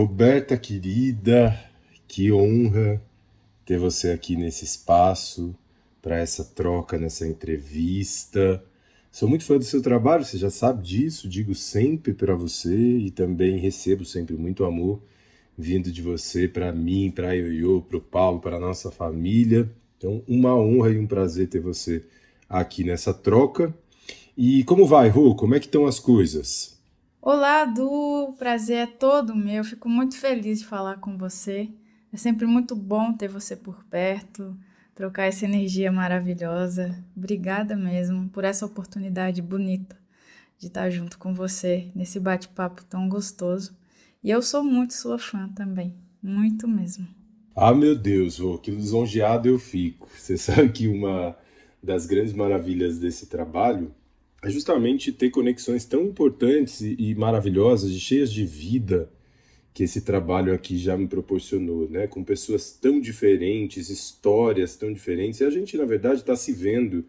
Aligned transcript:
Roberta 0.00 0.56
querida, 0.56 1.62
que 2.08 2.32
honra 2.32 3.02
ter 3.66 3.78
você 3.78 4.12
aqui 4.12 4.34
nesse 4.34 4.64
espaço 4.64 5.54
para 6.00 6.16
essa 6.16 6.42
troca, 6.42 6.96
nessa 6.96 7.26
entrevista. 7.26 8.64
Sou 9.12 9.28
muito 9.28 9.44
fã 9.44 9.58
do 9.58 9.64
seu 9.64 9.82
trabalho, 9.82 10.24
você 10.24 10.38
já 10.38 10.48
sabe 10.48 10.82
disso, 10.82 11.28
digo 11.28 11.54
sempre 11.54 12.14
para 12.14 12.34
você 12.34 12.74
e 12.74 13.10
também 13.10 13.58
recebo 13.58 14.02
sempre 14.02 14.38
muito 14.38 14.64
amor 14.64 15.02
vindo 15.56 15.92
de 15.92 16.00
você 16.00 16.48
para 16.48 16.72
mim, 16.72 17.12
para 17.14 17.34
Ioiô, 17.34 17.82
para 17.82 17.98
o 17.98 18.00
Paulo, 18.00 18.40
para 18.40 18.58
nossa 18.58 18.90
família. 18.90 19.70
Então, 19.98 20.22
uma 20.26 20.56
honra 20.56 20.92
e 20.92 20.98
um 20.98 21.06
prazer 21.06 21.46
ter 21.46 21.60
você 21.60 22.02
aqui 22.48 22.84
nessa 22.84 23.12
troca. 23.12 23.74
E 24.34 24.64
como 24.64 24.86
vai, 24.86 25.10
Rô? 25.10 25.34
Como 25.34 25.54
é 25.54 25.60
que 25.60 25.66
estão 25.66 25.84
as 25.84 26.00
coisas? 26.00 26.79
Olá, 27.22 27.66
Du, 27.66 28.34
prazer 28.38 28.76
é 28.78 28.86
todo 28.86 29.36
meu. 29.36 29.62
Fico 29.62 29.90
muito 29.90 30.16
feliz 30.16 30.60
de 30.60 30.64
falar 30.64 30.96
com 31.00 31.18
você. 31.18 31.68
É 32.10 32.16
sempre 32.16 32.46
muito 32.46 32.74
bom 32.74 33.12
ter 33.12 33.28
você 33.28 33.54
por 33.54 33.84
perto, 33.84 34.56
trocar 34.94 35.24
essa 35.24 35.44
energia 35.44 35.92
maravilhosa. 35.92 37.04
Obrigada 37.14 37.76
mesmo 37.76 38.30
por 38.30 38.42
essa 38.42 38.64
oportunidade 38.64 39.42
bonita 39.42 39.98
de 40.58 40.68
estar 40.68 40.88
junto 40.88 41.18
com 41.18 41.34
você 41.34 41.92
nesse 41.94 42.18
bate-papo 42.18 42.86
tão 42.86 43.06
gostoso. 43.06 43.76
E 44.24 44.30
eu 44.30 44.40
sou 44.40 44.64
muito 44.64 44.94
sua 44.94 45.18
fã 45.18 45.46
também, 45.48 45.94
muito 46.22 46.66
mesmo. 46.66 47.06
Ah, 47.54 47.74
meu 47.74 47.94
Deus, 47.94 48.38
Rô, 48.38 48.56
que 48.56 48.70
lisonjeado 48.70 49.46
eu 49.46 49.58
fico. 49.58 50.08
Você 50.16 50.38
sabe 50.38 50.70
que 50.70 50.88
uma 50.88 51.36
das 51.82 52.06
grandes 52.06 52.32
maravilhas 52.32 52.98
desse 52.98 53.26
trabalho 53.26 53.94
é 54.42 54.48
justamente 54.48 55.12
ter 55.12 55.30
conexões 55.30 55.84
tão 55.84 56.04
importantes 56.04 56.80
e, 56.80 57.14
maravilhosas, 57.14 57.90
e 57.90 58.00
cheias 58.00 58.32
de 58.32 58.44
vida, 58.44 59.10
que 59.72 59.84
esse 59.84 60.00
trabalho 60.00 60.52
aqui 60.54 60.78
já 60.78 60.96
me 60.96 61.06
proporcionou, 61.06 61.88
né? 61.88 62.06
Com 62.06 62.24
pessoas 62.24 62.72
tão 62.72 63.00
diferentes, 63.00 63.90
histórias 63.90 64.76
tão 64.76 64.92
diferentes, 64.92 65.40
e 65.40 65.44
a 65.44 65.50
gente, 65.50 65.76
na 65.76 65.84
verdade, 65.84 66.20
está 66.20 66.34
se 66.34 66.52
vendo 66.52 67.04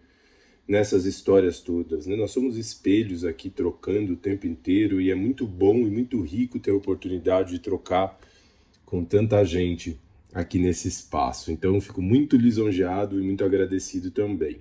nessas 0.67 1.05
histórias 1.05 1.59
todas, 1.59 2.05
né? 2.05 2.15
Nós 2.15 2.31
somos 2.31 2.57
espelhos 2.57 3.25
aqui 3.25 3.49
trocando 3.49 4.13
o 4.13 4.17
tempo 4.17 4.45
inteiro, 4.45 4.99
e 5.01 5.09
é 5.09 5.15
muito 5.15 5.47
bom 5.47 5.77
e 5.79 5.89
muito 5.89 6.21
rico 6.21 6.59
ter 6.59 6.71
a 6.71 6.75
oportunidade 6.75 7.51
de 7.51 7.59
trocar 7.59 8.19
com 8.85 9.03
tanta 9.05 9.43
gente 9.45 9.97
aqui 10.33 10.59
nesse 10.59 10.87
espaço. 10.87 11.51
Então, 11.51 11.79
fico 11.79 12.01
muito 12.01 12.35
lisonjeado 12.35 13.19
e 13.19 13.23
muito 13.23 13.43
agradecido 13.43 14.11
também. 14.11 14.59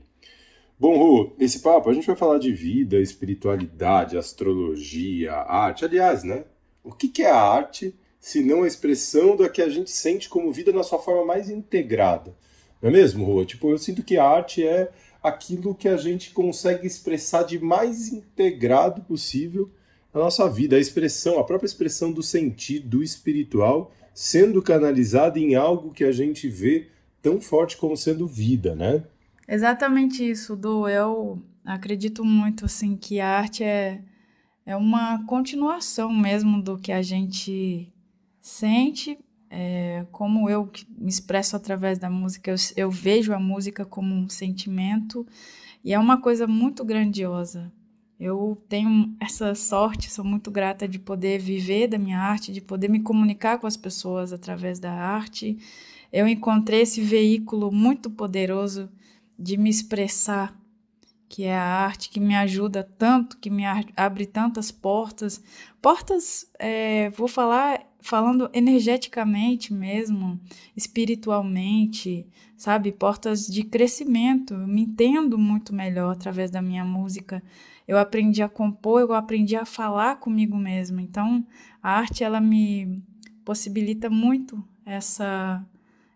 Bom, 0.81 0.97
Rô, 0.97 1.33
esse 1.39 1.59
papo 1.59 1.91
a 1.91 1.93
gente 1.93 2.07
vai 2.07 2.17
falar 2.17 2.39
de 2.39 2.51
vida, 2.51 2.99
espiritualidade, 2.99 4.17
astrologia, 4.17 5.35
arte. 5.35 5.85
Aliás, 5.85 6.25
né? 6.25 6.45
O 6.83 6.91
que, 6.91 7.23
é 7.23 7.31
a 7.31 7.37
arte 7.37 7.95
se 8.19 8.43
não 8.43 8.63
a 8.63 8.67
expressão 8.67 9.37
da 9.37 9.47
que 9.51 9.61
a 9.61 9.69
gente 9.69 9.91
sente 9.91 10.27
como 10.27 10.51
vida 10.51 10.73
na 10.73 10.83
sua 10.83 10.99
forma 10.99 11.23
mais 11.27 11.51
integrada? 11.51 12.35
Não 12.81 12.89
é 12.89 12.93
mesmo, 12.95 13.27
Rô? 13.27 13.45
Tipo, 13.45 13.69
eu 13.69 13.77
sinto 13.77 14.03
que 14.03 14.17
a 14.17 14.25
arte 14.25 14.67
é 14.67 14.91
aquilo 15.23 15.75
que 15.75 15.87
a 15.87 15.99
gente 15.99 16.31
consegue 16.31 16.87
expressar 16.87 17.43
de 17.43 17.59
mais 17.59 18.11
integrado 18.11 19.03
possível 19.03 19.69
na 20.15 20.21
nossa 20.21 20.49
vida, 20.49 20.77
a 20.77 20.81
expressão, 20.81 21.39
a 21.39 21.45
própria 21.45 21.67
expressão 21.67 22.11
do 22.11 22.23
sentido, 22.23 22.89
do 22.89 23.03
espiritual, 23.03 23.93
sendo 24.15 24.63
canalizada 24.63 25.39
em 25.39 25.55
algo 25.55 25.93
que 25.93 26.05
a 26.05 26.11
gente 26.11 26.49
vê 26.49 26.89
tão 27.21 27.39
forte 27.39 27.77
como 27.77 27.99
sendo 27.99 28.27
vida, 28.27 28.75
né? 28.75 29.05
Exatamente 29.51 30.23
isso, 30.23 30.55
Du. 30.55 30.89
Eu 30.89 31.43
acredito 31.65 32.25
muito 32.25 32.67
assim 32.67 32.97
que 32.97 33.19
a 33.19 33.29
arte 33.29 33.65
é, 33.65 34.01
é 34.65 34.77
uma 34.77 35.27
continuação 35.27 36.13
mesmo 36.13 36.63
do 36.63 36.79
que 36.79 36.93
a 36.93 37.03
gente 37.03 37.93
sente. 38.41 39.19
É, 39.51 40.07
como 40.13 40.49
eu 40.49 40.71
me 40.97 41.09
expresso 41.09 41.57
através 41.57 41.99
da 41.99 42.09
música, 42.09 42.53
eu, 42.53 42.57
eu 42.77 42.91
vejo 42.93 43.33
a 43.35 43.41
música 43.41 43.85
como 43.85 44.15
um 44.15 44.29
sentimento 44.29 45.27
e 45.83 45.93
é 45.93 45.99
uma 45.99 46.21
coisa 46.23 46.47
muito 46.47 46.85
grandiosa. 46.85 47.73
Eu 48.21 48.57
tenho 48.69 49.13
essa 49.19 49.53
sorte, 49.57 50.13
sou 50.13 50.25
muito 50.25 50.49
grata 50.49 50.87
de 50.87 51.01
poder 51.01 51.41
viver 51.41 51.89
da 51.89 51.99
minha 51.99 52.21
arte, 52.21 52.53
de 52.53 52.61
poder 52.61 52.87
me 52.87 53.01
comunicar 53.01 53.59
com 53.59 53.67
as 53.67 53.77
pessoas 53.77 54.33
através 54.33 54.79
da 54.79 54.93
arte. 54.93 55.59
Eu 56.13 56.29
encontrei 56.29 56.83
esse 56.83 57.01
veículo 57.01 57.73
muito 57.73 58.09
poderoso 58.09 58.89
de 59.41 59.57
me 59.57 59.71
expressar, 59.71 60.55
que 61.27 61.45
é 61.45 61.57
a 61.57 61.65
arte 61.65 62.11
que 62.11 62.21
me 62.21 62.35
ajuda 62.35 62.83
tanto, 62.99 63.39
que 63.39 63.49
me 63.49 63.63
abre 63.97 64.27
tantas 64.27 64.71
portas. 64.71 65.43
Portas, 65.81 66.51
é, 66.59 67.09
vou 67.11 67.27
falar 67.27 67.87
falando 68.03 68.51
energeticamente 68.53 69.73
mesmo, 69.73 70.39
espiritualmente, 70.77 72.27
sabe? 72.57 72.93
Portas 72.93 73.47
de 73.47 73.63
crescimento. 73.63 74.55
Eu 74.55 74.67
me 74.67 74.83
entendo 74.83 75.39
muito 75.39 75.75
melhor 75.75 76.13
através 76.13 76.51
da 76.51 76.61
minha 76.61 76.85
música. 76.85 77.43
Eu 77.89 77.97
aprendi 77.97 78.43
a 78.43 78.49
compor, 78.49 79.01
eu 79.01 79.15
aprendi 79.15 79.57
a 79.57 79.65
falar 79.65 80.17
comigo 80.17 80.57
mesma. 80.57 81.01
Então, 81.01 81.47
a 81.83 81.93
arte 81.93 82.23
ela 82.23 82.41
me 82.41 83.03
possibilita 83.45 84.11
muito 84.11 84.63
essa 84.85 85.65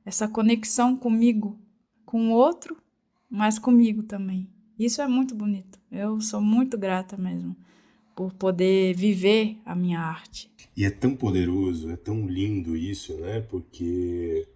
essa 0.05 0.29
conexão 0.29 0.95
comigo, 0.95 1.59
com 2.05 2.29
o 2.29 2.33
outro 2.33 2.77
mas 3.35 3.59
comigo 3.59 4.05
também. 4.05 4.49
Isso 4.79 5.03
é 5.03 5.09
muito 5.09 5.35
bonito. 5.35 5.79
Eu 5.91 6.21
sou 6.21 6.41
muito 6.41 6.79
grata 6.79 7.17
mesmo 7.17 7.57
por 8.15 8.33
poder 8.33 8.95
viver 8.95 9.59
a 9.65 9.75
minha 9.75 10.01
arte. 10.01 10.49
E 10.77 10.85
é 10.85 10.91
tão 10.91 11.17
poderoso, 11.17 11.91
é 11.91 11.97
tão 11.97 12.29
lindo 12.29 12.77
isso, 12.77 13.15
né? 13.17 13.41
Porque 13.41 14.47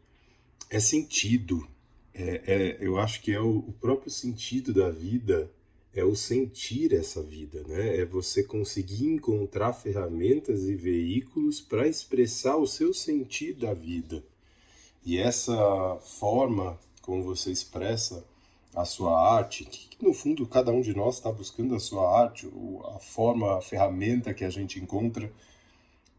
é 0.71 0.79
sentido. 0.79 1.67
É, 2.15 2.43
é 2.47 2.79
eu 2.81 2.99
acho 2.99 3.21
que 3.21 3.33
é 3.33 3.41
o, 3.41 3.59
o 3.59 3.73
próprio 3.81 4.11
sentido 4.11 4.73
da 4.73 4.91
vida 4.91 5.51
é 5.93 6.05
o 6.05 6.15
sentir 6.15 6.93
essa 6.93 7.21
vida, 7.21 7.65
né? 7.67 7.97
É 7.97 8.05
você 8.05 8.45
conseguir 8.45 9.07
encontrar 9.07 9.73
ferramentas 9.73 10.69
e 10.69 10.77
veículos 10.77 11.61
para 11.61 11.89
expressar 11.89 12.57
o 12.57 12.67
seu 12.67 12.95
sentir 12.95 13.55
da 13.55 13.75
vida. 13.75 14.23
E 15.05 15.19
essa 15.19 15.57
forma 16.21 16.79
como 17.03 17.25
você 17.25 17.51
expressa 17.51 18.25
a 18.81 18.85
sua 18.85 19.37
arte, 19.37 19.65
que, 19.65 20.05
no 20.05 20.15
fundo 20.15 20.47
cada 20.47 20.71
um 20.71 20.81
de 20.81 20.95
nós 20.95 21.17
está 21.17 21.33
buscando 21.33 21.75
a 21.75 21.81
sua 21.81 22.23
arte, 22.23 22.49
a 22.95 22.99
forma, 23.01 23.59
a 23.59 23.61
ferramenta 23.61 24.33
que 24.33 24.45
a 24.45 24.51
gente 24.51 24.79
encontra 24.79 25.33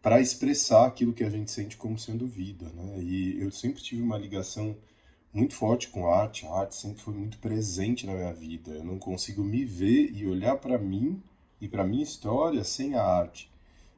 para 0.02 0.20
expressar 0.20 0.86
aquilo 0.86 1.14
que 1.14 1.24
a 1.24 1.30
gente 1.30 1.52
sente 1.52 1.78
como 1.78 1.98
sendo 1.98 2.28
vida, 2.28 2.66
né? 2.74 3.00
E 3.02 3.42
eu 3.42 3.52
sempre 3.52 3.82
tive 3.82 4.02
uma 4.02 4.18
ligação 4.18 4.76
muito 5.34 5.54
forte 5.54 5.90
com 5.90 6.08
a 6.08 6.18
arte, 6.22 6.46
a 6.46 6.52
arte 6.54 6.76
sempre 6.76 7.02
foi 7.02 7.14
muito 7.14 7.38
presente 7.38 8.06
na 8.06 8.14
minha 8.14 8.34
vida. 8.34 8.72
Eu 8.72 8.84
não 8.84 8.98
consigo 8.98 9.44
me 9.44 9.64
ver 9.64 10.12
e 10.14 10.26
olhar 10.28 10.58
para 10.58 10.78
mim 10.78 11.22
e 11.62 11.68
para 11.68 11.84
minha 11.84 12.04
história 12.04 12.64
sem 12.64 12.96
a 12.96 13.04
arte. 13.04 13.50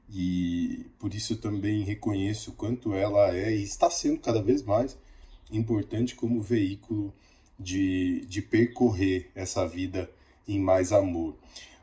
E 0.09 0.85
por 0.99 1.13
isso 1.13 1.33
eu 1.33 1.37
também 1.41 1.83
reconheço 1.83 2.51
o 2.51 2.53
quanto 2.53 2.93
ela 2.93 3.35
é 3.35 3.55
e 3.55 3.63
está 3.63 3.89
sendo 3.89 4.19
cada 4.19 4.41
vez 4.41 4.61
mais 4.61 4.97
importante 5.51 6.15
como 6.15 6.41
veículo 6.41 7.13
de, 7.61 8.25
de 8.25 8.41
percorrer 8.41 9.29
essa 9.35 9.67
vida 9.67 10.09
em 10.47 10.59
mais 10.59 10.91
amor. 10.91 11.35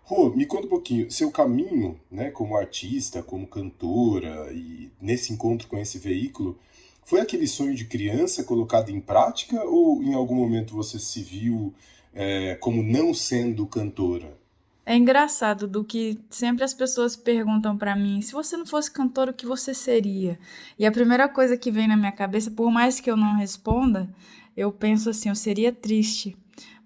Rô, 0.02 0.30
me 0.30 0.46
conta 0.46 0.66
um 0.66 0.70
pouquinho, 0.70 1.10
seu 1.10 1.30
caminho, 1.30 2.00
né, 2.10 2.30
como 2.30 2.56
artista, 2.56 3.22
como 3.22 3.46
cantora 3.46 4.50
e 4.52 4.90
nesse 5.00 5.32
encontro 5.32 5.68
com 5.68 5.76
esse 5.76 5.98
veículo, 5.98 6.58
foi 7.04 7.20
aquele 7.20 7.46
sonho 7.46 7.74
de 7.74 7.84
criança 7.84 8.42
colocado 8.42 8.90
em 8.90 9.00
prática 9.00 9.62
ou 9.64 10.02
em 10.02 10.14
algum 10.14 10.34
momento 10.34 10.74
você 10.74 10.98
se 10.98 11.22
viu 11.22 11.74
é, 12.14 12.54
como 12.56 12.82
não 12.82 13.14
sendo 13.14 13.66
cantora? 13.66 14.36
É 14.84 14.96
engraçado 14.96 15.68
do 15.68 15.84
que 15.84 16.18
sempre 16.30 16.64
as 16.64 16.72
pessoas 16.72 17.14
perguntam 17.14 17.76
para 17.76 17.94
mim: 17.94 18.22
se 18.22 18.32
você 18.32 18.56
não 18.56 18.64
fosse 18.64 18.90
cantora, 18.90 19.30
o 19.30 19.34
que 19.34 19.44
você 19.44 19.74
seria? 19.74 20.38
E 20.78 20.86
a 20.86 20.90
primeira 20.90 21.28
coisa 21.28 21.58
que 21.58 21.70
vem 21.70 21.86
na 21.86 21.96
minha 21.96 22.10
cabeça, 22.10 22.50
por 22.50 22.70
mais 22.70 22.98
que 22.98 23.10
eu 23.10 23.16
não 23.16 23.36
responda, 23.36 24.08
eu 24.58 24.72
penso 24.72 25.08
assim, 25.08 25.28
eu 25.28 25.36
seria 25.36 25.70
triste, 25.70 26.36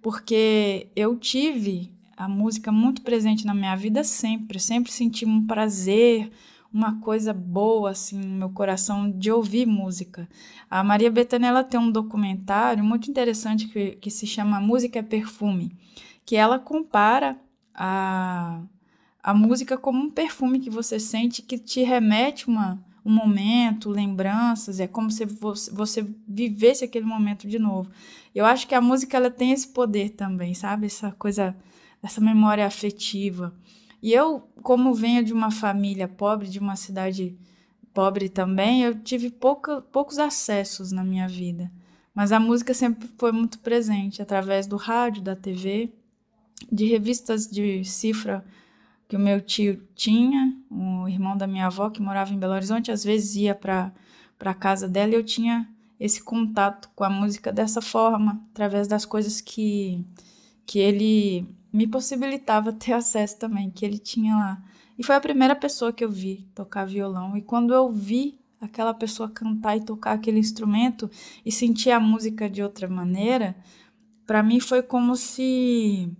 porque 0.03 0.91
eu 0.95 1.17
tive 1.17 1.91
a 2.15 2.29
música 2.29 2.71
muito 2.71 3.01
presente 3.01 3.47
na 3.47 3.55
minha 3.55 3.75
vida 3.75 4.05
sempre, 4.05 4.61
sempre 4.61 4.93
senti 4.93 5.25
um 5.25 5.47
prazer, 5.47 6.31
uma 6.71 7.01
coisa 7.01 7.33
boa 7.33 7.93
assim 7.93 8.19
no 8.19 8.37
meu 8.41 8.51
coração 8.51 9.11
de 9.11 9.33
ouvir 9.33 9.65
música. 9.67 10.29
A 10.69 10.85
Maria 10.85 11.11
Bethânia 11.11 11.65
tem 11.65 11.81
um 11.81 11.91
documentário 11.91 12.85
muito 12.85 13.11
interessante 13.11 13.67
que, 13.69 13.93
que 13.93 14.11
se 14.11 14.27
chama 14.27 14.61
Música 14.61 14.99
é 14.99 15.03
Perfume, 15.03 15.75
que 16.27 16.37
ela 16.37 16.59
compara 16.59 17.39
a, 17.75 18.61
a 19.23 19.33
música 19.33 19.79
como 19.79 19.99
um 19.99 20.11
perfume 20.11 20.61
que 20.61 20.69
você 20.69 21.01
sente 21.01 21.41
que 21.41 21.57
te 21.57 21.83
remete 21.83 22.49
uma 22.49 22.85
um 23.04 23.12
momento, 23.12 23.90
lembranças, 23.90 24.78
é 24.78 24.87
como 24.87 25.10
se 25.10 25.25
você 25.72 26.06
vivesse 26.26 26.84
aquele 26.84 27.04
momento 27.04 27.49
de 27.49 27.58
novo. 27.58 27.90
Eu 28.34 28.44
acho 28.44 28.66
que 28.66 28.75
a 28.75 28.81
música 28.81 29.16
ela 29.16 29.31
tem 29.31 29.52
esse 29.52 29.69
poder 29.69 30.10
também, 30.10 30.54
sabe? 30.54 30.87
Essa 30.87 31.10
coisa, 31.12 31.56
essa 32.02 32.20
memória 32.20 32.66
afetiva. 32.66 33.52
E 34.00 34.12
eu, 34.12 34.49
como 34.62 34.94
venho 34.94 35.25
de 35.25 35.32
uma 35.32 35.50
família 35.50 36.08
pobre, 36.08 36.49
de 36.49 36.58
uma 36.58 36.76
cidade 36.76 37.37
pobre 37.93 38.28
também, 38.28 38.82
eu 38.82 38.99
tive 38.99 39.31
pouca, 39.31 39.82
poucos 39.82 40.19
acessos 40.19 40.93
na 40.93 41.04
minha 41.04 41.28
vida. 41.28 41.70
Mas 42.14 42.31
a 42.31 42.38
música 42.38 42.75
sempre 42.75 43.08
foi 43.19 43.32
muito 43.32 43.58
presente 43.58 44.22
através 44.22 44.66
do 44.66 44.76
rádio, 44.76 45.22
da 45.22 45.34
TV, 45.34 45.93
de 46.70 46.87
revistas 46.87 47.46
de 47.46 47.84
cifra 47.84 48.44
que 49.12 49.17
o 49.17 49.20
meu 49.20 49.43
tio 49.43 49.87
tinha, 49.94 50.56
o 50.70 51.06
irmão 51.06 51.37
da 51.37 51.47
minha 51.47 51.67
avó 51.67 51.91
que 51.91 52.00
morava 52.00 52.32
em 52.32 52.38
Belo 52.38 52.55
Horizonte, 52.55 52.91
às 52.91 53.05
vezes 53.05 53.37
ia 53.37 53.55
para 53.55 53.93
a 54.41 54.55
casa 54.55 54.88
dela 54.88 55.12
e 55.12 55.17
eu 55.17 55.23
tinha 55.23 55.69
esse 56.00 56.23
contato 56.23 56.88
com 56.97 57.05
a 57.05 57.11
música 57.11 57.53
dessa 57.53 57.82
forma, 57.82 58.43
através 58.50 58.88
das 58.88 59.05
coisas 59.05 59.38
que, 59.38 60.03
que 60.64 60.79
ele 60.79 61.47
me 61.70 61.87
possibilitava 61.87 62.73
ter 62.73 62.94
acesso 62.94 63.38
também, 63.38 63.69
que 63.69 63.85
ele 63.85 63.99
tinha 63.99 64.35
lá. 64.35 64.62
E 64.99 65.05
foi 65.05 65.14
a 65.14 65.20
primeira 65.20 65.55
pessoa 65.55 65.93
que 65.93 66.03
eu 66.03 66.11
vi 66.11 66.49
tocar 66.55 66.87
violão. 66.87 67.37
E 67.37 67.43
quando 67.43 67.75
eu 67.75 67.93
vi 67.93 68.41
aquela 68.62 68.94
pessoa 68.94 69.29
cantar 69.29 69.76
e 69.76 69.85
tocar 69.85 70.12
aquele 70.12 70.38
instrumento 70.38 71.11
e 71.44 71.53
sentir 71.53 71.91
a 71.91 72.00
música 72.00 72.49
de 72.49 72.62
outra 72.62 72.88
maneira, 72.88 73.55
para 74.26 74.43
mim 74.43 74.59
foi 74.59 74.82
como 74.82 75.14
se 75.17 76.11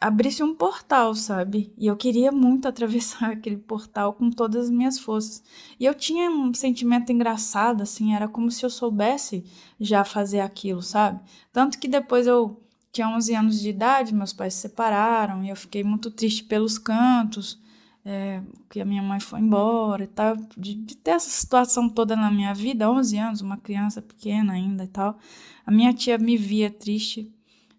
abrisse 0.00 0.42
um 0.42 0.54
portal, 0.54 1.14
sabe? 1.14 1.72
E 1.76 1.86
eu 1.86 1.96
queria 1.96 2.30
muito 2.30 2.66
atravessar 2.68 3.30
aquele 3.30 3.56
portal 3.56 4.12
com 4.12 4.30
todas 4.30 4.64
as 4.66 4.70
minhas 4.70 4.98
forças. 4.98 5.42
E 5.78 5.84
eu 5.84 5.94
tinha 5.94 6.30
um 6.30 6.52
sentimento 6.54 7.10
engraçado, 7.12 7.82
assim, 7.82 8.14
era 8.14 8.28
como 8.28 8.50
se 8.50 8.64
eu 8.64 8.70
soubesse 8.70 9.44
já 9.80 10.04
fazer 10.04 10.40
aquilo, 10.40 10.82
sabe? 10.82 11.20
Tanto 11.52 11.78
que 11.78 11.88
depois 11.88 12.26
eu 12.26 12.62
tinha 12.92 13.08
11 13.08 13.34
anos 13.34 13.60
de 13.60 13.68
idade, 13.68 14.14
meus 14.14 14.32
pais 14.32 14.54
se 14.54 14.60
separaram 14.60 15.44
e 15.44 15.50
eu 15.50 15.56
fiquei 15.56 15.84
muito 15.84 16.10
triste 16.10 16.44
pelos 16.44 16.78
cantos 16.78 17.60
é, 18.06 18.40
que 18.70 18.80
a 18.80 18.84
minha 18.84 19.02
mãe 19.02 19.18
foi 19.18 19.40
embora 19.40 20.04
e 20.04 20.06
tal, 20.06 20.36
de, 20.56 20.74
de, 20.76 20.96
ter 20.96 21.10
essa 21.10 21.28
situação 21.28 21.88
toda 21.88 22.14
na 22.14 22.30
minha 22.30 22.54
vida, 22.54 22.88
11 22.88 23.18
anos, 23.18 23.40
uma 23.40 23.56
criança 23.56 24.00
pequena 24.00 24.52
ainda 24.52 24.84
e 24.84 24.86
tal, 24.86 25.18
a 25.66 25.72
minha 25.72 25.92
tia 25.92 26.16
me 26.16 26.36
via 26.36 26.70
triste 26.70 27.28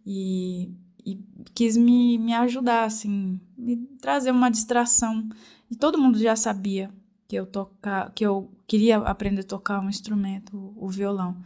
e, 0.06 0.70
e 1.08 1.24
quis 1.56 1.78
me, 1.78 2.18
me 2.18 2.34
ajudar, 2.34 2.84
assim, 2.84 3.40
me 3.58 3.78
trazer 4.02 4.30
uma 4.30 4.52
distração. 4.52 5.30
E 5.72 5.76
todo 5.76 5.98
mundo 5.98 6.20
já 6.20 6.36
sabia 6.36 6.92
que 7.30 7.36
eu 7.38 7.46
tocar, 7.46 8.12
que 8.12 8.26
eu 8.26 8.52
queria 8.68 8.98
aprender 8.98 9.42
a 9.42 9.46
tocar 9.46 9.80
um 9.80 9.88
instrumento, 9.88 10.74
o, 10.76 10.90
violão. 10.90 11.42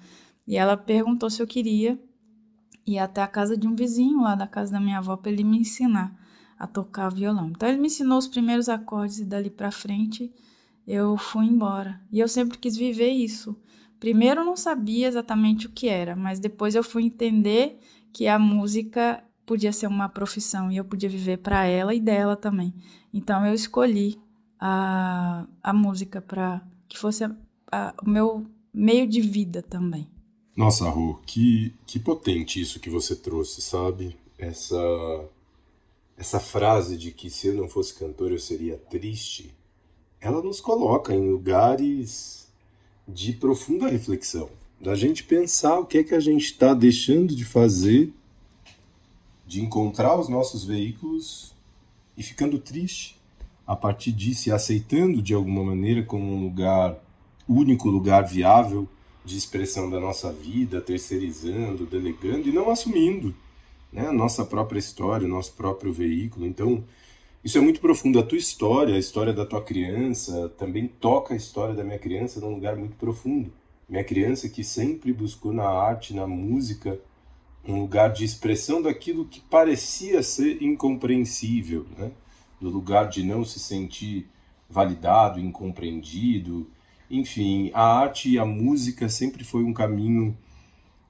E 0.48 0.58
ela 0.58 0.76
perguntou 0.76 1.30
se 1.30 1.44
eu 1.44 1.46
queria 1.46 2.00
ir 2.88 2.98
até 2.98 3.22
a 3.22 3.28
casa 3.28 3.56
de 3.56 3.68
um 3.68 3.76
vizinho 3.76 4.22
lá 4.22 4.34
da 4.34 4.48
casa 4.48 4.72
da 4.72 4.80
minha 4.80 4.98
avó 4.98 5.16
para 5.16 5.32
ele 5.32 5.44
me 5.44 5.60
ensinar 5.60 6.20
a 6.58 6.66
tocar 6.66 7.10
violão. 7.10 7.50
Então 7.50 7.70
ele 7.70 7.80
me 7.80 7.86
ensinou 7.86 8.18
os 8.18 8.28
primeiros 8.28 8.68
acordes 8.68 9.20
e 9.20 9.26
dali 9.26 9.52
para 9.52 9.70
frente 9.70 10.34
eu 10.88 11.16
fui 11.18 11.46
embora. 11.46 12.02
E 12.12 12.20
eu 12.20 12.28
sempre 12.28 12.58
quis 12.58 12.76
viver 12.76 13.10
isso. 13.10 13.56
Primeiro 14.00 14.42
eu 14.42 14.46
não 14.46 14.58
sabia 14.58 15.08
exatamente 15.08 15.68
o 15.68 15.72
que 15.72 15.88
era, 15.88 16.16
mas 16.16 16.40
depois 16.40 16.74
eu 16.74 16.84
fui 16.84 17.04
entender 17.04 17.80
que 18.12 18.28
a 18.28 18.40
música 18.40 19.24
podia 19.52 19.74
ser 19.74 19.88
uma 19.88 20.08
profissão 20.08 20.72
e 20.72 20.78
eu 20.78 20.86
podia 20.86 21.10
viver 21.10 21.40
para 21.40 21.66
ela 21.66 21.94
e 21.94 22.00
dela 22.00 22.38
também. 22.38 22.74
Então 23.14 23.46
eu 23.46 23.54
escolhi 23.54 24.18
a, 24.58 25.46
a 25.62 25.74
música 25.74 26.22
para 26.22 26.66
que 26.88 26.98
fosse 26.98 27.26
a, 27.26 27.36
a, 27.70 27.94
o 28.02 28.10
meu 28.10 28.48
meio 28.74 29.06
de 29.06 29.20
vida 29.20 29.62
também. 29.62 30.10
Nossa, 30.56 30.90
Ru, 30.90 31.20
que, 31.26 31.76
que 31.86 32.00
potente 32.00 32.62
isso 32.62 32.80
que 32.80 32.90
você 32.90 33.14
trouxe, 33.14 33.62
sabe? 33.62 34.16
Essa 34.38 34.80
essa 36.18 36.40
frase 36.40 36.98
de 36.98 37.12
que 37.12 37.30
se 37.30 37.48
eu 37.48 37.54
não 37.54 37.68
fosse 37.68 37.94
cantor 37.94 38.32
eu 38.32 38.40
seria 38.40 38.78
triste, 38.78 39.54
ela 40.22 40.42
nos 40.42 40.62
coloca 40.62 41.14
em 41.14 41.30
lugares 41.30 42.48
de 43.06 43.34
profunda 43.34 43.90
reflexão, 43.90 44.50
da 44.80 44.96
gente 44.96 45.26
pensar 45.26 45.78
o 45.78 45.86
que 45.86 45.98
é 45.98 46.04
que 46.06 46.16
a 46.16 46.22
gente 46.22 46.46
está 46.46 46.74
deixando 46.74 47.36
de 47.36 47.44
fazer, 47.44 48.14
de 49.52 49.62
encontrar 49.62 50.18
os 50.18 50.30
nossos 50.30 50.64
veículos 50.64 51.54
e 52.16 52.24
ficando 52.24 52.58
triste 52.58 53.20
a 53.68 53.76
partir 53.76 54.14
disso 54.14 54.48
e 54.48 54.52
aceitando 54.54 55.22
de 55.22 55.34
alguma 55.34 55.62
maneira 55.62 56.04
como 56.04 56.24
um 56.24 56.42
lugar, 56.42 56.98
único 57.50 57.90
lugar 57.90 58.26
viável 58.26 58.88
de 59.26 59.38
expressão 59.38 59.90
da 59.90 60.00
nossa 60.00 60.32
vida, 60.32 60.80
terceirizando, 60.80 61.86
delegando 61.86 62.48
e 62.48 62.54
não 62.54 62.72
assumindo 62.72 63.36
né, 63.92 64.08
a 64.08 64.14
nossa 64.14 64.46
própria 64.46 64.80
história, 64.80 65.28
o 65.28 65.30
nosso 65.30 65.52
próprio 65.52 65.92
veículo. 65.92 66.46
Então, 66.46 66.82
isso 67.44 67.58
é 67.58 67.62
muito 67.62 67.82
profundo. 67.82 68.20
A 68.20 68.24
tua 68.24 68.38
história, 68.38 68.96
a 68.96 69.00
história 69.00 69.34
da 69.34 69.46
tua 69.46 69.62
criança, 69.62 70.48
também 70.58 70.88
toca 70.88 71.34
a 71.34 71.38
história 71.38 71.76
da 71.76 71.84
minha 71.84 72.00
criança 72.00 72.40
num 72.40 72.54
lugar 72.54 72.78
muito 72.78 72.96
profundo. 72.96 73.52
Minha 73.90 74.06
criança 74.06 74.48
que 74.48 74.64
sempre 74.64 75.12
buscou 75.12 75.52
na 75.52 75.68
arte, 75.68 76.14
na 76.14 76.26
música, 76.26 76.98
um 77.68 77.80
lugar 77.80 78.12
de 78.12 78.26
expressão 78.26 78.82
daquilo 78.82 79.26
que 79.26 79.40
parecia 79.40 80.24
ser 80.24 80.62
incompreensível, 80.62 81.86
né? 81.98 82.12
do 82.60 82.70
lugar 82.70 83.10
de 83.10 83.24
não 83.24 83.44
se 83.44 83.60
sentir 83.60 84.28
validado, 84.70 85.40
incompreendido. 85.40 86.70
Enfim, 87.10 87.72
a 87.74 87.84
arte 87.84 88.30
e 88.30 88.40
a 88.40 88.46
música 88.46 89.10
sempre 89.10 89.44
foi 89.44 89.64
um 89.64 89.74
caminho 89.74 90.38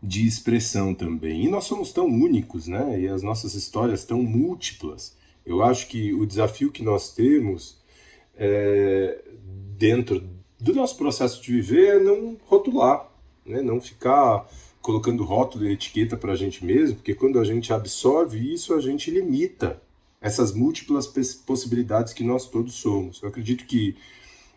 de 0.01 0.25
expressão 0.25 0.93
também. 0.93 1.45
E 1.45 1.49
nós 1.49 1.65
somos 1.65 1.91
tão 1.91 2.07
únicos, 2.07 2.67
né? 2.67 2.99
E 2.99 3.07
as 3.07 3.21
nossas 3.21 3.53
histórias 3.53 4.03
tão 4.03 4.23
múltiplas. 4.23 5.15
Eu 5.45 5.61
acho 5.61 5.87
que 5.87 6.13
o 6.13 6.25
desafio 6.25 6.71
que 6.71 6.83
nós 6.83 7.13
temos 7.13 7.79
é, 8.35 9.23
dentro 9.77 10.27
do 10.59 10.73
nosso 10.73 10.97
processo 10.97 11.41
de 11.41 11.51
viver 11.51 11.97
é 11.97 11.99
não 11.99 12.37
rotular, 12.45 13.07
né? 13.45 13.61
não 13.61 13.81
ficar 13.81 14.47
colocando 14.81 15.23
rótulo 15.23 15.65
e 15.65 15.73
etiqueta 15.73 16.17
para 16.17 16.33
a 16.33 16.35
gente 16.35 16.65
mesmo, 16.65 16.97
porque 16.97 17.13
quando 17.13 17.39
a 17.39 17.43
gente 17.43 17.71
absorve 17.71 18.53
isso, 18.53 18.73
a 18.73 18.81
gente 18.81 19.11
limita 19.11 19.81
essas 20.19 20.53
múltiplas 20.53 21.07
possibilidades 21.45 22.13
que 22.13 22.23
nós 22.23 22.47
todos 22.47 22.75
somos. 22.75 23.21
Eu 23.21 23.29
acredito 23.29 23.65
que 23.65 23.95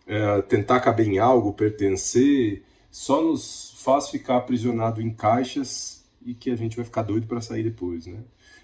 é, 0.07 0.43
tentar 0.43 0.81
caber 0.81 1.09
em 1.09 1.19
algo, 1.19 1.53
pertencer, 1.53 2.63
só 2.91 3.23
nos 3.23 3.75
faz 3.79 4.09
ficar 4.09 4.37
aprisionado 4.37 5.01
em 5.01 5.11
caixas 5.11 6.05
e 6.25 6.35
que 6.35 6.51
a 6.51 6.57
gente 6.57 6.77
vai 6.77 6.85
ficar 6.85 7.03
doido 7.03 7.27
para 7.27 7.41
sair 7.41 7.63
depois, 7.63 8.07
né? 8.07 8.19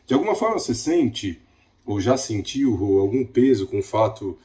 De 0.06 0.14
alguma 0.14 0.34
forma 0.34 0.58
você 0.58 0.74
sente 0.74 1.40
ou 1.84 2.00
já 2.00 2.16
sentiu 2.16 2.72
algum 3.00 3.24
peso 3.24 3.66
com 3.66 3.78
o 3.78 3.82
fato 3.82 4.36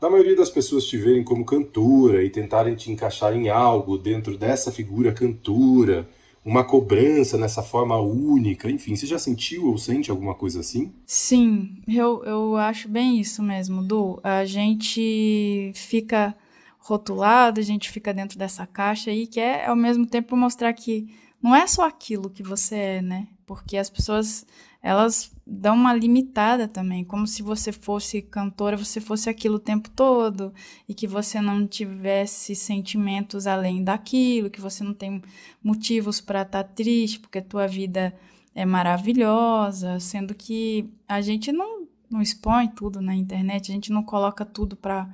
da 0.00 0.08
maioria 0.08 0.36
das 0.36 0.50
pessoas 0.50 0.84
te 0.84 0.96
verem 0.96 1.24
como 1.24 1.44
cantora 1.44 2.22
e 2.22 2.30
tentarem 2.30 2.74
te 2.74 2.90
encaixar 2.90 3.34
em 3.34 3.48
algo 3.48 3.98
dentro 3.98 4.36
dessa 4.36 4.70
figura 4.70 5.12
cantora, 5.12 6.08
uma 6.48 6.64
cobrança 6.64 7.36
nessa 7.36 7.62
forma 7.62 8.00
única, 8.00 8.70
enfim, 8.70 8.96
você 8.96 9.06
já 9.06 9.18
sentiu 9.18 9.66
ou 9.66 9.76
sente 9.76 10.10
alguma 10.10 10.34
coisa 10.34 10.60
assim? 10.60 10.90
Sim, 11.04 11.82
eu, 11.86 12.24
eu 12.24 12.56
acho 12.56 12.88
bem 12.88 13.20
isso 13.20 13.42
mesmo, 13.42 13.82
Du. 13.82 14.18
A 14.24 14.46
gente 14.46 15.70
fica 15.74 16.34
rotulado, 16.78 17.60
a 17.60 17.62
gente 17.62 17.90
fica 17.90 18.14
dentro 18.14 18.38
dessa 18.38 18.66
caixa 18.66 19.10
aí, 19.10 19.26
que 19.26 19.38
é 19.38 19.66
ao 19.66 19.76
mesmo 19.76 20.06
tempo 20.06 20.34
mostrar 20.34 20.72
que 20.72 21.14
não 21.42 21.54
é 21.54 21.66
só 21.66 21.86
aquilo 21.86 22.30
que 22.30 22.42
você 22.42 22.76
é, 22.76 23.02
né? 23.02 23.28
Porque 23.44 23.76
as 23.76 23.90
pessoas, 23.90 24.46
elas 24.82 25.30
dão 25.50 25.74
uma 25.74 25.94
limitada 25.94 26.68
também, 26.68 27.02
como 27.02 27.26
se 27.26 27.42
você 27.42 27.72
fosse 27.72 28.20
cantora, 28.20 28.76
você 28.76 29.00
fosse 29.00 29.30
aquilo 29.30 29.54
o 29.54 29.60
tempo 29.60 29.88
todo 29.88 30.52
e 30.86 30.92
que 30.92 31.06
você 31.06 31.40
não 31.40 31.66
tivesse 31.66 32.54
sentimentos 32.54 33.46
além 33.46 33.82
daquilo, 33.82 34.50
que 34.50 34.60
você 34.60 34.84
não 34.84 34.92
tem 34.92 35.22
motivos 35.64 36.20
para 36.20 36.42
estar 36.42 36.64
tá 36.64 36.70
triste, 36.70 37.18
porque 37.18 37.38
a 37.38 37.42
tua 37.42 37.66
vida 37.66 38.14
é 38.54 38.66
maravilhosa, 38.66 39.98
sendo 39.98 40.34
que 40.34 40.90
a 41.08 41.22
gente 41.22 41.50
não, 41.50 41.86
não 42.10 42.20
expõe 42.20 42.68
tudo 42.68 43.00
na 43.00 43.14
internet, 43.14 43.70
a 43.70 43.74
gente 43.74 43.90
não 43.90 44.02
coloca 44.02 44.44
tudo 44.44 44.76
para 44.76 45.08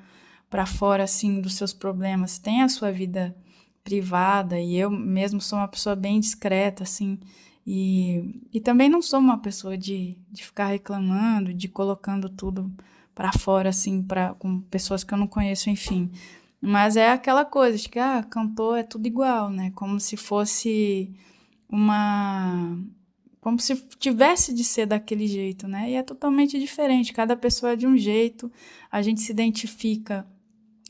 para 0.51 0.67
fora 0.67 1.03
assim 1.03 1.41
dos 1.41 1.55
seus 1.55 1.73
problemas, 1.73 2.39
tem 2.39 2.63
a 2.63 2.69
sua 2.69 2.93
vida 2.93 3.35
privada 3.83 4.61
e 4.61 4.77
eu 4.77 4.89
mesmo 4.89 5.41
sou 5.41 5.59
uma 5.59 5.67
pessoa 5.67 5.97
bem 5.97 6.21
discreta 6.21 6.85
assim 6.85 7.19
e, 7.67 8.41
e 8.53 8.61
também 8.61 8.89
não 8.89 9.01
sou 9.01 9.19
uma 9.19 9.39
pessoa 9.39 9.77
de, 9.77 10.19
de 10.31 10.45
ficar 10.45 10.67
reclamando, 10.67 11.55
de 11.55 11.69
colocando 11.69 12.29
tudo 12.29 12.71
para 13.15 13.33
fora 13.33 13.71
assim 13.71 14.03
para 14.03 14.35
com 14.35 14.61
pessoas 14.63 15.05
que 15.05 15.15
eu 15.15 15.19
não 15.19 15.27
conheço, 15.27 15.71
enfim. 15.71 16.11
Mas 16.61 16.97
é 16.97 17.11
aquela 17.11 17.45
coisa 17.45 17.79
de 17.79 17.89
que 17.89 17.99
ah, 17.99 18.23
cantor 18.23 18.79
é 18.79 18.83
tudo 18.83 19.07
igual, 19.07 19.51
né? 19.51 19.71
Como 19.75 20.01
se 20.01 20.17
fosse 20.17 21.15
uma 21.69 22.79
como 23.41 23.61
se 23.61 23.77
tivesse 23.99 24.55
de 24.55 24.65
ser 24.65 24.87
daquele 24.87 25.27
jeito, 25.27 25.69
né? 25.69 25.91
E 25.91 25.95
é 25.95 26.03
totalmente 26.03 26.59
diferente. 26.59 27.13
Cada 27.13 27.37
pessoa 27.37 27.73
é 27.73 27.77
de 27.77 27.87
um 27.87 27.97
jeito. 27.97 28.51
A 28.91 29.03
gente 29.03 29.21
se 29.21 29.33
identifica 29.33 30.27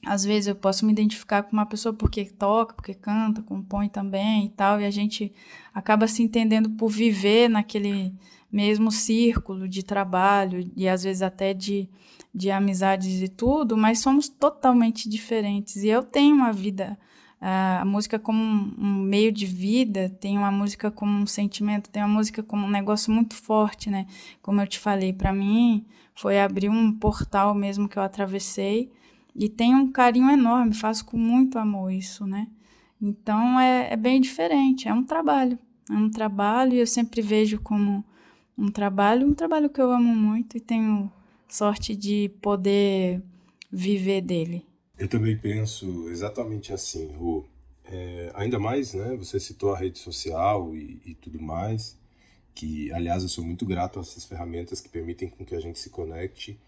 às 0.06 0.24
vezes 0.24 0.48
eu 0.48 0.54
posso 0.54 0.84
me 0.84 0.92
identificar 0.92 1.42
com 1.42 1.52
uma 1.52 1.66
pessoa 1.66 1.92
porque 1.92 2.24
toca, 2.26 2.74
porque 2.74 2.94
canta, 2.94 3.42
compõe 3.42 3.88
também 3.88 4.46
e 4.46 4.48
tal, 4.50 4.80
e 4.80 4.84
a 4.84 4.90
gente 4.90 5.32
acaba 5.72 6.06
se 6.06 6.22
entendendo 6.22 6.70
por 6.70 6.88
viver 6.88 7.48
naquele 7.48 8.12
mesmo 8.50 8.92
círculo 8.92 9.68
de 9.68 9.82
trabalho 9.82 10.70
e 10.76 10.88
às 10.88 11.02
vezes 11.02 11.22
até 11.22 11.52
de, 11.52 11.88
de 12.32 12.50
amizades 12.50 13.20
e 13.20 13.28
tudo, 13.28 13.76
mas 13.76 13.98
somos 13.98 14.28
totalmente 14.28 15.08
diferentes. 15.08 15.82
E 15.82 15.88
eu 15.88 16.02
tenho 16.02 16.36
uma 16.36 16.52
vida, 16.52 16.96
a 17.40 17.84
música 17.84 18.18
como 18.18 18.40
um, 18.40 19.02
meio 19.02 19.32
de 19.32 19.44
vida, 19.44 20.08
tenho 20.20 20.40
uma 20.40 20.52
música 20.52 20.90
como 20.90 21.10
um 21.12 21.26
sentimento, 21.26 21.90
tenho 21.90 22.06
a 22.06 22.08
música 22.08 22.42
como 22.42 22.66
um 22.66 22.70
negócio 22.70 23.12
muito 23.12 23.34
forte, 23.34 23.90
né? 23.90 24.06
Como 24.40 24.60
eu 24.60 24.66
te 24.66 24.78
falei, 24.78 25.12
para 25.12 25.32
mim 25.32 25.84
foi 26.14 26.40
abrir 26.40 26.68
um 26.68 26.92
portal 26.92 27.54
mesmo 27.54 27.88
que 27.88 27.98
eu 27.98 28.02
atravessei 28.02 28.90
e 29.34 29.48
tenho 29.48 29.78
um 29.78 29.90
carinho 29.90 30.30
enorme, 30.30 30.74
faço 30.74 31.04
com 31.04 31.16
muito 31.16 31.58
amor 31.58 31.92
isso, 31.92 32.26
né? 32.26 32.48
Então 33.00 33.58
é, 33.58 33.92
é 33.92 33.96
bem 33.96 34.20
diferente, 34.20 34.88
é 34.88 34.94
um 34.94 35.04
trabalho. 35.04 35.58
É 35.90 35.92
um 35.92 36.08
trabalho 36.08 36.74
e 36.74 36.78
eu 36.78 36.86
sempre 36.86 37.20
vejo 37.20 37.60
como 37.60 38.04
um 38.56 38.70
trabalho, 38.70 39.26
um 39.26 39.34
trabalho 39.34 39.68
que 39.68 39.80
eu 39.80 39.90
amo 39.90 40.14
muito 40.14 40.56
e 40.56 40.60
tenho 40.60 41.12
sorte 41.48 41.94
de 41.94 42.30
poder 42.40 43.22
viver 43.70 44.22
dele. 44.22 44.64
Eu 44.98 45.08
também 45.08 45.36
penso 45.36 46.08
exatamente 46.08 46.72
assim, 46.72 47.12
Ru. 47.12 47.44
É, 47.84 48.32
ainda 48.34 48.58
mais, 48.58 48.94
né? 48.94 49.14
Você 49.16 49.38
citou 49.38 49.74
a 49.74 49.78
rede 49.78 49.98
social 49.98 50.74
e, 50.74 51.02
e, 51.04 51.14
tudo 51.14 51.42
mais, 51.42 51.98
que, 52.54 52.90
aliás, 52.92 53.22
eu 53.22 53.28
sou 53.28 53.44
muito 53.44 53.66
grato 53.66 53.98
a 53.98 54.02
essas 54.02 54.24
ferramentas 54.24 54.80
que 54.80 54.88
permitem 54.88 55.28
com 55.28 55.44
que 55.44 55.54
a 55.54 55.60
gente 55.60 55.78
se 55.78 55.90
conecte 55.90 56.58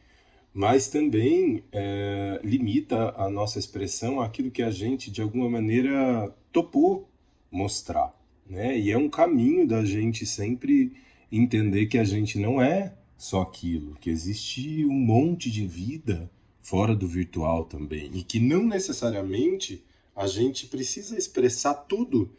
mas 0.56 0.88
também 0.88 1.62
é, 1.70 2.40
limita 2.42 3.12
a 3.14 3.28
nossa 3.28 3.58
expressão 3.58 4.22
àquilo 4.22 4.50
que 4.50 4.62
a 4.62 4.70
gente, 4.70 5.10
de 5.10 5.20
alguma 5.20 5.50
maneira, 5.50 6.34
topou 6.50 7.10
mostrar. 7.52 8.18
Né? 8.48 8.78
E 8.78 8.90
é 8.90 8.96
um 8.96 9.10
caminho 9.10 9.68
da 9.68 9.84
gente 9.84 10.24
sempre 10.24 10.94
entender 11.30 11.84
que 11.88 11.98
a 11.98 12.04
gente 12.04 12.38
não 12.38 12.58
é 12.58 12.94
só 13.18 13.42
aquilo, 13.42 13.96
que 14.00 14.08
existe 14.08 14.82
um 14.86 14.94
monte 14.94 15.50
de 15.50 15.66
vida 15.66 16.30
fora 16.62 16.96
do 16.96 17.06
virtual 17.06 17.66
também, 17.66 18.10
e 18.14 18.22
que 18.22 18.40
não 18.40 18.64
necessariamente 18.64 19.84
a 20.14 20.26
gente 20.26 20.68
precisa 20.68 21.18
expressar 21.18 21.74
tudo 21.74 22.30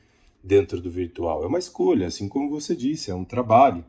dentro 0.44 0.82
do 0.82 0.90
virtual. 0.90 1.44
É 1.44 1.48
uma 1.48 1.60
escolha, 1.60 2.08
assim 2.08 2.28
como 2.28 2.50
você 2.50 2.76
disse, 2.76 3.12
é 3.12 3.16
um 3.16 3.24
trabalho. 3.24 3.86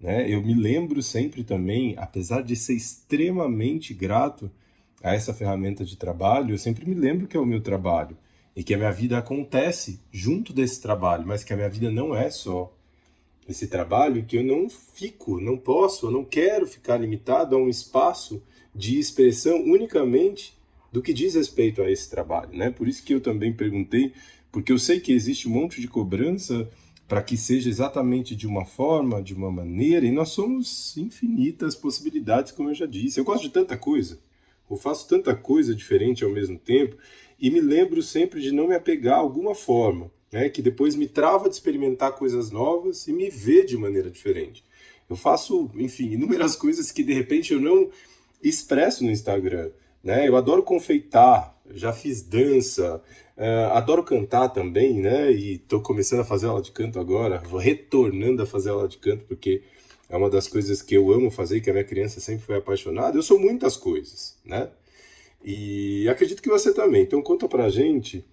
Né? 0.00 0.30
Eu 0.30 0.42
me 0.42 0.54
lembro 0.54 1.02
sempre 1.02 1.42
também, 1.42 1.94
apesar 1.98 2.42
de 2.42 2.54
ser 2.54 2.74
extremamente 2.74 3.94
grato 3.94 4.50
a 5.02 5.14
essa 5.14 5.32
ferramenta 5.32 5.84
de 5.84 5.96
trabalho, 5.96 6.54
eu 6.54 6.58
sempre 6.58 6.88
me 6.88 6.94
lembro 6.94 7.26
que 7.26 7.36
é 7.36 7.40
o 7.40 7.46
meu 7.46 7.60
trabalho 7.60 8.16
e 8.54 8.64
que 8.64 8.74
a 8.74 8.78
minha 8.78 8.90
vida 8.90 9.18
acontece 9.18 10.00
junto 10.10 10.52
desse 10.52 10.80
trabalho, 10.80 11.26
mas 11.26 11.44
que 11.44 11.52
a 11.52 11.56
minha 11.56 11.68
vida 11.68 11.90
não 11.90 12.14
é 12.14 12.30
só 12.30 12.72
esse 13.48 13.68
trabalho, 13.68 14.24
que 14.24 14.36
eu 14.36 14.42
não 14.42 14.68
fico, 14.68 15.40
não 15.40 15.56
posso, 15.56 16.06
eu 16.06 16.10
não 16.10 16.24
quero 16.24 16.66
ficar 16.66 16.96
limitado 16.96 17.54
a 17.54 17.58
um 17.58 17.68
espaço 17.68 18.42
de 18.74 18.98
expressão 18.98 19.62
unicamente 19.62 20.56
do 20.92 21.00
que 21.02 21.12
diz 21.12 21.34
respeito 21.34 21.82
a 21.82 21.90
esse 21.90 22.08
trabalho, 22.10 22.56
né? 22.56 22.70
Por 22.70 22.88
isso 22.88 23.04
que 23.04 23.14
eu 23.14 23.20
também 23.20 23.52
perguntei, 23.52 24.12
porque 24.50 24.72
eu 24.72 24.78
sei 24.78 24.98
que 24.98 25.12
existe 25.12 25.48
um 25.48 25.52
monte 25.52 25.80
de 25.80 25.86
cobrança 25.86 26.68
para 27.08 27.22
que 27.22 27.36
seja 27.36 27.68
exatamente 27.68 28.34
de 28.34 28.46
uma 28.46 28.64
forma, 28.64 29.22
de 29.22 29.34
uma 29.34 29.50
maneira, 29.50 30.04
e 30.04 30.10
nós 30.10 30.30
somos 30.30 30.96
infinitas 30.96 31.74
possibilidades, 31.74 32.52
como 32.52 32.70
eu 32.70 32.74
já 32.74 32.86
disse. 32.86 33.20
Eu 33.20 33.24
gosto 33.24 33.42
de 33.42 33.50
tanta 33.50 33.76
coisa, 33.76 34.18
eu 34.70 34.76
faço 34.76 35.08
tanta 35.08 35.34
coisa 35.34 35.74
diferente 35.74 36.24
ao 36.24 36.30
mesmo 36.30 36.58
tempo, 36.58 36.96
e 37.38 37.50
me 37.50 37.60
lembro 37.60 38.02
sempre 38.02 38.40
de 38.40 38.50
não 38.50 38.68
me 38.68 38.74
apegar 38.74 39.14
a 39.14 39.20
alguma 39.20 39.54
forma, 39.54 40.10
né, 40.32 40.48
que 40.48 40.60
depois 40.60 40.96
me 40.96 41.06
trava 41.06 41.48
de 41.48 41.54
experimentar 41.54 42.12
coisas 42.12 42.50
novas 42.50 43.06
e 43.06 43.12
me 43.12 43.30
ver 43.30 43.64
de 43.64 43.76
maneira 43.76 44.10
diferente. 44.10 44.64
Eu 45.08 45.14
faço, 45.14 45.70
enfim, 45.76 46.12
inúmeras 46.12 46.56
coisas 46.56 46.90
que 46.90 47.04
de 47.04 47.12
repente 47.12 47.52
eu 47.52 47.60
não 47.60 47.88
expresso 48.42 49.04
no 49.04 49.10
Instagram. 49.10 49.70
Né? 50.02 50.28
Eu 50.28 50.36
adoro 50.36 50.62
confeitar, 50.62 51.56
já 51.70 51.92
fiz 51.92 52.22
dança, 52.22 53.02
Uh, 53.36 53.72
adoro 53.72 54.02
cantar 54.02 54.48
também, 54.48 54.94
né? 54.94 55.30
E 55.30 55.56
estou 55.56 55.80
começando 55.80 56.20
a 56.20 56.24
fazer 56.24 56.46
aula 56.46 56.62
de 56.62 56.72
canto 56.72 56.98
agora, 56.98 57.42
vou 57.46 57.60
retornando 57.60 58.42
a 58.42 58.46
fazer 58.46 58.70
aula 58.70 58.88
de 58.88 58.96
canto, 58.98 59.24
porque 59.26 59.62
é 60.08 60.16
uma 60.16 60.30
das 60.30 60.48
coisas 60.48 60.80
que 60.80 60.94
eu 60.94 61.12
amo 61.12 61.30
fazer, 61.30 61.60
que 61.60 61.68
a 61.68 61.72
minha 61.72 61.84
criança 61.84 62.20
sempre 62.20 62.46
foi 62.46 62.56
apaixonada. 62.56 63.16
Eu 63.18 63.22
sou 63.22 63.38
muitas 63.38 63.76
coisas, 63.76 64.38
né? 64.44 64.70
E 65.44 66.08
acredito 66.08 66.42
que 66.42 66.48
você 66.48 66.72
também. 66.72 67.02
Então 67.02 67.22
conta 67.22 67.48
pra 67.48 67.68
gente 67.68 68.24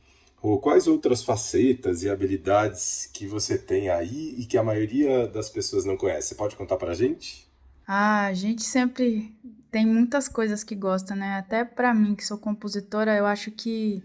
quais 0.62 0.88
outras 0.88 1.24
facetas 1.24 2.04
e 2.04 2.10
habilidades 2.10 3.10
que 3.14 3.26
você 3.26 3.58
tem 3.58 3.90
aí 3.90 4.36
e 4.38 4.46
que 4.46 4.58
a 4.58 4.64
maioria 4.64 5.28
das 5.28 5.50
pessoas 5.50 5.86
não 5.86 5.96
conhece. 5.96 6.30
Você 6.30 6.36
pode 6.36 6.56
contar 6.56 6.76
pra 6.76 6.94
gente? 6.94 7.48
Ah, 7.88 8.26
a 8.26 8.34
gente 8.34 8.64
sempre 8.64 9.34
tem 9.72 9.86
muitas 9.86 10.28
coisas 10.28 10.64
que 10.64 10.76
gosta, 10.76 11.16
né? 11.16 11.38
Até 11.38 11.64
para 11.64 11.94
mim, 11.94 12.16
que 12.16 12.26
sou 12.26 12.38
compositora, 12.38 13.16
eu 13.16 13.26
acho 13.26 13.52
que 13.52 14.04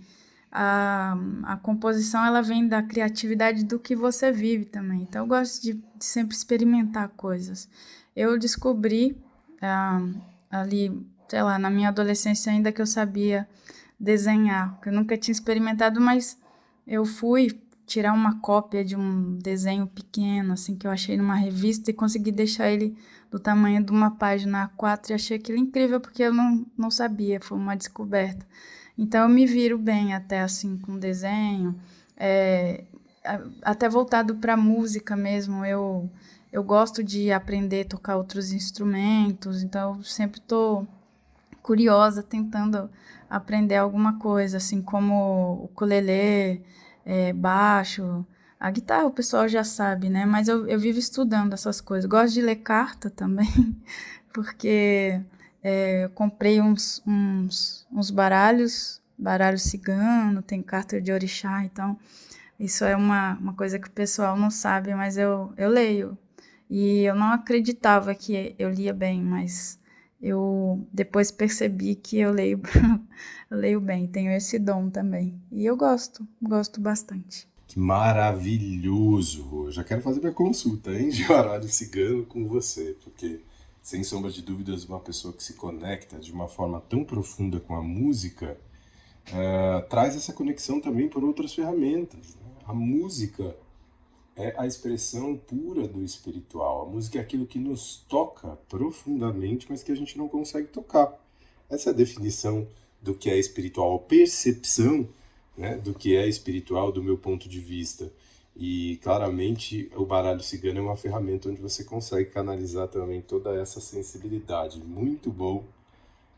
a, 0.51 1.17
a 1.45 1.57
composição 1.57 2.25
ela 2.25 2.43
vem 2.43 2.67
da 2.67 2.83
criatividade 2.83 3.65
do 3.65 3.79
que 3.79 3.95
você 3.95 4.33
vive 4.33 4.65
também. 4.65 5.03
Então 5.03 5.23
eu 5.23 5.29
gosto 5.29 5.63
de, 5.63 5.75
de 5.75 6.05
sempre 6.05 6.35
experimentar 6.35 7.09
coisas. 7.11 7.69
Eu 8.17 8.39
descobri 8.39 9.17
uh, 9.63 10.21
ali, 10.51 11.07
sei 11.29 11.43
lá, 11.43 11.59
na 11.59 11.71
minha 11.71 11.89
adolescência 11.89 12.51
ainda 12.51 12.73
que 12.73 12.81
eu 12.81 12.87
sabia 12.87 13.49
desenhar, 13.99 14.81
que 14.81 14.89
eu 14.89 14.93
nunca 14.93 15.17
tinha 15.17 15.33
experimentado, 15.33 16.01
mas 16.01 16.39
eu 16.87 17.05
fui 17.05 17.61
tirar 17.85 18.13
uma 18.13 18.39
cópia 18.41 18.85
de 18.85 18.95
um 18.95 19.39
desenho 19.39 19.87
pequeno, 19.87 20.53
assim, 20.53 20.77
que 20.77 20.87
eu 20.87 20.91
achei 20.91 21.17
numa 21.17 21.35
revista 21.35 21.91
e 21.91 21.95
consegui 21.95 22.31
deixar 22.31 22.71
ele 22.71 22.97
do 23.31 23.39
tamanho 23.39 23.83
de 23.83 23.91
uma 23.91 24.11
página 24.11 24.71
A4 24.77 25.11
e 25.11 25.15
achei 25.15 25.37
aquilo 25.39 25.59
incrível 25.59 25.99
porque 26.01 26.23
eu 26.23 26.33
não, 26.33 26.67
não 26.77 26.91
sabia, 26.91 27.41
foi 27.41 27.57
uma 27.57 27.75
descoberta. 27.75 28.47
Então 28.99 29.23
eu 29.23 29.29
me 29.29 29.47
viro 29.47 29.79
bem 29.79 30.13
até 30.13 30.41
assim 30.41 30.77
com 30.77 30.99
desenho, 30.99 31.79
é, 32.17 32.85
até 33.63 33.89
voltado 33.89 34.35
para 34.37 34.57
música 34.57 35.15
mesmo. 35.17 35.65
Eu 35.65 36.11
eu 36.53 36.65
gosto 36.65 37.05
de 37.05 37.31
aprender 37.31 37.83
a 37.83 37.89
tocar 37.89 38.17
outros 38.17 38.53
instrumentos, 38.53 39.63
então 39.63 39.97
eu 39.97 40.03
sempre 40.03 40.41
estou 40.41 40.89
curiosa 41.63 42.23
tentando 42.23 42.91
aprender 43.29 43.77
alguma 43.77 44.19
coisa, 44.19 44.57
assim 44.57 44.81
como 44.81 45.15
o 45.15 45.65
ukulele, 45.65 46.63
é, 47.05 47.33
baixo, 47.35 48.25
a 48.59 48.71
guitarra 48.71 49.07
o 49.07 49.11
pessoal 49.11 49.47
já 49.47 49.63
sabe, 49.63 50.09
né? 50.09 50.25
Mas 50.25 50.49
eu, 50.49 50.67
eu 50.67 50.79
vivo 50.79 50.99
estudando 50.99 51.53
essas 51.53 51.81
coisas. 51.81 52.09
Gosto 52.09 52.35
de 52.35 52.43
ler 52.43 52.57
carta 52.57 53.11
também, 53.11 53.77
porque 54.33 55.21
é, 55.69 56.09
comprei 56.15 56.63
uns, 56.63 57.03
uns, 57.07 57.87
uns 57.93 58.11
baralhos, 58.11 59.03
baralho 59.19 59.59
cigano, 59.59 60.41
tem 60.41 60.63
carta 60.63 60.99
de 60.99 61.13
orixá, 61.13 61.63
então 61.63 61.99
isso 62.59 62.85
é 62.85 62.97
uma, 62.97 63.35
uma 63.35 63.53
coisa 63.53 63.79
que 63.79 63.87
o 63.87 63.93
pessoal 63.93 64.35
não 64.37 64.51
sabe, 64.51 64.95
mas 64.95 65.19
eu, 65.19 65.53
eu 65.59 65.69
leio. 65.69 66.17
E 66.71 67.03
eu 67.03 67.15
não 67.15 67.33
acreditava 67.33 68.15
que 68.15 68.55
eu 68.59 68.71
lia 68.71 68.95
bem, 68.95 69.23
mas 69.23 69.79
eu 70.21 70.87
depois 70.93 71.31
percebi 71.31 71.95
que 71.95 72.19
eu 72.19 72.33
leio, 72.33 72.61
eu 73.51 73.59
leio 73.59 73.81
bem, 73.81 74.07
tenho 74.07 74.33
esse 74.33 74.59
dom 74.59 74.89
também. 74.89 75.39
E 75.53 75.67
eu 75.67 75.77
gosto, 75.77 76.27
gosto 76.41 76.81
bastante. 76.81 77.47
Que 77.67 77.79
maravilhoso! 77.79 79.67
Eu 79.67 79.71
já 79.71 79.85
quero 79.85 80.01
fazer 80.01 80.21
minha 80.21 80.33
consulta, 80.33 80.93
hein, 80.93 81.11
de 81.11 81.25
baralho 81.29 81.69
cigano 81.69 82.25
com 82.25 82.47
você, 82.47 82.97
porque 83.05 83.43
sem 83.83 84.05
sombra 84.05 84.31
de 84.31 84.43
dúvidas, 84.43 84.85
uma 84.85 85.01
pessoa 85.01 85.33
que 85.33 85.43
se 85.43 85.55
conecta 85.55 86.19
de 86.19 86.33
uma 86.33 86.49
forma 86.49 86.81
tão 86.81 87.05
profunda 87.05 87.59
com 87.61 87.75
a 87.75 87.83
música 87.83 88.59
uh, 89.29 89.89
traz 89.89 90.17
essa 90.17 90.33
conexão 90.33 90.81
também 90.81 91.09
por 91.09 91.25
outras 91.25 91.55
ferramentas. 91.55 92.35
Né? 92.37 92.51
A 92.67 92.75
música 92.75 93.57
é 94.37 94.55
a 94.57 94.67
expressão 94.67 95.37
pura 95.37 95.89
do 95.89 96.03
espiritual. 96.03 96.83
A 96.83 96.91
música 96.91 97.19
é 97.19 97.23
aquilo 97.23 97.47
que 97.47 97.59
nos 97.59 98.05
toca 98.09 98.57
profundamente, 98.69 99.67
mas 99.69 99.83
que 99.83 99.93
a 99.93 99.97
gente 99.97 100.17
não 100.17 100.29
consegue 100.29 100.69
tocar. 100.69 101.19
Essa 101.69 101.91
é 101.91 101.93
a 101.93 101.97
definição 101.97 102.67
do 103.03 103.15
que 103.15 103.29
é 103.29 103.39
espiritual, 103.39 103.97
a 103.97 103.99
percepção 103.99 105.09
né, 105.57 105.77
do 105.77 105.93
que 105.93 106.17
é 106.17 106.27
espiritual 106.27 106.93
do 106.93 107.03
meu 107.03 107.19
ponto 107.19 107.49
de 107.49 107.61
vista. 107.61 108.13
E 108.59 108.97
claramente 109.05 109.89
o 109.95 110.05
baralho 110.05 110.43
cigano 110.43 110.81
é 110.81 110.83
uma 110.83 110.97
ferramenta 110.97 111.49
onde 111.49 111.61
você 111.61 111.85
consegue 111.85 112.31
canalizar 112.31 112.89
também 112.89 113.23
toda 113.23 113.55
essa 113.55 113.81
sensibilidade. 113.81 114.83
Muito 114.83 115.31
bom 115.31 115.65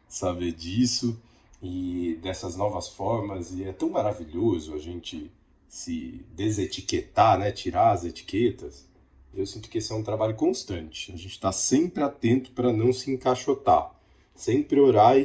saber 0.06 0.52
disso 0.52 1.18
e 1.62 2.18
dessas 2.22 2.56
novas 2.56 2.88
formas. 2.88 3.52
E 3.52 3.64
é 3.64 3.72
tão 3.72 3.88
maravilhoso 3.88 4.74
a 4.74 4.78
gente 4.78 5.32
se 5.66 6.22
desetiquetar, 6.34 7.38
né? 7.38 7.52
tirar 7.52 7.92
as 7.92 8.04
etiquetas. 8.04 8.86
Eu 9.32 9.46
sinto 9.46 9.70
que 9.70 9.78
esse 9.78 9.90
é 9.90 9.94
um 9.94 10.02
trabalho 10.02 10.34
constante. 10.34 11.12
A 11.12 11.16
gente 11.16 11.30
está 11.30 11.50
sempre 11.52 12.02
atento 12.02 12.50
para 12.50 12.70
não 12.70 12.92
se 12.92 13.10
encaixotar. 13.10 13.94
Sempre 14.34 14.78
orar 14.78 15.16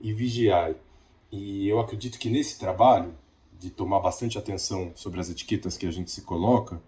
e 0.00 0.12
vigiar. 0.12 0.74
E 1.30 1.68
eu 1.68 1.78
acredito 1.78 2.18
que 2.18 2.28
nesse 2.28 2.58
trabalho, 2.58 3.14
de 3.60 3.68
tomar 3.68 4.00
bastante 4.00 4.38
atenção 4.38 4.90
sobre 4.94 5.20
as 5.20 5.28
etiquetas 5.28 5.76
que 5.76 5.86
a 5.86 5.90
gente 5.90 6.10
se 6.10 6.22
coloca, 6.22 6.80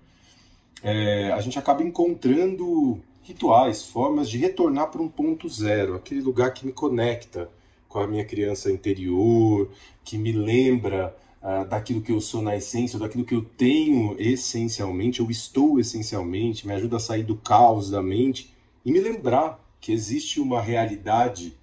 é, 0.83 1.31
a 1.31 1.41
gente 1.43 1.59
acaba 1.59 1.83
encontrando 1.83 2.99
rituais, 3.23 3.85
formas 3.85 4.29
de 4.29 4.39
retornar 4.39 4.91
para 4.91 5.03
um 5.03 5.09
ponto 5.09 5.49
zero, 5.49 5.95
aquele 5.95 6.23
lugar 6.23 6.55
que 6.55 6.65
me 6.65 6.73
conecta 6.73 7.51
com 7.89 7.99
a 7.99 8.07
minha 8.07 8.25
criança 8.25 8.73
interior, 8.73 9.71
que 10.03 10.17
me 10.17 10.33
lembra 10.33 11.15
uh, 11.43 11.69
daquilo 11.69 12.01
que 12.01 12.11
eu 12.11 12.23
sou 12.23 12.41
na 12.41 12.57
essência, 12.57 12.99
daquilo 12.99 13.25
que 13.25 13.35
eu 13.35 13.45
tenho 13.45 14.17
essencialmente, 14.19 15.21
eu 15.21 15.31
estou 15.31 15.79
essencialmente, 15.79 16.67
me 16.67 16.73
ajuda 16.73 16.97
a 16.97 17.01
sair 17.01 17.23
do 17.23 17.37
caos 17.37 17.91
da 17.91 18.03
mente 18.03 18.53
e 18.83 18.91
me 18.91 18.99
lembrar 18.99 19.63
que 19.79 19.93
existe 19.93 20.41
uma 20.41 20.61
realidade 20.61 21.55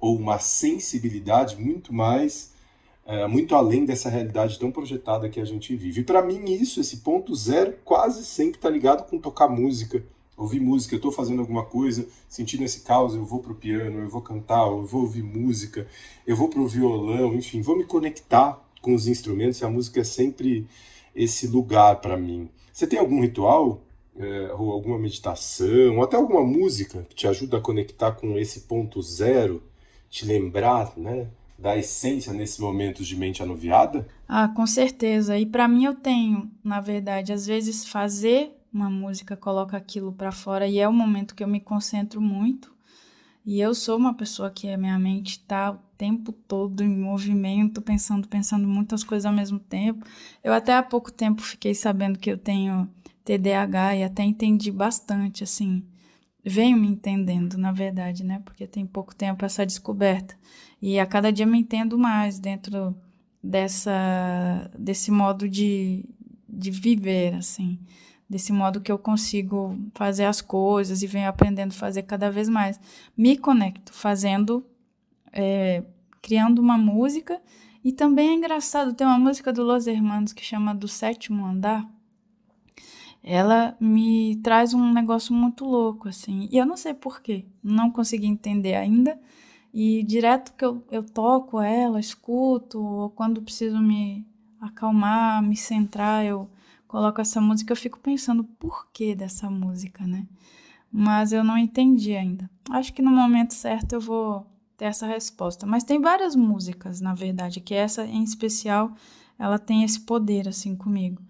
ou 0.00 0.16
uma 0.16 0.38
sensibilidade 0.38 1.60
muito 1.60 1.92
mais 1.92 2.53
é, 3.06 3.26
muito 3.26 3.54
além 3.54 3.84
dessa 3.84 4.08
realidade 4.08 4.58
tão 4.58 4.70
projetada 4.70 5.28
que 5.28 5.40
a 5.40 5.44
gente 5.44 5.76
vive. 5.76 6.00
E 6.00 6.04
para 6.04 6.22
mim 6.22 6.44
isso, 6.50 6.80
esse 6.80 6.98
ponto 6.98 7.34
zero, 7.34 7.74
quase 7.84 8.24
sempre 8.24 8.56
está 8.56 8.70
ligado 8.70 9.08
com 9.08 9.18
tocar 9.18 9.48
música, 9.48 10.02
ouvir 10.36 10.60
música. 10.60 10.94
Eu 10.94 10.98
estou 10.98 11.12
fazendo 11.12 11.40
alguma 11.40 11.64
coisa, 11.64 12.06
sentindo 12.28 12.64
esse 12.64 12.80
caos, 12.80 13.14
eu 13.14 13.24
vou 13.24 13.40
pro 13.40 13.54
piano, 13.54 14.00
eu 14.00 14.08
vou 14.08 14.22
cantar, 14.22 14.66
eu 14.66 14.84
vou 14.84 15.02
ouvir 15.02 15.22
música, 15.22 15.86
eu 16.26 16.36
vou 16.36 16.48
pro 16.48 16.66
violão, 16.66 17.34
enfim, 17.34 17.60
vou 17.60 17.76
me 17.76 17.84
conectar 17.84 18.62
com 18.80 18.94
os 18.94 19.06
instrumentos. 19.06 19.60
E 19.60 19.64
a 19.64 19.70
música 19.70 20.00
é 20.00 20.04
sempre 20.04 20.66
esse 21.14 21.46
lugar 21.46 22.00
para 22.00 22.16
mim. 22.16 22.48
Você 22.72 22.86
tem 22.86 22.98
algum 22.98 23.20
ritual? 23.20 23.82
É, 24.16 24.54
ou 24.56 24.70
alguma 24.70 24.96
meditação, 24.96 25.96
ou 25.96 26.04
até 26.04 26.16
alguma 26.16 26.44
música 26.44 27.04
que 27.08 27.16
te 27.16 27.26
ajuda 27.26 27.56
a 27.56 27.60
conectar 27.60 28.12
com 28.12 28.38
esse 28.38 28.60
ponto 28.60 29.02
zero, 29.02 29.60
te 30.08 30.24
lembrar, 30.24 30.96
né? 30.96 31.26
Da 31.58 31.76
essência 31.76 32.32
nesses 32.32 32.58
momentos 32.58 33.06
de 33.06 33.16
mente 33.16 33.42
anuviada? 33.42 34.06
Ah, 34.28 34.48
com 34.48 34.66
certeza. 34.66 35.38
E 35.38 35.46
para 35.46 35.68
mim 35.68 35.84
eu 35.84 35.94
tenho, 35.94 36.50
na 36.62 36.80
verdade, 36.80 37.32
às 37.32 37.46
vezes 37.46 37.84
fazer 37.84 38.52
uma 38.72 38.90
música 38.90 39.36
coloca 39.36 39.76
aquilo 39.76 40.12
para 40.12 40.32
fora 40.32 40.66
e 40.66 40.78
é 40.78 40.88
o 40.88 40.92
momento 40.92 41.34
que 41.34 41.44
eu 41.44 41.48
me 41.48 41.60
concentro 41.60 42.20
muito. 42.20 42.74
E 43.46 43.60
eu 43.60 43.74
sou 43.74 43.96
uma 43.96 44.14
pessoa 44.14 44.50
que 44.50 44.68
a 44.68 44.76
minha 44.76 44.98
mente 44.98 45.38
tá 45.40 45.72
o 45.72 45.78
tempo 45.96 46.32
todo 46.32 46.82
em 46.82 46.88
movimento, 46.88 47.82
pensando, 47.82 48.26
pensando 48.26 48.66
muitas 48.66 49.04
coisas 49.04 49.26
ao 49.26 49.32
mesmo 49.32 49.58
tempo. 49.58 50.04
Eu 50.42 50.52
até 50.52 50.74
há 50.74 50.82
pouco 50.82 51.12
tempo 51.12 51.42
fiquei 51.42 51.74
sabendo 51.74 52.18
que 52.18 52.30
eu 52.30 52.38
tenho 52.38 52.88
TDAH 53.24 53.96
e 53.96 54.02
até 54.02 54.22
entendi 54.22 54.72
bastante 54.72 55.44
assim 55.44 55.84
venho 56.44 56.76
me 56.76 56.88
entendendo, 56.88 57.56
na 57.56 57.72
verdade, 57.72 58.22
né? 58.24 58.40
Porque 58.44 58.66
tem 58.66 58.86
pouco 58.86 59.14
tempo 59.14 59.44
essa 59.44 59.64
descoberta. 59.64 60.36
E 60.80 60.98
a 60.98 61.06
cada 61.06 61.32
dia 61.32 61.46
me 61.46 61.58
entendo 61.58 61.98
mais 61.98 62.38
dentro 62.38 62.94
dessa 63.42 64.70
desse 64.78 65.10
modo 65.10 65.48
de, 65.48 66.04
de 66.48 66.70
viver, 66.70 67.34
assim, 67.34 67.78
desse 68.28 68.52
modo 68.52 68.80
que 68.80 68.92
eu 68.92 68.98
consigo 68.98 69.78
fazer 69.94 70.24
as 70.24 70.40
coisas 70.40 71.02
e 71.02 71.06
venho 71.06 71.28
aprendendo 71.28 71.72
a 71.72 71.74
fazer 71.74 72.02
cada 72.02 72.30
vez 72.30 72.48
mais. 72.48 72.78
Me 73.16 73.36
conecto 73.36 73.92
fazendo, 73.92 74.64
é, 75.32 75.82
criando 76.20 76.58
uma 76.58 76.76
música. 76.76 77.40
E 77.82 77.92
também 77.92 78.30
é 78.30 78.32
engraçado, 78.32 78.94
tem 78.94 79.06
uma 79.06 79.18
música 79.18 79.52
do 79.52 79.62
Los 79.62 79.86
Hermanos 79.86 80.32
que 80.32 80.42
chama 80.42 80.74
Do 80.74 80.88
Sétimo 80.88 81.44
Andar, 81.44 81.86
ela 83.24 83.74
me 83.80 84.36
traz 84.42 84.74
um 84.74 84.92
negócio 84.92 85.34
muito 85.34 85.64
louco, 85.64 86.08
assim. 86.08 86.46
E 86.52 86.58
eu 86.58 86.66
não 86.66 86.76
sei 86.76 86.92
porquê, 86.92 87.46
não 87.62 87.90
consegui 87.90 88.26
entender 88.26 88.74
ainda. 88.74 89.18
E 89.72 90.02
direto 90.04 90.52
que 90.54 90.64
eu, 90.64 90.84
eu 90.90 91.02
toco 91.02 91.58
ela, 91.58 91.98
escuto, 91.98 92.78
ou 92.78 93.10
quando 93.10 93.40
preciso 93.40 93.80
me 93.80 94.26
acalmar, 94.60 95.42
me 95.42 95.56
centrar, 95.56 96.24
eu 96.24 96.50
coloco 96.86 97.20
essa 97.20 97.40
música, 97.40 97.72
eu 97.72 97.76
fico 97.76 97.98
pensando 97.98 98.44
por 98.44 98.88
que 98.92 99.14
dessa 99.14 99.50
música, 99.50 100.06
né? 100.06 100.26
Mas 100.92 101.32
eu 101.32 101.42
não 101.42 101.56
entendi 101.56 102.14
ainda. 102.14 102.48
Acho 102.70 102.92
que 102.92 103.02
no 103.02 103.10
momento 103.10 103.54
certo 103.54 103.94
eu 103.94 104.00
vou 104.00 104.46
ter 104.76 104.84
essa 104.84 105.06
resposta. 105.06 105.66
Mas 105.66 105.82
tem 105.82 105.98
várias 106.00 106.36
músicas, 106.36 107.00
na 107.00 107.14
verdade, 107.14 107.60
que 107.60 107.74
essa 107.74 108.04
em 108.04 108.22
especial, 108.22 108.92
ela 109.38 109.58
tem 109.58 109.82
esse 109.82 110.00
poder, 110.00 110.46
assim, 110.46 110.76
comigo. 110.76 111.22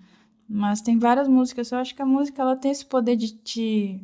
Mas 0.55 0.81
tem 0.81 1.01
várias 1.01 1.27
músicas. 1.27 1.73
Eu 1.73 1.79
acho 1.79 1.93
que 1.97 2.01
a 2.01 2.07
música 2.07 2.41
ela 2.41 2.55
tem 2.55 2.71
esse 2.71 2.87
poder 2.87 3.17
de 3.17 3.33
te, 3.33 4.01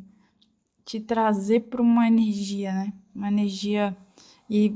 te 0.83 0.99
trazer 0.99 1.61
para 1.61 1.81
uma 1.81 2.05
energia, 2.05 2.73
né? 2.73 2.93
Uma 3.15 3.29
energia 3.29 3.95
e 4.49 4.75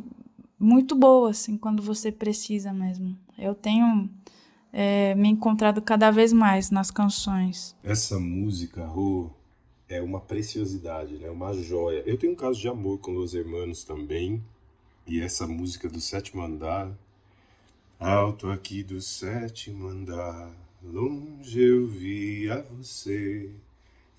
muito 0.58 0.96
boa, 0.96 1.32
assim, 1.32 1.58
quando 1.58 1.84
você 1.84 2.14
precisa 2.14 2.72
mesmo. 2.72 3.20
Eu 3.38 3.54
tenho 3.54 4.10
é, 4.72 5.16
me 5.16 5.28
encontrado 5.28 5.82
cada 5.82 6.10
vez 6.12 6.32
mais 6.32 6.72
nas 6.72 6.90
canções. 6.90 7.76
Essa 7.84 8.18
música, 8.18 8.86
Rô, 8.86 9.30
é 9.90 10.02
uma 10.02 10.22
preciosidade, 10.22 11.18
né? 11.18 11.30
Uma 11.30 11.54
joia. 11.54 12.04
Eu 12.06 12.18
tenho 12.18 12.32
um 12.32 12.38
caso 12.38 12.58
de 12.58 12.70
amor 12.70 13.00
com 13.00 13.12
Los 13.12 13.34
Hermanos 13.34 13.84
também. 13.84 14.42
E 15.06 15.20
essa 15.20 15.46
música 15.46 15.90
do 15.90 16.00
sétimo 16.00 16.42
andar. 16.42 16.90
Alto 18.00 18.50
aqui 18.50 18.82
do 18.82 19.02
sétimo 19.02 19.90
andar 19.90 20.65
Longe 20.94 21.60
eu 21.60 21.88
via 21.88 22.62
você 22.62 23.50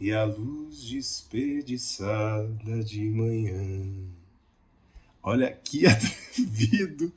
e 0.00 0.12
a 0.12 0.24
luz 0.24 0.83
desperdiçada 0.83 2.83
de 2.83 3.05
manhã. 3.05 3.87
Olha 5.22 5.52
que 5.52 5.87
atrevido 5.87 7.12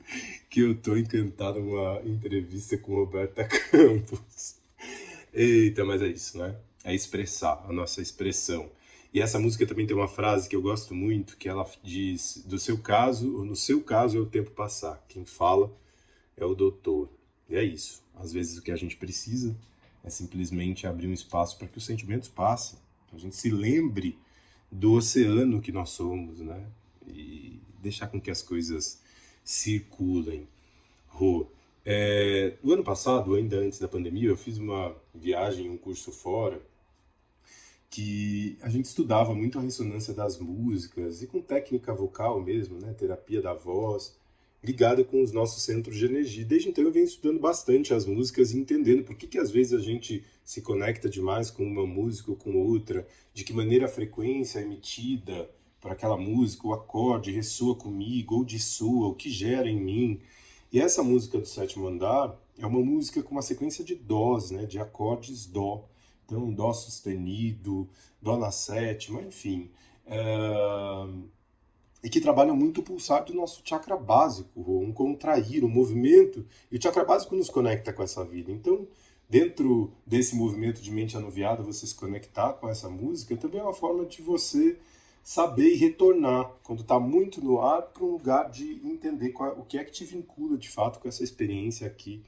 que 0.48 0.60
eu 0.60 0.76
tô 0.76 0.96
encantado 0.96 1.60
numa 1.60 2.00
entrevista 2.04 2.78
com 2.78 2.94
Roberta 2.94 3.44
Campos. 3.44 4.54
Eita, 5.34 5.84
mas 5.84 6.00
é 6.00 6.06
isso, 6.06 6.38
né? 6.38 6.56
É 6.84 6.94
expressar, 6.94 7.64
a 7.68 7.72
nossa 7.72 8.00
expressão. 8.00 8.70
E 9.12 9.20
essa 9.20 9.40
música 9.40 9.66
também 9.66 9.86
tem 9.86 9.96
uma 9.96 10.08
frase 10.08 10.48
que 10.48 10.54
eu 10.54 10.62
gosto 10.62 10.94
muito, 10.94 11.36
que 11.36 11.48
ela 11.48 11.68
diz: 11.82 12.42
do 12.46 12.58
seu 12.58 12.78
caso, 12.78 13.36
ou 13.36 13.44
no 13.44 13.56
seu 13.56 13.82
caso 13.82 14.16
é 14.16 14.20
o 14.20 14.26
tempo 14.26 14.52
passar. 14.52 15.04
Quem 15.08 15.24
fala 15.24 15.76
é 16.36 16.44
o 16.44 16.54
doutor. 16.54 17.08
E 17.50 17.56
é 17.56 17.64
isso. 17.64 18.02
Às 18.14 18.32
vezes 18.32 18.56
o 18.56 18.62
que 18.62 18.70
a 18.70 18.76
gente 18.76 18.96
precisa 18.96 19.56
é 20.04 20.08
simplesmente 20.08 20.86
abrir 20.86 21.08
um 21.08 21.12
espaço 21.12 21.58
para 21.58 21.66
que 21.66 21.76
os 21.76 21.84
sentimentos 21.84 22.28
passem, 22.28 22.78
a 23.12 23.18
gente 23.18 23.34
se 23.34 23.50
lembre 23.50 24.16
do 24.70 24.92
oceano 24.92 25.60
que 25.60 25.72
nós 25.72 25.90
somos, 25.90 26.38
né? 26.38 26.64
E 27.08 27.60
deixar 27.82 28.06
com 28.06 28.20
que 28.20 28.30
as 28.30 28.40
coisas 28.40 29.00
circulem. 29.42 30.46
Rô, 31.08 31.46
é, 31.84 32.56
o 32.62 32.72
ano 32.72 32.84
passado, 32.84 33.34
ainda 33.34 33.56
antes 33.56 33.80
da 33.80 33.88
pandemia, 33.88 34.28
eu 34.28 34.36
fiz 34.36 34.58
uma 34.58 34.94
viagem, 35.12 35.68
um 35.68 35.76
curso 35.76 36.12
fora, 36.12 36.62
que 37.90 38.56
a 38.62 38.68
gente 38.68 38.84
estudava 38.84 39.34
muito 39.34 39.58
a 39.58 39.62
ressonância 39.62 40.14
das 40.14 40.38
músicas 40.38 41.20
e 41.20 41.26
com 41.26 41.42
técnica 41.42 41.92
vocal 41.92 42.40
mesmo, 42.40 42.78
né? 42.78 42.92
Terapia 42.92 43.42
da 43.42 43.52
voz 43.52 44.19
ligada 44.62 45.02
com 45.02 45.22
os 45.22 45.32
nossos 45.32 45.62
centros 45.62 45.96
de 45.96 46.04
energia. 46.04 46.44
Desde 46.44 46.68
então 46.68 46.84
eu 46.84 46.92
venho 46.92 47.04
estudando 47.04 47.40
bastante 47.40 47.94
as 47.94 48.04
músicas 48.04 48.52
e 48.52 48.58
entendendo 48.58 49.04
por 49.04 49.16
que, 49.16 49.26
que 49.26 49.38
às 49.38 49.50
vezes 49.50 49.72
a 49.72 49.78
gente 49.78 50.22
se 50.44 50.60
conecta 50.60 51.08
demais 51.08 51.50
com 51.50 51.64
uma 51.64 51.86
música 51.86 52.30
ou 52.30 52.36
com 52.36 52.56
outra, 52.56 53.06
de 53.32 53.42
que 53.42 53.52
maneira 53.52 53.86
a 53.86 53.88
frequência 53.88 54.58
é 54.58 54.62
emitida 54.62 55.50
para 55.80 55.92
aquela 55.92 56.16
música, 56.16 56.66
o 56.66 56.74
acorde 56.74 57.30
ressoa 57.30 57.74
comigo 57.74 58.34
ou 58.34 58.44
dissoa, 58.44 59.08
o 59.08 59.14
que 59.14 59.30
gera 59.30 59.68
em 59.68 59.80
mim. 59.80 60.20
E 60.70 60.78
essa 60.78 61.02
música 61.02 61.38
do 61.38 61.46
sétimo 61.46 61.88
andar 61.88 62.38
é 62.58 62.66
uma 62.66 62.80
música 62.80 63.22
com 63.22 63.32
uma 63.32 63.42
sequência 63.42 63.82
de 63.82 63.94
dós, 63.94 64.50
né, 64.50 64.66
de 64.66 64.78
acordes 64.78 65.46
dó. 65.46 65.88
Então, 66.26 66.52
dó 66.52 66.72
sustenido, 66.72 67.88
dó 68.20 68.36
na 68.36 68.50
sétima, 68.50 69.22
enfim. 69.22 69.70
Uh 70.06 71.39
e 72.02 72.08
que 72.08 72.20
trabalham 72.20 72.56
muito 72.56 72.80
o 72.80 72.82
pulsar 72.82 73.24
do 73.24 73.34
nosso 73.34 73.60
chakra 73.64 73.96
básico, 73.96 74.60
um 74.60 74.92
contrair, 74.92 75.64
um 75.64 75.68
movimento, 75.68 76.46
e 76.70 76.76
o 76.76 76.82
chakra 76.82 77.04
básico 77.04 77.36
nos 77.36 77.50
conecta 77.50 77.92
com 77.92 78.02
essa 78.02 78.24
vida. 78.24 78.50
Então, 78.50 78.86
dentro 79.28 79.92
desse 80.06 80.34
movimento 80.34 80.80
de 80.80 80.90
mente 80.90 81.16
anuviada, 81.16 81.62
você 81.62 81.86
se 81.86 81.94
conectar 81.94 82.54
com 82.54 82.68
essa 82.68 82.88
música 82.88 83.36
também 83.36 83.60
é 83.60 83.64
uma 83.64 83.74
forma 83.74 84.04
de 84.06 84.22
você 84.22 84.78
saber 85.22 85.74
e 85.74 85.76
retornar, 85.76 86.50
quando 86.62 86.80
está 86.80 86.98
muito 86.98 87.44
no 87.44 87.60
ar, 87.60 87.82
para 87.82 88.02
um 88.02 88.12
lugar 88.12 88.50
de 88.50 88.80
entender 88.84 89.30
qual, 89.30 89.58
o 89.58 89.64
que 89.64 89.78
é 89.78 89.84
que 89.84 89.92
te 89.92 90.04
vincula 90.04 90.56
de 90.56 90.68
fato 90.68 90.98
com 90.98 91.08
essa 91.08 91.22
experiência 91.22 91.86
aqui 91.86 92.22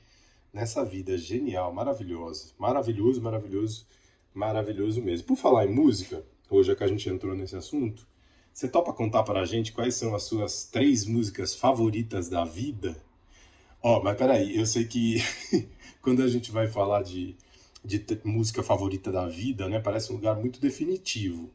nessa 0.52 0.84
vida 0.84 1.16
genial, 1.16 1.72
maravilhosa, 1.72 2.52
maravilhoso, 2.58 3.22
maravilhoso, 3.22 3.86
maravilhoso 4.34 5.00
mesmo. 5.00 5.26
Por 5.26 5.36
falar 5.36 5.66
em 5.66 5.74
música, 5.74 6.22
hoje 6.50 6.70
é 6.70 6.74
que 6.74 6.84
a 6.84 6.86
gente 6.86 7.08
entrou 7.08 7.34
nesse 7.34 7.56
assunto, 7.56 8.06
você 8.52 8.68
topa 8.68 8.92
contar 8.92 9.22
para 9.22 9.40
a 9.40 9.44
gente 9.44 9.72
quais 9.72 9.94
são 9.94 10.14
as 10.14 10.24
suas 10.24 10.64
três 10.64 11.06
músicas 11.06 11.54
favoritas 11.54 12.28
da 12.28 12.44
vida? 12.44 12.96
Ó, 13.82 13.98
oh, 13.98 14.02
mas 14.02 14.16
peraí, 14.16 14.56
eu 14.56 14.66
sei 14.66 14.84
que 14.84 15.16
quando 16.00 16.22
a 16.22 16.28
gente 16.28 16.52
vai 16.52 16.68
falar 16.68 17.02
de, 17.02 17.36
de 17.84 18.04
música 18.24 18.62
favorita 18.62 19.10
da 19.10 19.26
vida, 19.26 19.68
né, 19.68 19.80
parece 19.80 20.12
um 20.12 20.16
lugar 20.16 20.36
muito 20.36 20.60
definitivo. 20.60 21.50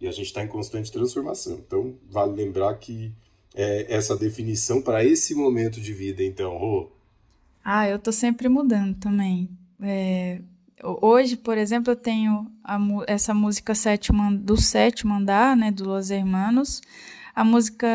E 0.00 0.06
a 0.06 0.12
gente 0.12 0.26
está 0.26 0.42
em 0.42 0.48
constante 0.48 0.92
transformação. 0.92 1.54
Então, 1.66 1.94
vale 2.10 2.34
lembrar 2.34 2.74
que 2.74 3.12
é, 3.54 3.86
essa 3.94 4.16
definição 4.16 4.82
para 4.82 5.04
esse 5.04 5.34
momento 5.34 5.80
de 5.80 5.92
vida, 5.92 6.22
então, 6.22 6.56
Rô? 6.58 6.90
Ah, 7.64 7.88
eu 7.88 7.98
tô 7.98 8.12
sempre 8.12 8.48
mudando 8.48 8.96
também. 8.98 9.48
É, 9.80 10.40
hoje, 10.84 11.36
por 11.36 11.56
exemplo, 11.56 11.92
eu 11.92 11.96
tenho 11.96 12.50
a, 12.62 12.78
essa 13.06 13.32
música 13.32 13.74
sétimo, 13.74 14.36
do 14.36 14.56
sétimo 14.56 15.14
andar, 15.14 15.56
né, 15.56 15.70
do 15.70 15.84
Los 15.84 16.10
Hermanos, 16.10 16.80
a 17.34 17.44
música 17.44 17.88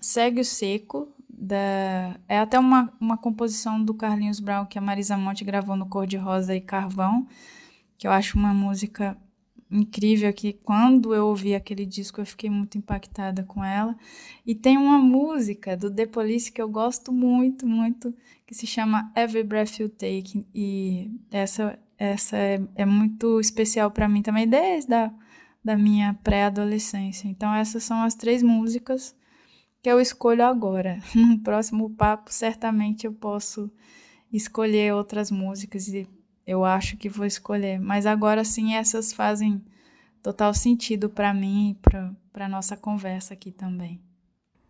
Segue 0.00 0.40
o 0.40 0.44
Seco, 0.44 1.08
da, 1.28 2.16
é 2.28 2.38
até 2.38 2.58
uma, 2.58 2.92
uma 3.00 3.16
composição 3.16 3.82
do 3.82 3.94
Carlinhos 3.94 4.40
Brown 4.40 4.66
que 4.66 4.78
a 4.78 4.80
Marisa 4.80 5.16
Monte 5.16 5.44
gravou 5.44 5.76
no 5.76 5.86
Cor 5.86 6.06
de 6.06 6.16
Rosa 6.16 6.54
e 6.54 6.60
Carvão, 6.60 7.26
que 7.96 8.06
eu 8.06 8.10
acho 8.10 8.38
uma 8.38 8.52
música 8.52 9.16
incrível 9.70 10.32
que 10.32 10.52
quando 10.52 11.14
eu 11.14 11.26
ouvi 11.26 11.54
aquele 11.54 11.84
disco 11.84 12.20
eu 12.20 12.26
fiquei 12.26 12.48
muito 12.48 12.78
impactada 12.78 13.44
com 13.44 13.62
ela. 13.64 13.96
E 14.46 14.54
tem 14.54 14.76
uma 14.76 14.98
música 14.98 15.76
do 15.76 15.90
The 15.90 16.06
Police 16.06 16.50
que 16.50 16.60
eu 16.60 16.68
gosto 16.68 17.12
muito, 17.12 17.66
muito, 17.66 18.14
que 18.46 18.54
se 18.54 18.66
chama 18.66 19.12
Every 19.16 19.44
Breath 19.46 19.78
You 19.78 19.88
Take 19.88 20.46
e 20.54 21.10
essa 21.30 21.78
essa 21.98 22.36
é, 22.36 22.60
é 22.76 22.86
muito 22.86 23.40
especial 23.40 23.90
para 23.90 24.08
mim 24.08 24.22
também 24.22 24.46
desde 24.46 24.94
a 24.94 25.12
da 25.64 25.76
minha 25.76 26.14
pré-adolescência. 26.22 27.28
Então 27.28 27.52
essas 27.54 27.82
são 27.82 28.02
as 28.02 28.14
três 28.14 28.42
músicas 28.42 29.14
que 29.82 29.90
eu 29.90 30.00
escolho 30.00 30.44
agora. 30.44 30.98
No 31.14 31.38
próximo 31.40 31.90
papo 31.90 32.32
certamente 32.32 33.04
eu 33.06 33.12
posso 33.12 33.70
escolher 34.32 34.94
outras 34.94 35.30
músicas 35.30 35.88
e 35.88 36.08
eu 36.48 36.64
acho 36.64 36.96
que 36.96 37.10
vou 37.10 37.26
escolher. 37.26 37.78
Mas 37.78 38.06
agora 38.06 38.42
sim, 38.42 38.74
essas 38.74 39.12
fazem 39.12 39.62
total 40.22 40.54
sentido 40.54 41.10
para 41.10 41.34
mim 41.34 41.72
e 41.72 42.14
para 42.32 42.48
nossa 42.48 42.74
conversa 42.74 43.34
aqui 43.34 43.52
também. 43.52 44.00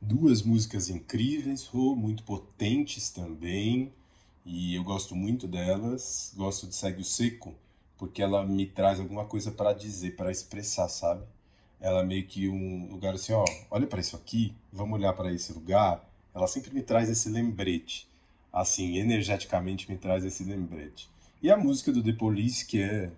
Duas 0.01 0.43
músicas 0.43 0.89
incríveis, 0.89 1.67
Rô, 1.67 1.95
muito 1.95 2.25
potentes 2.25 3.11
também, 3.11 3.93
e 4.45 4.75
eu 4.75 4.83
gosto 4.83 5.15
muito 5.15 5.47
delas. 5.47 6.33
Gosto 6.37 6.67
de 6.67 6.75
Segue 6.75 7.01
o 7.01 7.05
Seco, 7.05 7.55
porque 7.97 8.23
ela 8.23 8.45
me 8.45 8.67
traz 8.67 8.99
alguma 8.99 9.25
coisa 9.25 9.53
para 9.53 9.73
dizer, 9.73 10.17
para 10.17 10.33
expressar, 10.33 10.89
sabe? 10.89 11.23
Ela 11.81 12.01
é 12.01 12.05
meio 12.05 12.27
que 12.27 12.49
um 12.49 12.89
lugar 12.91 13.15
assim, 13.15 13.33
ó, 13.33 13.45
olha 13.71 13.87
para 13.87 14.01
isso 14.01 14.17
aqui, 14.17 14.53
vamos 14.73 14.99
olhar 14.99 15.13
para 15.13 15.33
esse 15.33 15.53
lugar. 15.53 16.05
Ela 16.35 16.49
sempre 16.49 16.75
me 16.75 16.83
traz 16.83 17.09
esse 17.09 17.29
lembrete, 17.29 18.09
assim, 18.53 18.97
energeticamente 18.99 19.89
me 19.89 19.97
traz 19.97 20.25
esse 20.25 20.43
lembrete. 20.43 21.09
E 21.41 21.53
a 21.53 21.57
música 21.57 21.93
do 21.93 22.03
The 22.03 22.15
Police, 22.15 22.67
que 22.67 22.83
é 22.83 23.13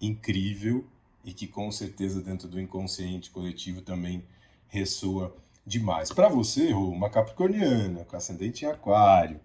incrível 0.00 0.84
e 1.24 1.32
que 1.32 1.46
com 1.46 1.70
certeza 1.70 2.20
dentro 2.20 2.48
do 2.48 2.60
inconsciente 2.60 3.30
coletivo 3.30 3.80
também 3.80 4.24
ressoa 4.66 5.32
demais. 5.64 6.10
Para 6.10 6.28
você, 6.28 6.72
uma 6.72 7.08
capricorniana, 7.08 8.04
com 8.04 8.16
ascendente 8.16 8.64
em 8.64 8.68
aquário 8.68 9.38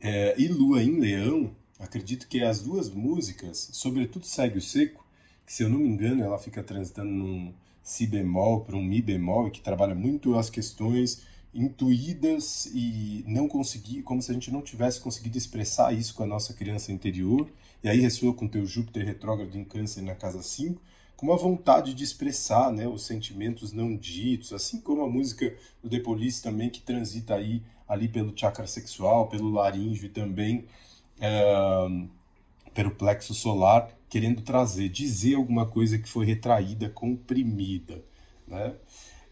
é, 0.00 0.40
e 0.40 0.46
lua 0.46 0.84
em 0.84 1.00
leão, 1.00 1.50
acredito 1.80 2.28
que 2.28 2.44
as 2.44 2.62
duas 2.62 2.88
músicas, 2.88 3.70
sobretudo 3.72 4.24
Segue 4.24 4.58
o 4.58 4.62
Seco, 4.62 5.04
que 5.44 5.52
se 5.52 5.64
eu 5.64 5.68
não 5.68 5.80
me 5.80 5.88
engano 5.88 6.22
ela 6.22 6.38
fica 6.38 6.62
transitando 6.62 7.10
num 7.10 7.52
si 7.82 8.06
bemol 8.06 8.60
para 8.60 8.76
um 8.76 8.84
mi 8.84 9.02
bemol, 9.02 9.48
e 9.48 9.50
que 9.50 9.60
trabalha 9.60 9.96
muito 9.96 10.36
as 10.36 10.48
questões 10.48 11.22
intuídas 11.54 12.66
e 12.74 13.24
não 13.26 13.48
conseguir, 13.48 14.02
como 14.02 14.22
se 14.22 14.30
a 14.30 14.34
gente 14.34 14.50
não 14.50 14.62
tivesse 14.62 15.00
conseguido 15.00 15.38
expressar 15.38 15.92
isso 15.92 16.14
com 16.14 16.22
a 16.22 16.26
nossa 16.26 16.52
criança 16.54 16.92
interior, 16.92 17.50
e 17.82 17.88
aí 17.88 18.00
ressoa 18.00 18.34
com 18.34 18.46
teu 18.46 18.66
Júpiter 18.66 19.04
retrógrado 19.04 19.56
em 19.56 19.64
câncer 19.64 20.02
na 20.02 20.14
casa 20.14 20.42
5, 20.42 20.80
com 21.16 21.26
uma 21.26 21.36
vontade 21.36 21.94
de 21.94 22.04
expressar 22.04 22.70
né, 22.72 22.86
os 22.86 23.04
sentimentos 23.04 23.72
não 23.72 23.96
ditos, 23.96 24.52
assim 24.52 24.80
como 24.80 25.02
a 25.02 25.08
música 25.08 25.52
do 25.82 25.88
The 25.88 25.98
Police 26.00 26.42
também, 26.42 26.70
que 26.70 26.80
transita 26.80 27.34
aí 27.34 27.62
ali 27.88 28.06
pelo 28.06 28.32
chakra 28.36 28.66
sexual, 28.66 29.28
pelo 29.28 29.50
laríngeo 29.50 30.06
e 30.06 30.10
também 30.10 30.66
pelo 32.72 32.92
plexo 32.92 33.34
solar, 33.34 33.90
querendo 34.08 34.42
trazer, 34.42 34.88
dizer 34.88 35.34
alguma 35.34 35.66
coisa 35.66 35.98
que 35.98 36.08
foi 36.08 36.24
retraída, 36.24 36.88
comprimida, 36.88 38.02
né? 38.46 38.74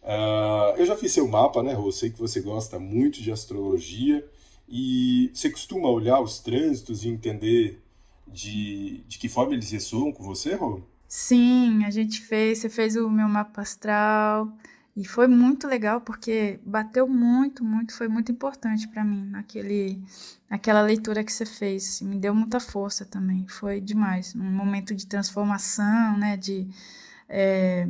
Uh, 0.07 0.79
eu 0.79 0.87
já 0.87 0.97
fiz 0.97 1.11
seu 1.13 1.27
mapa, 1.27 1.65
né, 1.65 1.73
Rô? 1.73 1.91
Sei 1.91 2.11
que 2.11 2.19
você 2.19 2.41
gosta 2.41 2.79
muito 2.79 3.21
de 3.21 3.33
astrologia 3.33 4.25
e 4.69 5.33
você 5.35 5.51
costuma 5.51 5.91
olhar 5.91 6.21
os 6.21 6.39
trânsitos 6.39 7.05
e 7.05 7.09
entender 7.09 7.83
de, 8.27 9.03
de 9.09 9.19
que 9.19 9.29
forma 9.29 9.55
eles 9.55 9.71
ressoam 9.73 10.13
com 10.13 10.23
você, 10.23 10.55
Rô? 10.55 10.81
Sim, 11.09 11.85
a 11.85 11.91
gente 11.91 12.21
fez, 12.21 12.59
você 12.59 12.69
fez 12.69 12.95
o 12.95 13.11
meu 13.11 13.29
mapa 13.29 13.63
astral 13.63 14.53
e 14.97 15.05
foi 15.05 15.27
muito 15.27 15.67
legal 15.67 16.01
porque 16.01 16.61
bateu 16.65 17.09
muito, 17.09 17.65
muito, 17.65 17.93
foi 17.93 18.07
muito 18.07 18.31
importante 18.31 18.87
para 18.87 19.05
mim 19.05 19.25
naquele, 19.25 20.01
naquela 20.49 20.83
leitura 20.83 21.25
que 21.25 21.33
você 21.33 21.45
fez, 21.45 22.01
me 22.01 22.17
deu 22.17 22.35
muita 22.35 22.61
força 22.61 23.05
também, 23.05 23.45
foi 23.49 23.81
demais, 23.81 24.35
um 24.37 24.43
momento 24.43 24.95
de 24.95 25.07
transformação, 25.07 26.17
né, 26.17 26.37
de 26.37 26.69
é, 27.29 27.89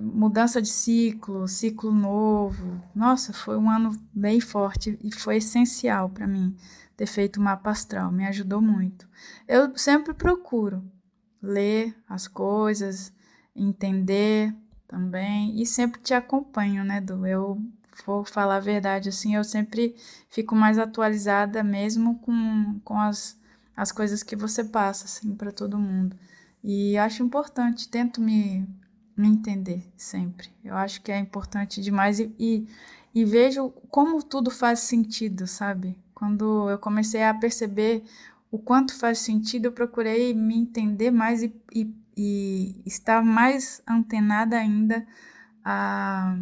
mudança 0.00 0.60
de 0.60 0.68
ciclo, 0.68 1.48
ciclo 1.48 1.92
novo. 1.92 2.80
Nossa, 2.94 3.32
foi 3.32 3.56
um 3.56 3.70
ano 3.70 3.98
bem 4.12 4.40
forte 4.40 4.98
e 5.02 5.14
foi 5.14 5.36
essencial 5.36 6.10
para 6.10 6.26
mim 6.26 6.56
ter 6.96 7.06
feito 7.06 7.38
o 7.38 7.42
mapa 7.42 7.70
astral, 7.70 8.10
me 8.10 8.26
ajudou 8.26 8.60
muito. 8.60 9.08
Eu 9.46 9.76
sempre 9.76 10.14
procuro 10.14 10.82
ler 11.42 11.94
as 12.08 12.26
coisas, 12.26 13.12
entender 13.54 14.54
também 14.88 15.60
e 15.60 15.66
sempre 15.66 16.00
te 16.00 16.14
acompanho, 16.14 16.84
né, 16.84 17.00
Du? 17.00 17.26
Eu 17.26 17.60
vou 18.04 18.24
falar 18.24 18.56
a 18.56 18.60
verdade 18.60 19.08
assim, 19.08 19.34
eu 19.34 19.44
sempre 19.44 19.94
fico 20.28 20.54
mais 20.54 20.78
atualizada 20.78 21.62
mesmo 21.62 22.18
com, 22.20 22.80
com 22.84 22.98
as, 22.98 23.38
as 23.76 23.92
coisas 23.92 24.22
que 24.22 24.36
você 24.36 24.64
passa 24.64 25.04
assim 25.04 25.34
para 25.34 25.52
todo 25.52 25.78
mundo. 25.78 26.16
E 26.64 26.96
acho 26.96 27.22
importante, 27.22 27.88
tento 27.88 28.20
me 28.20 28.66
me 29.16 29.28
entender 29.28 29.82
sempre. 29.96 30.48
Eu 30.62 30.76
acho 30.76 31.00
que 31.00 31.10
é 31.10 31.18
importante 31.18 31.80
demais 31.80 32.20
e, 32.20 32.34
e, 32.38 32.68
e, 33.14 33.24
vejo 33.24 33.70
como 33.88 34.22
tudo 34.22 34.50
faz 34.50 34.80
sentido, 34.80 35.46
sabe? 35.46 35.98
Quando 36.14 36.68
eu 36.68 36.78
comecei 36.78 37.22
a 37.22 37.32
perceber 37.32 38.04
o 38.50 38.58
quanto 38.58 38.94
faz 38.94 39.18
sentido, 39.18 39.66
eu 39.66 39.72
procurei 39.72 40.34
me 40.34 40.56
entender 40.56 41.10
mais 41.10 41.42
e, 41.42 41.52
e, 41.74 41.94
e 42.16 42.82
estar 42.84 43.22
mais 43.22 43.82
antenada 43.88 44.56
ainda 44.56 45.06
a, 45.64 46.36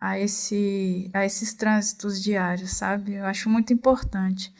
a, 0.00 0.18
esse, 0.18 1.10
a 1.12 1.24
esses 1.24 1.54
trânsitos 1.54 2.22
diários, 2.22 2.72
sabe? 2.72 3.14
Eu 3.14 3.24
acho 3.24 3.48
muito 3.48 3.72
importante. 3.72 4.54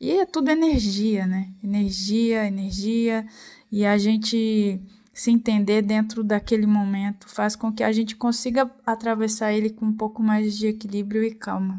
E 0.00 0.12
é 0.12 0.26
tudo 0.26 0.50
energia, 0.50 1.26
né? 1.26 1.50
Energia, 1.62 2.46
energia, 2.46 3.26
e 3.70 3.84
a 3.84 3.98
gente 3.98 4.80
se 5.20 5.30
entender 5.30 5.82
dentro 5.82 6.24
daquele 6.24 6.66
momento 6.66 7.28
faz 7.28 7.54
com 7.54 7.70
que 7.70 7.82
a 7.82 7.92
gente 7.92 8.16
consiga 8.16 8.70
atravessar 8.86 9.52
ele 9.52 9.68
com 9.68 9.84
um 9.84 9.92
pouco 9.92 10.22
mais 10.22 10.56
de 10.56 10.68
equilíbrio 10.68 11.22
e 11.22 11.34
calma. 11.34 11.78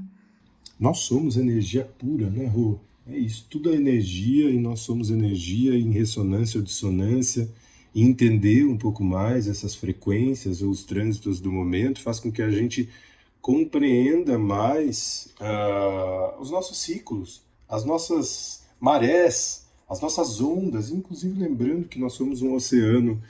Nós 0.80 0.99
somos 0.99 1.38
energia 1.38 1.84
pura, 1.97 2.30
né, 2.30 2.45
Rô? 2.45 2.77
É 3.08 3.17
isso, 3.17 3.47
tudo 3.49 3.73
é 3.73 3.75
energia 3.75 4.47
e 4.47 4.60
nós 4.60 4.82
somos 4.82 5.10
energia 5.10 5.73
em 5.73 5.89
ressonância 5.89 6.60
ou 6.60 6.63
dissonância. 6.63 7.49
E 7.95 8.04
entender 8.04 8.63
um 8.63 8.77
pouco 8.77 9.04
mais 9.04 9.47
essas 9.47 9.73
frequências 9.73 10.62
ou 10.62 10.69
os 10.69 10.84
trânsitos 10.84 11.39
do 11.39 11.51
momento 11.51 11.99
faz 11.99 12.19
com 12.19 12.32
que 12.32 12.43
a 12.43 12.51
gente 12.51 12.89
compreenda 13.41 14.38
mais 14.38 15.34
uh, 15.41 16.39
os 16.39 16.51
nossos 16.51 16.77
ciclos, 16.77 17.41
as 17.67 17.84
nossas 17.84 18.63
marés, 18.80 19.65
as 19.91 19.99
nossas 19.99 20.39
ondas, 20.39 20.89
inclusive 20.89 21.38
lembrando 21.38 21.86
que 21.86 21.99
nós 21.99 22.13
somos 22.13 22.41
um 22.41 22.54
oceano 22.54 23.21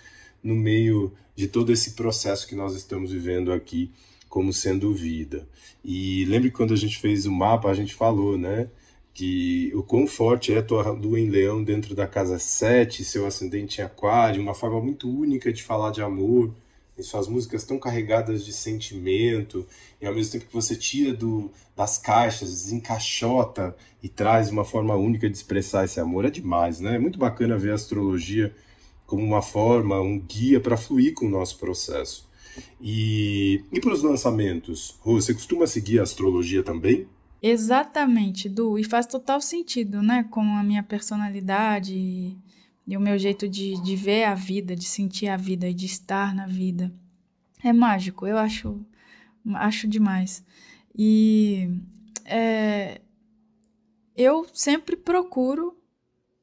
no 0.43 0.54
meio 0.54 1.12
de 1.36 1.47
todo 1.47 1.71
esse 1.71 1.93
processo 1.93 2.47
que 2.47 2.54
nós 2.54 2.76
estamos 2.76 3.12
vivendo 3.12 3.52
aqui 3.52 3.89
como 4.30 4.54
sendo 4.54 4.93
vida. 4.93 5.47
E 5.84 6.24
lembre 6.26 6.52
quando 6.52 6.71
a 6.71 6.78
gente 6.78 7.00
fez 7.00 7.26
o 7.26 7.32
mapa, 7.32 7.67
a 7.67 7.74
gente 7.74 7.95
falou, 7.95 8.38
né, 8.38 8.69
que 9.12 9.71
o 9.74 9.82
quão 9.82 10.06
forte 10.06 10.54
é 10.54 10.60
a 10.60 10.63
tua 10.63 10.88
lua 10.91 11.19
em 11.19 11.30
leão 11.30 11.63
dentro 11.63 11.95
da 11.95 12.06
casa 12.06 12.38
7, 12.38 13.04
seu 13.04 13.26
ascendente 13.26 13.82
em 13.82 13.84
aquário, 13.84 14.39
uma 14.39 14.54
forma 14.54 14.80
muito 14.80 15.10
única 15.10 15.52
de 15.52 15.63
falar 15.63 15.89
de 15.89 16.04
amor, 16.04 16.54
suas 17.04 17.28
músicas 17.28 17.64
tão 17.64 17.80
carregadas 17.80 18.46
de 18.46 18.54
sentimento, 18.54 19.66
e 20.00 20.06
ao 20.06 20.14
mesmo 20.14 20.34
tempo 20.34 20.46
que 20.46 20.54
você 20.54 20.76
tira 20.76 21.14
do, 21.14 21.52
das 21.76 21.98
caixas, 21.98 22.50
desencaixota 22.50 23.76
e 24.02 24.10
traz 24.10 24.50
uma 24.50 24.64
forma 24.64 24.96
única 24.96 25.30
de 25.30 25.36
expressar 25.36 25.86
esse 25.86 26.00
amor, 26.00 26.26
é 26.26 26.30
demais, 26.30 26.80
né? 26.80 26.96
É 26.96 27.00
muito 27.00 27.20
bacana 27.20 27.58
ver 27.58 27.72
a 27.72 27.76
astrologia 27.76 28.54
como 29.06 29.24
uma 29.24 29.42
forma, 29.42 30.00
um 30.00 30.20
guia 30.20 30.60
para 30.60 30.78
fluir 30.78 31.14
com 31.14 31.26
o 31.26 31.30
nosso 31.30 31.58
processo. 31.60 32.30
E, 32.80 33.64
e 33.72 33.80
para 33.80 33.94
os 33.94 34.04
lançamentos, 34.04 34.98
você 35.04 35.34
costuma 35.34 35.68
seguir 35.68 36.00
a 36.00 36.04
astrologia 36.04 36.64
também? 36.64 37.08
Exatamente, 37.42 38.48
Du, 38.48 38.78
e 38.78 38.84
faz 38.84 39.08
total 39.08 39.42
sentido, 39.42 40.02
né, 40.02 40.24
com 40.30 40.42
a 40.42 40.64
minha 40.64 40.84
personalidade 40.84 42.38
e, 42.88 42.98
o 42.98 43.00
meu 43.00 43.17
jeito 43.17 43.48
de, 43.48 43.82
de 43.82 43.96
ver 43.96 44.26
a 44.26 44.36
vida, 44.36 44.76
de 44.76 44.86
sentir 44.86 45.28
a 45.28 45.38
vida 45.38 45.70
e 45.70 45.74
de 45.74 45.86
estar 45.86 46.34
na 46.36 46.48
vida. 46.48 46.94
É 47.63 47.72
mágico, 47.72 48.26
eu 48.26 48.38
acho 48.38 48.86
acho 49.56 49.88
demais. 49.88 50.44
E 50.96 51.70
é, 52.26 53.02
eu 54.15 54.46
sempre 54.54 54.96
procuro, 54.96 55.78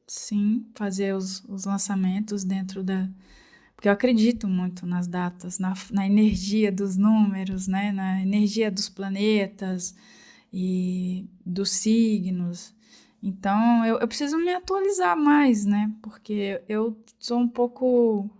sim, 0.06 0.66
fazer 0.74 1.14
os, 1.14 1.44
os 1.44 1.64
lançamentos 1.64 2.44
dentro 2.44 2.82
da. 2.82 3.08
Porque 3.74 3.88
eu 3.88 3.92
acredito 3.92 4.48
muito 4.48 4.84
nas 4.86 5.06
datas, 5.06 5.60
na, 5.60 5.72
na 5.92 6.04
energia 6.04 6.72
dos 6.72 6.96
números, 6.96 7.68
né? 7.68 7.92
na 7.92 8.20
energia 8.20 8.72
dos 8.72 8.88
planetas 8.88 9.94
e 10.52 11.28
dos 11.46 11.70
signos. 11.70 12.74
Então, 13.22 13.84
eu, 13.84 13.98
eu 13.98 14.08
preciso 14.08 14.38
me 14.38 14.52
atualizar 14.52 15.16
mais, 15.16 15.64
né? 15.64 15.90
Porque 16.02 16.62
eu 16.68 16.96
sou 17.18 17.38
um 17.38 17.48
pouco. 17.48 18.30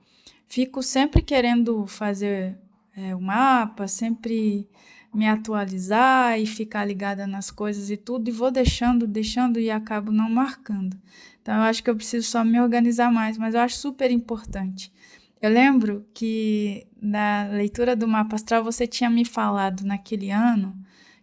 Fico 0.47 0.83
sempre 0.83 1.21
querendo 1.21 1.87
fazer 1.87 2.57
é, 2.97 3.14
o 3.14 3.21
mapa, 3.21 3.87
sempre 3.87 4.69
me 5.12 5.27
atualizar 5.29 6.38
e 6.38 6.47
ficar 6.47 6.85
ligada 6.85 7.27
nas 7.27 7.51
coisas 7.51 7.91
e 7.91 7.97
tudo, 7.97 8.29
e 8.29 8.33
vou 8.33 8.51
deixando, 8.51 9.07
deixando 9.07 9.59
e 9.59 9.71
acabo 9.71 10.12
não 10.12 10.31
marcando. 10.31 10.97
Então, 11.43 11.55
eu 11.57 11.62
acho 11.62 11.83
que 11.83 11.91
eu 11.91 11.97
preciso 11.97 12.29
só 12.29 12.45
me 12.45 12.61
organizar 12.61 13.11
mais, 13.11 13.38
mas 13.38 13.55
eu 13.55 13.61
acho 13.61 13.77
super 13.77 14.11
importante. 14.11 14.93
Eu 15.41 15.51
lembro 15.51 16.05
que 16.12 16.87
na 17.01 17.49
leitura 17.49 17.95
do 17.95 18.09
mapa 18.09 18.37
astral 18.37 18.64
você 18.64 18.87
tinha 18.87 19.09
me 19.09 19.25
falado 19.25 19.85
naquele 19.85 20.31
ano 20.31 20.77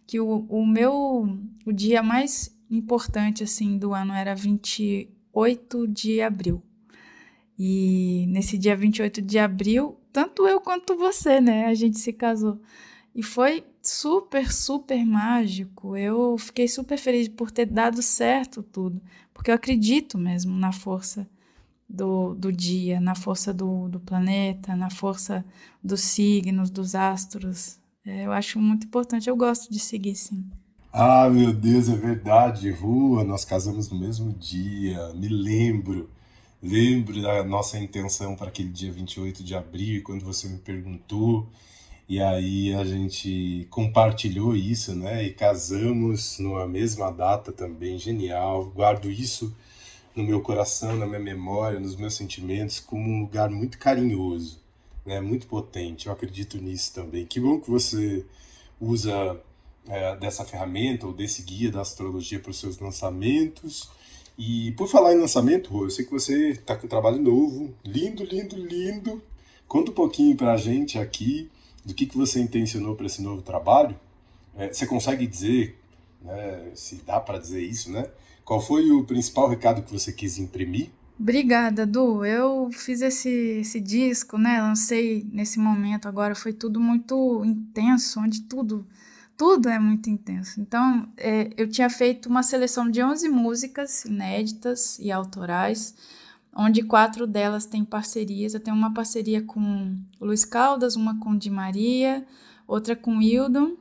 que 0.06 0.18
o, 0.18 0.46
o 0.48 0.66
meu 0.66 1.38
o 1.66 1.72
dia 1.72 2.02
mais 2.02 2.55
importante 2.70 3.44
assim 3.44 3.78
do 3.78 3.94
ano 3.94 4.12
era 4.12 4.34
28 4.34 5.86
de 5.88 6.20
abril. 6.20 6.62
E 7.58 8.26
nesse 8.28 8.58
dia 8.58 8.76
28 8.76 9.22
de 9.22 9.38
abril, 9.38 9.98
tanto 10.12 10.46
eu 10.46 10.60
quanto 10.60 10.96
você, 10.96 11.40
né, 11.40 11.66
a 11.66 11.74
gente 11.74 11.98
se 11.98 12.12
casou. 12.12 12.60
E 13.14 13.22
foi 13.22 13.64
super, 13.82 14.52
super 14.52 15.04
mágico. 15.06 15.96
Eu 15.96 16.36
fiquei 16.36 16.68
super 16.68 16.98
feliz 16.98 17.28
por 17.28 17.50
ter 17.50 17.66
dado 17.66 18.02
certo 18.02 18.62
tudo, 18.62 19.00
porque 19.32 19.50
eu 19.50 19.54
acredito 19.54 20.18
mesmo 20.18 20.54
na 20.56 20.72
força 20.72 21.26
do, 21.88 22.34
do 22.34 22.52
dia, 22.52 23.00
na 23.00 23.14
força 23.14 23.54
do, 23.54 23.88
do 23.88 24.00
planeta, 24.00 24.76
na 24.76 24.90
força 24.90 25.44
dos 25.82 26.00
signos, 26.02 26.68
dos 26.68 26.94
astros. 26.94 27.78
É, 28.04 28.26
eu 28.26 28.32
acho 28.32 28.58
muito 28.60 28.86
importante, 28.86 29.30
eu 29.30 29.36
gosto 29.36 29.70
de 29.72 29.78
seguir 29.78 30.14
sim. 30.14 30.44
Ah, 30.98 31.28
meu 31.28 31.52
Deus, 31.52 31.90
é 31.90 31.94
verdade, 31.94 32.70
Rua, 32.70 33.22
nós 33.22 33.44
casamos 33.44 33.90
no 33.90 33.98
mesmo 33.98 34.32
dia, 34.32 35.12
me 35.12 35.28
lembro. 35.28 36.08
Lembro 36.62 37.20
da 37.20 37.44
nossa 37.44 37.78
intenção 37.78 38.34
para 38.34 38.48
aquele 38.48 38.70
dia 38.70 38.90
28 38.90 39.44
de 39.44 39.54
abril, 39.54 40.02
quando 40.02 40.24
você 40.24 40.48
me 40.48 40.56
perguntou, 40.56 41.46
e 42.08 42.18
aí 42.18 42.72
a 42.74 42.82
gente 42.82 43.66
compartilhou 43.68 44.56
isso, 44.56 44.94
né? 44.94 45.22
E 45.26 45.34
casamos 45.34 46.38
numa 46.38 46.66
mesma 46.66 47.10
data 47.10 47.52
também, 47.52 47.98
genial. 47.98 48.64
Guardo 48.74 49.10
isso 49.10 49.54
no 50.14 50.24
meu 50.24 50.40
coração, 50.40 50.96
na 50.96 51.04
minha 51.06 51.20
memória, 51.20 51.78
nos 51.78 51.94
meus 51.94 52.14
sentimentos, 52.14 52.80
como 52.80 53.06
um 53.10 53.20
lugar 53.20 53.50
muito 53.50 53.78
carinhoso, 53.78 54.62
né? 55.04 55.20
Muito 55.20 55.46
potente. 55.46 56.06
Eu 56.06 56.14
acredito 56.14 56.56
nisso 56.56 56.94
também. 56.94 57.26
Que 57.26 57.38
bom 57.38 57.60
que 57.60 57.70
você 57.70 58.24
usa 58.80 59.38
é, 59.88 60.16
dessa 60.16 60.44
ferramenta 60.44 61.06
ou 61.06 61.12
desse 61.12 61.42
guia 61.42 61.70
da 61.70 61.80
astrologia 61.80 62.38
para 62.40 62.50
os 62.50 62.58
seus 62.58 62.78
lançamentos. 62.78 63.88
E 64.38 64.72
por 64.72 64.88
falar 64.88 65.14
em 65.14 65.18
lançamento, 65.18 65.70
Rô, 65.70 65.84
eu 65.84 65.90
sei 65.90 66.04
que 66.04 66.10
você 66.10 66.50
está 66.50 66.76
com 66.76 66.86
um 66.86 66.90
trabalho 66.90 67.18
novo, 67.18 67.74
lindo, 67.84 68.24
lindo, 68.24 68.56
lindo. 68.56 69.22
Conta 69.66 69.90
um 69.90 69.94
pouquinho 69.94 70.36
para 70.36 70.52
a 70.52 70.56
gente 70.56 70.98
aqui 70.98 71.50
do 71.84 71.94
que, 71.94 72.06
que 72.06 72.16
você 72.16 72.40
intencionou 72.40 72.94
para 72.94 73.06
esse 73.06 73.22
novo 73.22 73.42
trabalho. 73.42 73.98
É, 74.56 74.72
você 74.72 74.86
consegue 74.86 75.26
dizer, 75.26 75.78
né, 76.20 76.70
se 76.74 76.96
dá 76.96 77.20
para 77.20 77.38
dizer 77.38 77.62
isso, 77.62 77.90
né? 77.90 78.08
Qual 78.44 78.60
foi 78.60 78.90
o 78.90 79.04
principal 79.04 79.48
recado 79.48 79.82
que 79.82 79.92
você 79.92 80.12
quis 80.12 80.38
imprimir? 80.38 80.90
Obrigada, 81.18 81.86
Du. 81.86 82.24
Eu 82.24 82.70
fiz 82.70 83.00
esse, 83.00 83.30
esse 83.60 83.80
disco, 83.80 84.36
né? 84.36 84.60
Lancei 84.60 85.26
nesse 85.32 85.58
momento 85.58 86.06
agora, 86.06 86.34
foi 86.34 86.52
tudo 86.52 86.78
muito 86.78 87.42
intenso, 87.44 88.20
onde 88.20 88.42
tudo 88.42 88.86
tudo 89.36 89.68
é 89.68 89.78
muito 89.78 90.08
intenso. 90.08 90.60
Então, 90.60 91.08
é, 91.16 91.50
eu 91.56 91.68
tinha 91.68 91.90
feito 91.90 92.28
uma 92.28 92.42
seleção 92.42 92.90
de 92.90 93.02
11 93.02 93.28
músicas 93.28 94.04
inéditas 94.04 94.98
e 94.98 95.12
autorais, 95.12 95.94
onde 96.54 96.82
quatro 96.82 97.26
delas 97.26 97.66
têm 97.66 97.84
parcerias. 97.84 98.54
Eu 98.54 98.60
tenho 98.60 98.76
uma 98.76 98.94
parceria 98.94 99.42
com 99.42 99.96
Luiz 100.20 100.44
Caldas, 100.44 100.96
uma 100.96 101.18
com 101.20 101.36
Di 101.36 101.50
Maria, 101.50 102.26
outra 102.66 102.96
com 102.96 103.20
Hildon 103.20 103.76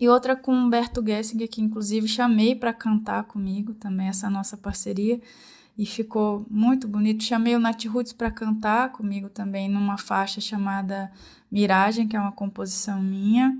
e 0.00 0.08
outra 0.08 0.36
com 0.36 0.54
Humberto 0.54 1.04
Gessinger, 1.04 1.48
que 1.48 1.60
inclusive 1.60 2.06
chamei 2.06 2.54
para 2.54 2.72
cantar 2.72 3.24
comigo 3.24 3.74
também, 3.74 4.06
essa 4.06 4.30
nossa 4.30 4.56
parceria. 4.56 5.20
E 5.76 5.86
ficou 5.86 6.46
muito 6.50 6.88
bonito. 6.88 7.22
Chamei 7.22 7.54
o 7.54 7.60
Nat 7.60 7.84
Roots 7.86 8.12
para 8.12 8.30
cantar 8.30 8.90
comigo 8.92 9.28
também 9.28 9.68
numa 9.68 9.96
faixa 9.96 10.40
chamada 10.40 11.10
Miragem, 11.50 12.06
que 12.06 12.16
é 12.16 12.20
uma 12.20 12.32
composição 12.32 13.00
minha. 13.00 13.56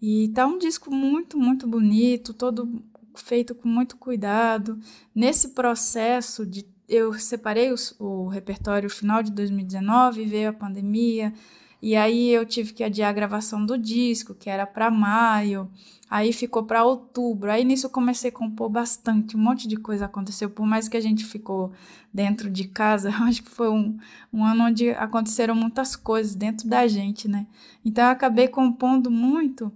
E 0.00 0.28
tá 0.28 0.46
um 0.46 0.58
disco 0.58 0.94
muito, 0.94 1.38
muito 1.38 1.66
bonito, 1.66 2.32
todo 2.32 2.82
feito 3.14 3.54
com 3.54 3.68
muito 3.68 3.96
cuidado. 3.96 4.78
Nesse 5.14 5.50
processo 5.50 6.46
de 6.46 6.66
eu 6.88 7.12
separei 7.12 7.70
os, 7.70 7.94
o 8.00 8.26
repertório 8.26 8.90
final 8.90 9.22
de 9.22 9.30
2019, 9.30 10.24
veio 10.24 10.50
a 10.50 10.52
pandemia, 10.52 11.32
e 11.80 11.94
aí 11.96 12.30
eu 12.30 12.44
tive 12.44 12.72
que 12.72 12.82
adiar 12.82 13.10
a 13.10 13.12
gravação 13.12 13.64
do 13.64 13.78
disco, 13.78 14.34
que 14.34 14.50
era 14.50 14.66
para 14.66 14.90
maio, 14.90 15.70
aí 16.10 16.32
ficou 16.32 16.64
para 16.64 16.84
outubro. 16.84 17.50
Aí 17.50 17.64
nisso 17.64 17.86
eu 17.86 17.90
comecei 17.90 18.30
a 18.30 18.32
compor 18.32 18.68
bastante, 18.68 19.36
um 19.36 19.40
monte 19.40 19.68
de 19.68 19.76
coisa 19.76 20.06
aconteceu, 20.06 20.50
por 20.50 20.66
mais 20.66 20.88
que 20.88 20.96
a 20.96 21.00
gente 21.00 21.24
ficou 21.24 21.72
dentro 22.12 22.50
de 22.50 22.64
casa, 22.66 23.10
acho 23.24 23.42
que 23.42 23.50
foi 23.50 23.70
um, 23.70 23.96
um 24.32 24.44
ano 24.44 24.64
onde 24.64 24.90
aconteceram 24.90 25.54
muitas 25.54 25.94
coisas 25.94 26.34
dentro 26.34 26.68
da 26.68 26.86
gente, 26.88 27.28
né? 27.28 27.46
Então 27.84 28.04
eu 28.04 28.10
acabei 28.10 28.48
compondo 28.48 29.10
muito 29.10 29.72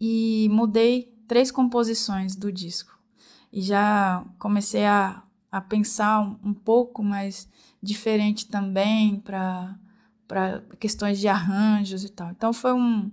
e 0.00 0.48
mudei 0.50 1.12
três 1.28 1.50
composições 1.50 2.34
do 2.34 2.50
disco. 2.50 2.98
E 3.52 3.60
já 3.60 4.24
comecei 4.38 4.86
a, 4.86 5.22
a 5.50 5.60
pensar 5.60 6.20
um, 6.44 6.54
pouco 6.54 7.02
mais 7.02 7.48
diferente 7.82 8.48
também 8.48 9.20
para 9.20 9.76
questões 10.78 11.18
de 11.18 11.28
arranjos 11.28 12.04
e 12.04 12.08
tal. 12.08 12.30
Então 12.30 12.52
foi 12.52 12.72
um, 12.72 13.10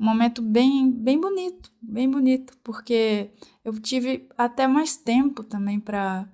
um 0.00 0.04
momento 0.04 0.40
bem, 0.40 0.90
bem 0.90 1.20
bonito, 1.20 1.70
bem 1.80 2.10
bonito, 2.10 2.56
porque 2.64 3.30
eu 3.64 3.78
tive 3.78 4.28
até 4.38 4.66
mais 4.66 4.96
tempo 4.96 5.44
também 5.44 5.78
para 5.78 6.28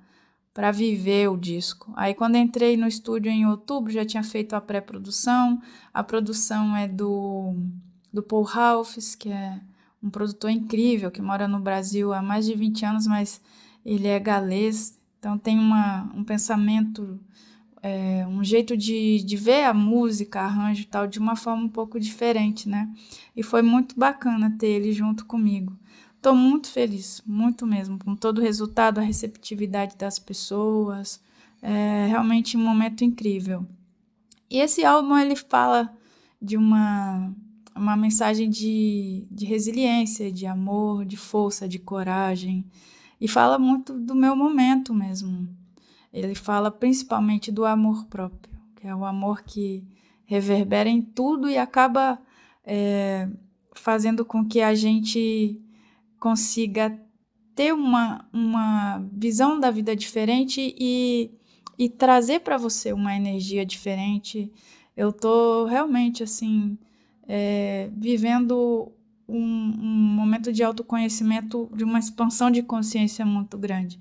para 0.54 0.72
viver 0.72 1.30
o 1.30 1.36
disco. 1.36 1.92
Aí 1.94 2.14
quando 2.14 2.34
entrei 2.34 2.76
no 2.76 2.88
estúdio 2.88 3.30
em 3.30 3.46
outubro, 3.46 3.92
já 3.92 4.04
tinha 4.04 4.24
feito 4.24 4.54
a 4.54 4.60
pré-produção. 4.60 5.62
A 5.94 6.02
produção 6.02 6.76
é 6.76 6.88
do 6.88 7.54
do 8.12 8.24
Paul 8.24 8.42
Ralphs, 8.42 9.14
que 9.14 9.28
é 9.28 9.60
um 10.02 10.10
produtor 10.10 10.50
incrível 10.50 11.10
que 11.10 11.20
mora 11.20 11.48
no 11.48 11.60
Brasil 11.60 12.12
há 12.12 12.22
mais 12.22 12.46
de 12.46 12.54
20 12.54 12.84
anos, 12.84 13.06
mas 13.06 13.40
ele 13.84 14.06
é 14.06 14.18
galês, 14.18 14.98
então 15.18 15.36
tem 15.36 15.58
uma, 15.58 16.10
um 16.14 16.22
pensamento, 16.22 17.18
é, 17.82 18.26
um 18.26 18.42
jeito 18.44 18.76
de, 18.76 19.22
de 19.22 19.36
ver 19.36 19.64
a 19.64 19.74
música, 19.74 20.40
arranjo 20.40 20.82
e 20.82 20.86
tal, 20.86 21.06
de 21.06 21.18
uma 21.18 21.34
forma 21.34 21.64
um 21.64 21.68
pouco 21.68 21.98
diferente, 21.98 22.68
né? 22.68 22.88
E 23.34 23.42
foi 23.42 23.62
muito 23.62 23.98
bacana 23.98 24.54
ter 24.58 24.68
ele 24.68 24.92
junto 24.92 25.26
comigo. 25.26 25.76
Estou 26.16 26.34
muito 26.34 26.68
feliz, 26.68 27.22
muito 27.26 27.66
mesmo, 27.66 27.98
com 27.98 28.14
todo 28.14 28.38
o 28.38 28.42
resultado, 28.42 28.98
a 28.98 29.02
receptividade 29.02 29.96
das 29.96 30.18
pessoas, 30.18 31.20
é 31.62 32.06
realmente 32.06 32.56
um 32.56 32.60
momento 32.60 33.04
incrível. 33.04 33.66
E 34.50 34.58
esse 34.58 34.84
álbum 34.84 35.16
ele 35.16 35.36
fala 35.36 35.92
de 36.40 36.56
uma 36.56 37.32
uma 37.78 37.96
mensagem 37.96 38.50
de, 38.50 39.26
de 39.30 39.46
resiliência, 39.46 40.32
de 40.32 40.46
amor, 40.46 41.04
de 41.04 41.16
força, 41.16 41.68
de 41.68 41.78
coragem. 41.78 42.66
E 43.20 43.28
fala 43.28 43.58
muito 43.58 43.98
do 43.98 44.14
meu 44.14 44.36
momento 44.36 44.92
mesmo. 44.92 45.48
Ele 46.12 46.34
fala 46.34 46.70
principalmente 46.70 47.52
do 47.52 47.64
amor 47.64 48.06
próprio, 48.06 48.52
que 48.76 48.86
é 48.86 48.94
o 48.94 49.04
amor 49.04 49.42
que 49.42 49.84
reverbera 50.24 50.88
em 50.88 51.00
tudo 51.00 51.48
e 51.48 51.56
acaba 51.56 52.20
é, 52.64 53.28
fazendo 53.74 54.24
com 54.24 54.44
que 54.44 54.60
a 54.60 54.74
gente 54.74 55.60
consiga 56.18 57.00
ter 57.54 57.72
uma, 57.72 58.28
uma 58.32 58.98
visão 59.12 59.58
da 59.58 59.70
vida 59.70 59.96
diferente 59.96 60.74
e, 60.78 61.30
e 61.78 61.88
trazer 61.88 62.40
para 62.40 62.56
você 62.56 62.92
uma 62.92 63.16
energia 63.16 63.64
diferente. 63.64 64.52
Eu 64.96 65.12
tô 65.12 65.64
realmente 65.64 66.22
assim 66.22 66.78
é, 67.28 67.90
vivendo 67.94 68.90
um, 69.28 69.38
um, 69.38 70.14
momento 70.16 70.50
de 70.50 70.64
autoconhecimento, 70.64 71.70
de 71.74 71.84
uma 71.84 71.98
expansão 71.98 72.50
de 72.50 72.62
consciência 72.62 73.26
muito 73.26 73.58
grande. 73.58 74.00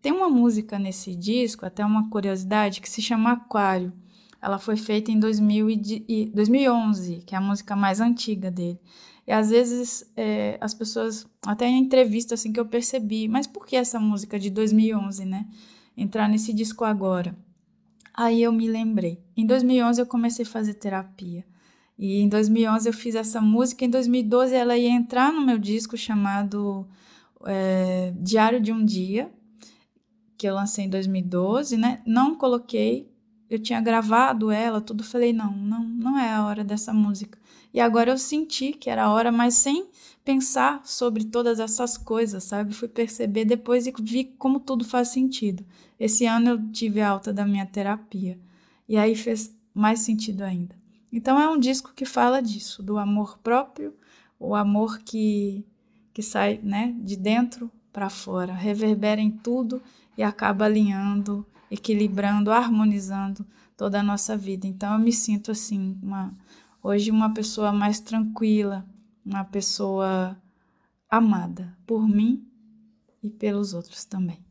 Tem 0.00 0.12
uma 0.12 0.28
música 0.28 0.78
nesse 0.78 1.14
disco, 1.14 1.66
até 1.66 1.84
uma 1.84 2.08
curiosidade, 2.08 2.80
que 2.80 2.88
se 2.88 3.02
chama 3.02 3.32
Aquário. 3.32 3.92
Ela 4.40 4.58
foi 4.58 4.76
feita 4.76 5.10
em 5.10 5.18
2000 5.18 5.68
e 6.08 6.30
2011, 6.32 7.22
que 7.26 7.34
é 7.34 7.38
a 7.38 7.40
música 7.40 7.76
mais 7.76 8.00
antiga 8.00 8.50
dele. 8.50 8.78
E 9.26 9.32
às 9.32 9.50
vezes 9.50 10.10
é, 10.16 10.56
as 10.60 10.72
pessoas, 10.72 11.26
até 11.44 11.66
em 11.66 11.78
entrevista 11.78 12.34
assim 12.34 12.52
que 12.52 12.58
eu 12.58 12.64
percebi, 12.64 13.28
mas 13.28 13.46
por 13.46 13.66
que 13.66 13.76
essa 13.76 14.00
música 14.00 14.38
de 14.38 14.48
2011, 14.48 15.24
né? 15.26 15.46
Entrar 15.96 16.28
nesse 16.28 16.54
disco 16.54 16.84
agora. 16.84 17.36
Aí 18.14 18.42
eu 18.42 18.52
me 18.52 18.66
lembrei. 18.68 19.22
Em 19.36 19.44
2011 19.44 20.00
eu 20.00 20.06
comecei 20.06 20.44
a 20.44 20.48
fazer 20.48 20.74
terapia. 20.74 21.44
E 22.02 22.18
em 22.22 22.30
2011 22.30 22.88
eu 22.88 22.94
fiz 22.94 23.14
essa 23.14 23.42
música. 23.42 23.84
Em 23.84 23.90
2012 23.90 24.54
ela 24.54 24.74
ia 24.74 24.88
entrar 24.88 25.30
no 25.30 25.44
meu 25.44 25.58
disco 25.58 25.98
chamado 25.98 26.88
é, 27.44 28.14
Diário 28.16 28.58
de 28.58 28.72
um 28.72 28.82
Dia, 28.82 29.30
que 30.38 30.48
eu 30.48 30.54
lancei 30.54 30.86
em 30.86 30.88
2012, 30.88 31.76
né? 31.76 32.00
Não 32.06 32.34
coloquei, 32.34 33.12
eu 33.50 33.58
tinha 33.58 33.82
gravado 33.82 34.50
ela, 34.50 34.80
tudo, 34.80 35.04
falei, 35.04 35.34
não, 35.34 35.52
não, 35.54 35.84
não 35.84 36.18
é 36.18 36.32
a 36.32 36.46
hora 36.46 36.64
dessa 36.64 36.90
música. 36.90 37.38
E 37.74 37.78
agora 37.78 38.10
eu 38.10 38.16
senti 38.16 38.72
que 38.72 38.88
era 38.88 39.04
a 39.04 39.12
hora, 39.12 39.30
mas 39.30 39.52
sem 39.56 39.90
pensar 40.24 40.80
sobre 40.86 41.24
todas 41.24 41.60
essas 41.60 41.98
coisas, 41.98 42.44
sabe? 42.44 42.72
Fui 42.72 42.88
perceber 42.88 43.44
depois 43.44 43.86
e 43.86 43.92
vi 44.00 44.24
como 44.24 44.58
tudo 44.58 44.86
faz 44.86 45.08
sentido. 45.08 45.66
Esse 45.98 46.24
ano 46.24 46.48
eu 46.48 46.72
tive 46.72 47.02
a 47.02 47.10
alta 47.10 47.30
da 47.30 47.44
minha 47.44 47.66
terapia. 47.66 48.40
E 48.88 48.96
aí 48.96 49.14
fez 49.14 49.54
mais 49.74 50.00
sentido 50.00 50.40
ainda. 50.40 50.79
Então 51.12 51.40
é 51.40 51.48
um 51.48 51.58
disco 51.58 51.92
que 51.94 52.04
fala 52.04 52.40
disso, 52.40 52.82
do 52.82 52.98
amor 52.98 53.38
próprio, 53.38 53.94
o 54.38 54.54
amor 54.54 54.98
que 55.00 55.64
que 56.12 56.22
sai, 56.22 56.60
né, 56.62 56.94
de 56.98 57.16
dentro 57.16 57.70
para 57.92 58.10
fora, 58.10 58.52
reverbera 58.52 59.20
em 59.20 59.30
tudo 59.30 59.80
e 60.18 60.22
acaba 60.22 60.64
alinhando, 60.64 61.46
equilibrando, 61.70 62.50
harmonizando 62.50 63.46
toda 63.76 64.00
a 64.00 64.02
nossa 64.02 64.36
vida. 64.36 64.66
Então 64.66 64.92
eu 64.92 64.98
me 64.98 65.12
sinto 65.12 65.50
assim, 65.50 65.96
uma, 66.02 66.32
hoje 66.82 67.10
uma 67.10 67.32
pessoa 67.32 67.72
mais 67.72 68.00
tranquila, 68.00 68.84
uma 69.24 69.44
pessoa 69.44 70.36
amada 71.08 71.76
por 71.86 72.06
mim 72.06 72.46
e 73.22 73.30
pelos 73.30 73.72
outros 73.72 74.04
também. 74.04 74.44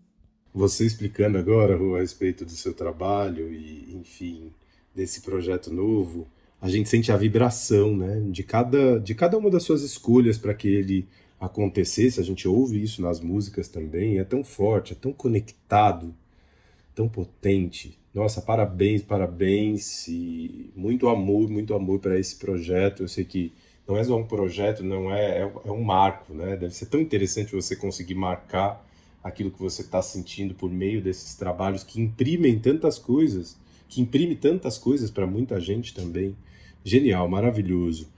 Você 0.54 0.86
explicando 0.86 1.38
agora 1.38 1.76
a 1.76 2.00
respeito 2.00 2.44
do 2.44 2.52
seu 2.52 2.74
trabalho 2.74 3.54
e, 3.54 3.96
enfim, 3.96 4.52
desse 4.96 5.22
projeto 5.22 5.72
novo, 5.72 6.28
a 6.62 6.70
gente 6.70 6.90
sente 6.90 7.12
a 7.12 7.18
vibração, 7.18 7.96
né, 7.96 8.22
de 8.32 8.44
cada 8.44 9.00
de 9.00 9.16
cada 9.16 9.38
uma 9.38 9.50
das 9.50 9.64
suas 9.64 9.82
escolhas 9.82 10.38
para 10.38 10.54
que 10.54 10.68
ele 10.68 11.08
acontecesse, 11.40 12.20
a 12.20 12.24
gente 12.24 12.48
ouve 12.48 12.84
isso 12.84 13.02
nas 13.02 13.20
músicas 13.22 13.70
também, 13.70 14.20
é 14.20 14.24
tão 14.24 14.44
forte, 14.44 14.94
é 14.94 14.96
tão 14.96 15.14
conectado, 15.14 16.14
tão 16.94 17.08
potente. 17.08 17.98
Nossa, 18.14 18.42
parabéns, 18.42 19.02
parabéns 19.02 20.08
e 20.08 20.70
muito 20.76 21.08
amor, 21.08 21.50
muito 21.50 21.74
amor 21.74 22.00
para 22.00 22.20
esse 22.20 22.36
projeto. 22.36 23.04
Eu 23.04 23.08
sei 23.08 23.24
que 23.24 23.54
não 23.88 23.96
é 23.96 24.04
só 24.04 24.18
um 24.18 24.26
projeto, 24.26 24.84
não 24.84 25.14
é, 25.14 25.44
é, 25.44 25.52
é 25.66 25.72
um 25.72 25.82
marco, 25.82 26.34
né? 26.34 26.58
Deve 26.58 26.74
ser 26.74 26.88
tão 26.88 27.00
interessante 27.00 27.56
você 27.56 27.76
conseguir 27.76 28.16
marcar 28.16 28.86
aquilo 29.24 29.52
que 29.52 29.60
você 29.60 29.82
está 29.82 30.02
sentindo 30.02 30.54
por 30.54 30.70
meio 30.70 31.02
desses 31.02 31.36
trabalhos 31.36 31.84
que 31.84 32.02
imprimem 32.02 32.60
tantas 32.60 33.00
coisas, 33.00 33.58
que 33.88 34.02
imprime 34.02 34.36
tantas 34.36 34.78
coisas 34.78 35.10
para 35.10 35.26
muita 35.26 35.60
gente 35.60 35.94
também. 35.94 36.36
Genial, 36.84 37.28
maravilhoso. 37.28 38.10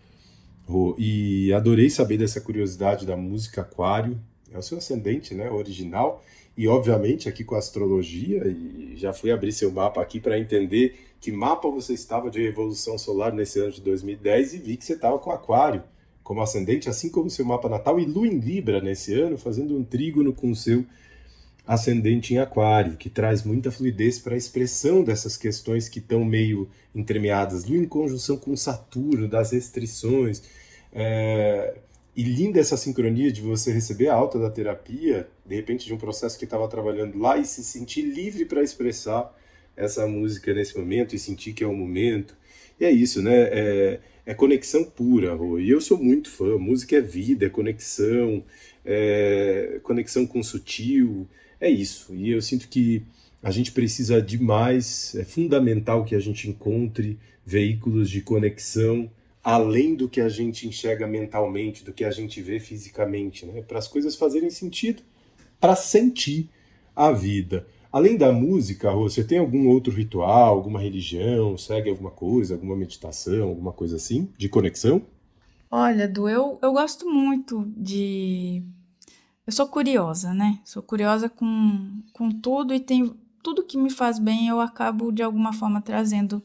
Oh, 0.67 0.95
e 0.97 1.52
adorei 1.54 1.89
saber 1.89 2.17
dessa 2.17 2.39
curiosidade 2.39 3.06
da 3.06 3.17
música 3.17 3.62
Aquário. 3.62 4.19
É 4.52 4.58
o 4.58 4.62
seu 4.62 4.78
ascendente, 4.78 5.34
né? 5.34 5.50
Original. 5.50 6.24
E, 6.58 6.67
obviamente, 6.67 7.28
aqui 7.30 7.43
com 7.43 7.56
a 7.56 7.60
astrologia, 7.60 8.45
e 8.47 8.93
já 8.95 9.13
fui 9.13 9.32
abrir 9.32 9.52
seu 9.52 9.71
mapa 9.71 10.02
aqui 10.02 10.19
para 10.19 10.38
entender 10.38 10.95
que 11.19 11.32
mapa 11.32 11.69
você 11.69 11.93
estava 11.93 12.30
de 12.30 12.41
revolução 12.41 12.97
solar 12.97 13.34
nesse 13.34 13.60
ano 13.60 13.71
de 13.71 13.82
2010 13.82 14.56
e 14.56 14.58
vi 14.58 14.78
que 14.78 14.86
você 14.86 14.93
estava 14.93 15.17
com 15.19 15.32
Aquário 15.32 15.84
como 16.24 16.41
ascendente, 16.41 16.89
assim 16.89 17.10
como 17.10 17.30
seu 17.30 17.45
mapa 17.45 17.67
natal, 17.67 18.00
e 18.00 18.06
Lua 18.06 18.28
em 18.28 18.39
Libra 18.39 18.80
nesse 18.80 19.13
ano, 19.13 19.38
fazendo 19.38 19.78
um 19.78 19.84
trígono 19.84 20.34
com 20.34 20.52
o 20.52 20.56
seu 20.56 20.86
ascendente 21.65 22.34
em 22.34 22.38
Aquário, 22.38 22.97
que 22.97 23.10
traz 23.10 23.43
muita 23.43 23.71
fluidez 23.71 24.19
para 24.19 24.34
a 24.34 24.38
expressão 24.38 25.04
dessas 25.04 25.38
questões 25.38 25.88
que 25.88 26.00
estão 26.00 26.26
meio 26.26 26.69
entremeadas. 26.93 27.65
Lua 27.65 27.78
em 27.78 27.88
conjunção 27.88 28.38
com 28.38 28.56
Saturno, 28.56 29.28
das 29.28 29.52
restrições. 29.52 30.41
É... 30.91 31.76
E 32.15 32.24
linda 32.24 32.60
essa 32.60 32.76
sincronia 32.76 33.32
de 33.32 33.41
você 33.41 33.71
receber 33.71 34.10
a 34.10 34.15
alta 34.15 34.38
da 34.38 34.50
terapia, 34.50 35.30
de 35.45 35.56
repente 35.56 35.86
de 35.86 35.93
um 35.93 35.97
processo 35.97 36.38
que 36.38 36.43
estava 36.43 36.67
trabalhando 36.67 37.17
lá 37.17 37.38
e 37.38 37.45
se 37.45 37.63
sentir 37.63 38.02
livre 38.02 38.43
para 38.43 38.62
expressar 38.62 39.34
essa 39.78 40.06
música 40.06 40.54
nesse 40.54 40.78
momento 40.78 41.15
e 41.15 41.19
sentir 41.19 41.54
que 41.54 41.63
é 41.63 41.67
o 41.67 41.74
momento. 41.74 42.36
E 42.78 42.84
é 42.84 42.91
isso, 42.91 43.21
né? 43.21 43.47
É, 43.52 44.00
é 44.26 44.34
conexão 44.34 44.84
pura, 44.84 45.34
Rô. 45.34 45.58
E 45.58 45.69
eu 45.69 45.80
sou 45.80 45.97
muito 45.97 46.30
fã. 46.30 46.58
Música 46.58 46.97
é 46.97 47.02
vida, 47.02 47.45
é 47.45 47.50
conexão, 47.50 48.43
é 48.86 49.80
conexão 49.84 50.28
com 50.28 50.39
o 50.39 50.43
sutil, 50.43 51.28
é 51.62 51.69
isso. 51.69 52.13
E 52.13 52.32
eu 52.32 52.41
sinto 52.41 52.67
que 52.67 53.04
a 53.41 53.52
gente 53.52 53.71
precisa 53.71 54.21
demais, 54.21 55.15
é 55.15 55.24
fundamental 55.24 56.04
que 56.04 56.15
a 56.15 56.19
gente 56.19 56.50
encontre 56.50 57.17
veículos 57.45 58.10
de 58.10 58.21
conexão 58.21 59.10
além 59.43 59.95
do 59.95 60.08
que 60.08 60.21
a 60.21 60.30
gente 60.30 60.67
enxerga 60.67 61.08
mentalmente, 61.08 61.84
do 61.84 61.93
que 61.93 62.04
a 62.04 62.12
gente 62.12 62.41
vê 62.41 62.60
fisicamente, 62.60 63.45
né? 63.45 63.62
Para 63.62 63.80
as 63.80 63.88
coisas 63.88 64.15
fazerem 64.15 64.50
sentido, 64.50 65.02
para 65.60 65.76
sentir 65.76 66.50
a 66.95 67.12
vida. 67.12 67.65
Além 67.91 68.15
da 68.15 68.32
música, 68.32 68.91
você 68.93 69.24
tem 69.24 69.39
algum 69.39 69.67
outro 69.67 69.91
ritual, 69.91 70.56
alguma 70.56 70.80
religião, 70.80 71.58
segue 71.58 71.89
alguma 71.89 72.12
coisa, 72.12 72.54
alguma 72.54 72.76
meditação, 72.76 73.50
alguma 73.50 73.71
coisa 73.71 73.95
assim, 73.95 74.30
de 74.38 74.47
conexão? 74.47 75.02
Olha, 75.69 76.08
Du, 76.08 76.30
eu, 76.30 76.60
eu 76.62 76.71
gosto 76.71 77.10
muito 77.10 77.65
de 77.76 78.63
eu 79.46 79.54
sou 79.54 79.68
curiosa, 79.68 80.34
né? 80.34 80.60
Sou 80.64 80.84
curiosa 80.84 81.30
com, 81.30 82.02
com 82.14 82.30
tudo 82.32 82.74
e 82.74 82.80
tem 82.80 83.14
tudo 83.42 83.66
que 83.66 83.78
me 83.78 83.90
faz 83.90 84.20
bem 84.20 84.48
eu 84.48 84.60
acabo 84.60 85.12
de 85.12 85.24
alguma 85.24 85.52
forma 85.52 85.82
trazendo 85.82 86.44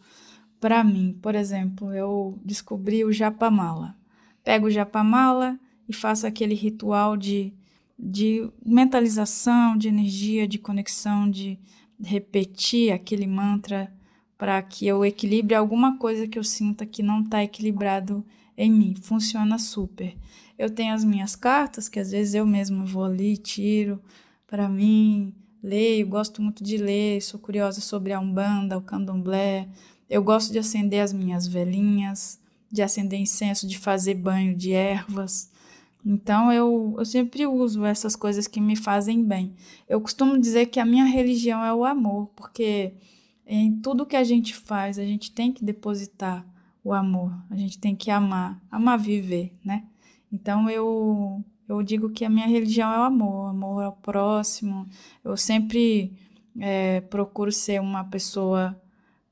para 0.61 0.83
mim. 0.83 1.19
Por 1.21 1.35
exemplo, 1.35 1.93
eu 1.93 2.39
descobri 2.45 3.05
o 3.05 3.13
japamala. 3.13 3.97
Pego 4.43 4.67
o 4.67 4.71
japamala 4.71 5.59
e 5.89 5.93
faço 5.93 6.27
aquele 6.27 6.55
ritual 6.55 7.17
de, 7.17 7.53
de 7.99 8.49
mentalização, 8.65 9.77
de 9.77 9.89
energia, 9.89 10.49
de 10.49 10.59
conexão, 10.59 11.31
de 11.31 11.59
repetir 12.03 12.93
aquele 12.93 13.27
mantra 13.27 13.93
para 14.39 14.61
que 14.63 14.87
eu 14.87 15.05
equilibre 15.05 15.55
alguma 15.55 15.99
coisa 15.99 16.29
que 16.29 16.39
eu 16.39 16.45
sinta 16.45 16.85
que 16.85 17.03
não 17.03 17.23
está 17.23 17.43
equilibrado 17.43 18.25
em 18.57 18.71
mim. 18.71 18.95
Funciona 19.01 19.59
super. 19.59 20.17
Eu 20.59 20.71
tenho 20.71 20.95
as 20.95 21.05
minhas 21.05 21.37
cartas, 21.37 21.89
que 21.89 22.01
às 22.01 22.11
vezes 22.11 22.35
eu 22.35 22.47
mesma 22.47 22.85
vou 22.85 23.05
ali, 23.05 23.37
tiro 23.37 24.01
para 24.47 24.69
mim, 24.69 25.35
leio, 25.63 26.07
gosto 26.07 26.41
muito 26.41 26.63
de 26.63 26.77
ler, 26.77 27.21
sou 27.21 27.39
curiosa 27.41 27.81
sobre 27.81 28.13
a 28.13 28.21
Umbanda, 28.21 28.79
o 28.79 28.83
Candomblé. 28.83 29.69
Eu 30.09 30.23
gosto 30.23 30.53
de 30.53 30.59
acender 30.59 31.03
as 31.03 31.13
minhas 31.13 31.47
velinhas, 31.47 32.41
de 32.71 32.83
acender 32.83 33.19
incenso, 33.19 33.67
de 33.67 33.77
fazer 33.77 34.15
banho 34.15 34.57
de 34.57 34.73
ervas. 34.73 35.51
Então 36.05 36.53
eu, 36.53 36.95
eu 36.97 37.05
sempre 37.05 37.45
uso 37.47 37.85
essas 37.85 38.15
coisas 38.15 38.47
que 38.47 38.61
me 38.61 38.77
fazem 38.77 39.25
bem. 39.25 39.55
Eu 39.89 40.01
costumo 40.01 40.39
dizer 40.39 40.67
que 40.67 40.79
a 40.79 40.85
minha 40.85 41.05
religião 41.05 41.65
é 41.65 41.75
o 41.75 41.85
amor, 41.85 42.29
porque 42.37 42.95
em 43.45 43.81
tudo 43.81 44.07
que 44.07 44.15
a 44.15 44.23
gente 44.23 44.55
faz, 44.55 44.99
a 44.99 45.05
gente 45.05 45.33
tem 45.33 45.53
que 45.53 45.65
depositar 45.65 46.47
o 46.85 46.93
amor, 46.93 47.33
a 47.51 47.57
gente 47.57 47.81
tem 47.81 47.97
que 47.97 48.13
amar, 48.13 48.63
amar 48.71 48.97
viver, 48.97 49.53
né? 49.65 49.83
Então 50.31 50.69
eu 50.69 51.45
eu 51.69 51.83
digo 51.83 52.11
que 52.11 52.25
a 52.25 52.31
minha 52.31 52.47
religião 52.47 52.93
é 52.93 52.99
o 52.99 53.03
amor, 53.03 53.51
amor 53.51 53.83
ao 53.83 53.93
próximo. 53.93 54.87
Eu 55.25 55.37
sempre 55.37 56.13
é, 56.59 57.01
procuro 57.01 57.51
ser 57.51 57.81
uma 57.81 58.05
pessoa 58.05 58.81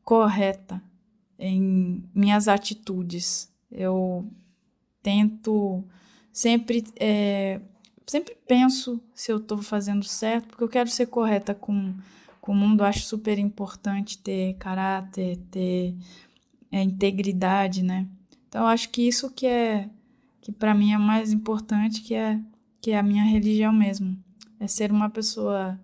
correta 0.02 0.82
em 1.38 2.02
minhas 2.14 2.48
atitudes. 2.48 3.52
Eu 3.70 4.28
tento 5.02 5.84
sempre 6.32 6.84
é, 6.96 7.60
sempre 8.06 8.36
penso 8.46 9.00
se 9.14 9.32
eu 9.32 9.38
estou 9.38 9.58
fazendo 9.62 10.04
certo, 10.04 10.48
porque 10.48 10.64
eu 10.64 10.68
quero 10.68 10.90
ser 10.90 11.06
correta 11.06 11.54
com, 11.54 11.94
com 12.40 12.52
o 12.52 12.54
mundo. 12.54 12.82
Eu 12.82 12.86
acho 12.86 13.02
super 13.02 13.38
importante 13.38 14.18
ter 14.18 14.54
caráter, 14.54 15.38
ter 15.50 15.94
é, 16.72 16.82
integridade, 16.82 17.82
né? 17.82 18.08
Então 18.48 18.62
eu 18.62 18.68
acho 18.68 18.88
que 18.90 19.06
isso 19.06 19.30
que 19.30 19.46
é 19.46 19.88
que 20.44 20.52
para 20.52 20.74
mim 20.74 20.92
é 20.92 20.98
mais 20.98 21.32
importante, 21.32 22.02
que 22.02 22.14
é 22.14 22.38
que 22.78 22.90
é 22.90 22.98
a 22.98 23.02
minha 23.02 23.24
religião 23.24 23.72
mesmo. 23.72 24.14
É 24.60 24.66
ser 24.66 24.92
uma 24.92 25.08
pessoa 25.08 25.80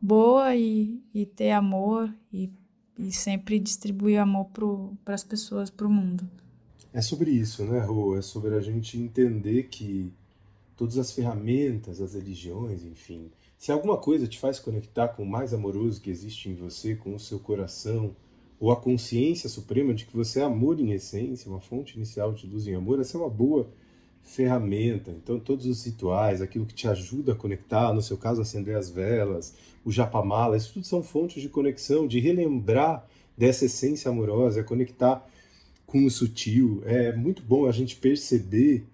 boa 0.00 0.54
e, 0.54 1.02
e 1.12 1.26
ter 1.26 1.50
amor 1.50 2.14
e, 2.32 2.48
e 2.96 3.10
sempre 3.10 3.58
distribuir 3.58 4.20
amor 4.20 4.46
para 5.04 5.16
as 5.16 5.24
pessoas, 5.24 5.68
para 5.68 5.88
o 5.88 5.90
mundo. 5.90 6.30
É 6.92 7.02
sobre 7.02 7.32
isso, 7.32 7.64
né, 7.64 7.80
Rô? 7.80 8.16
É 8.16 8.22
sobre 8.22 8.54
a 8.54 8.60
gente 8.60 8.96
entender 8.96 9.64
que 9.64 10.12
todas 10.76 10.96
as 10.96 11.10
ferramentas, 11.10 12.00
as 12.00 12.14
religiões, 12.14 12.84
enfim, 12.84 13.32
se 13.58 13.72
alguma 13.72 13.96
coisa 13.96 14.28
te 14.28 14.38
faz 14.38 14.60
conectar 14.60 15.08
com 15.08 15.24
o 15.24 15.28
mais 15.28 15.52
amoroso 15.52 16.00
que 16.00 16.10
existe 16.10 16.48
em 16.48 16.54
você, 16.54 16.94
com 16.94 17.16
o 17.16 17.18
seu 17.18 17.40
coração, 17.40 18.14
ou 18.60 18.70
a 18.70 18.76
consciência 18.76 19.48
suprema 19.48 19.92
de 19.92 20.06
que 20.06 20.16
você 20.16 20.38
é 20.38 20.44
amor 20.44 20.78
em 20.78 20.92
essência, 20.92 21.50
uma 21.50 21.60
fonte 21.60 21.96
inicial 21.96 22.32
de 22.32 22.46
luz 22.46 22.68
em 22.68 22.76
amor, 22.76 23.00
essa 23.00 23.18
é 23.18 23.20
uma 23.20 23.28
boa 23.28 23.68
ferramenta. 24.24 25.10
Então, 25.10 25.38
todos 25.38 25.66
os 25.66 25.84
rituais, 25.84 26.42
aquilo 26.42 26.66
que 26.66 26.74
te 26.74 26.88
ajuda 26.88 27.32
a 27.32 27.36
conectar, 27.36 27.92
no 27.92 28.02
seu 28.02 28.16
caso, 28.16 28.40
acender 28.40 28.76
as 28.76 28.90
velas, 28.90 29.54
o 29.84 29.92
japamala, 29.92 30.56
isso 30.56 30.72
tudo 30.72 30.86
são 30.86 31.02
fontes 31.02 31.42
de 31.42 31.48
conexão, 31.48 32.06
de 32.06 32.18
relembrar 32.18 33.06
dessa 33.36 33.66
essência 33.66 34.10
amorosa, 34.10 34.64
conectar 34.64 35.24
com 35.86 36.04
o 36.04 36.10
sutil. 36.10 36.82
É 36.86 37.12
muito 37.12 37.42
bom 37.42 37.66
a 37.66 37.72
gente 37.72 37.96
perceber 37.96 38.84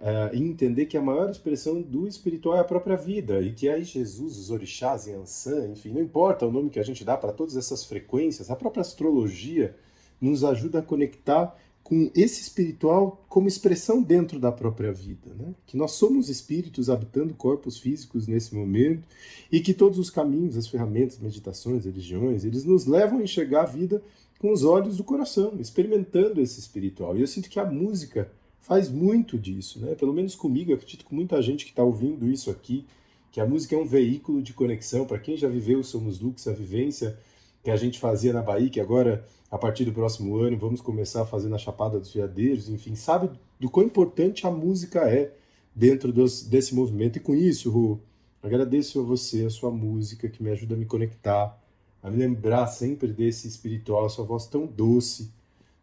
uh, 0.00 0.34
e 0.34 0.42
entender 0.42 0.86
que 0.86 0.96
a 0.96 1.02
maior 1.02 1.30
expressão 1.30 1.80
do 1.80 2.08
espiritual 2.08 2.56
é 2.56 2.60
a 2.60 2.64
própria 2.64 2.96
vida 2.96 3.40
e 3.40 3.52
que 3.52 3.68
aí 3.68 3.84
Jesus, 3.84 4.36
os 4.36 4.50
orixás, 4.50 5.06
Yansan, 5.06 5.68
enfim, 5.68 5.90
não 5.90 6.02
importa 6.02 6.46
o 6.46 6.52
nome 6.52 6.70
que 6.70 6.80
a 6.80 6.84
gente 6.84 7.04
dá 7.04 7.16
para 7.16 7.32
todas 7.32 7.56
essas 7.56 7.84
frequências, 7.84 8.50
a 8.50 8.56
própria 8.56 8.80
astrologia 8.80 9.76
nos 10.20 10.44
ajuda 10.44 10.80
a 10.80 10.82
conectar 10.82 11.56
com 11.90 12.08
esse 12.14 12.40
espiritual 12.40 13.20
como 13.28 13.48
expressão 13.48 14.00
dentro 14.00 14.38
da 14.38 14.52
própria 14.52 14.92
vida, 14.92 15.34
né? 15.36 15.52
Que 15.66 15.76
nós 15.76 15.90
somos 15.90 16.28
espíritos 16.28 16.88
habitando 16.88 17.34
corpos 17.34 17.78
físicos 17.78 18.28
nesse 18.28 18.54
momento 18.54 19.02
e 19.50 19.58
que 19.58 19.74
todos 19.74 19.98
os 19.98 20.08
caminhos, 20.08 20.56
as 20.56 20.68
ferramentas, 20.68 21.18
meditações, 21.18 21.84
religiões, 21.84 22.44
eles 22.44 22.64
nos 22.64 22.86
levam 22.86 23.18
a 23.18 23.24
enxergar 23.24 23.62
a 23.62 23.66
vida 23.66 24.00
com 24.38 24.52
os 24.52 24.62
olhos 24.62 24.98
do 24.98 25.04
coração, 25.04 25.54
experimentando 25.58 26.40
esse 26.40 26.60
espiritual. 26.60 27.18
E 27.18 27.22
eu 27.22 27.26
sinto 27.26 27.50
que 27.50 27.58
a 27.58 27.64
música 27.64 28.30
faz 28.60 28.88
muito 28.88 29.36
disso, 29.36 29.80
né? 29.80 29.96
Pelo 29.96 30.14
menos 30.14 30.36
comigo, 30.36 30.72
acredito 30.72 31.04
que 31.04 31.12
muita 31.12 31.42
gente 31.42 31.64
que 31.64 31.72
está 31.72 31.82
ouvindo 31.82 32.30
isso 32.30 32.52
aqui, 32.52 32.86
que 33.32 33.40
a 33.40 33.46
música 33.46 33.74
é 33.74 33.78
um 33.78 33.84
veículo 33.84 34.40
de 34.40 34.52
conexão. 34.52 35.04
Para 35.04 35.18
quem 35.18 35.36
já 35.36 35.48
viveu 35.48 35.82
Somos 35.82 36.20
Lux, 36.20 36.46
a 36.46 36.52
vivência 36.52 37.18
que 37.62 37.70
a 37.70 37.76
gente 37.76 37.98
fazia 37.98 38.32
na 38.32 38.42
Bahia, 38.42 38.70
que 38.70 38.80
agora 38.80 39.24
a 39.50 39.58
partir 39.58 39.84
do 39.84 39.92
próximo 39.92 40.36
ano 40.36 40.56
vamos 40.56 40.80
começar 40.80 41.22
a 41.22 41.26
fazer 41.26 41.48
na 41.48 41.58
Chapada 41.58 41.98
dos 41.98 42.12
Veadeiros, 42.12 42.68
enfim, 42.68 42.94
sabe 42.94 43.30
do 43.58 43.68
quão 43.68 43.84
importante 43.84 44.46
a 44.46 44.50
música 44.50 45.00
é 45.00 45.34
dentro 45.74 46.12
dos, 46.12 46.42
desse 46.42 46.74
movimento. 46.74 47.16
E 47.16 47.20
com 47.20 47.34
isso, 47.34 47.70
Ru, 47.70 48.00
agradeço 48.42 49.00
a 49.00 49.02
você, 49.02 49.44
a 49.44 49.50
sua 49.50 49.70
música, 49.70 50.28
que 50.28 50.42
me 50.42 50.50
ajuda 50.50 50.74
a 50.74 50.78
me 50.78 50.86
conectar, 50.86 51.58
a 52.02 52.10
me 52.10 52.16
lembrar 52.16 52.66
sempre 52.68 53.08
desse 53.08 53.46
espiritual, 53.46 54.08
sua 54.08 54.24
voz 54.24 54.46
tão 54.46 54.66
doce, 54.66 55.30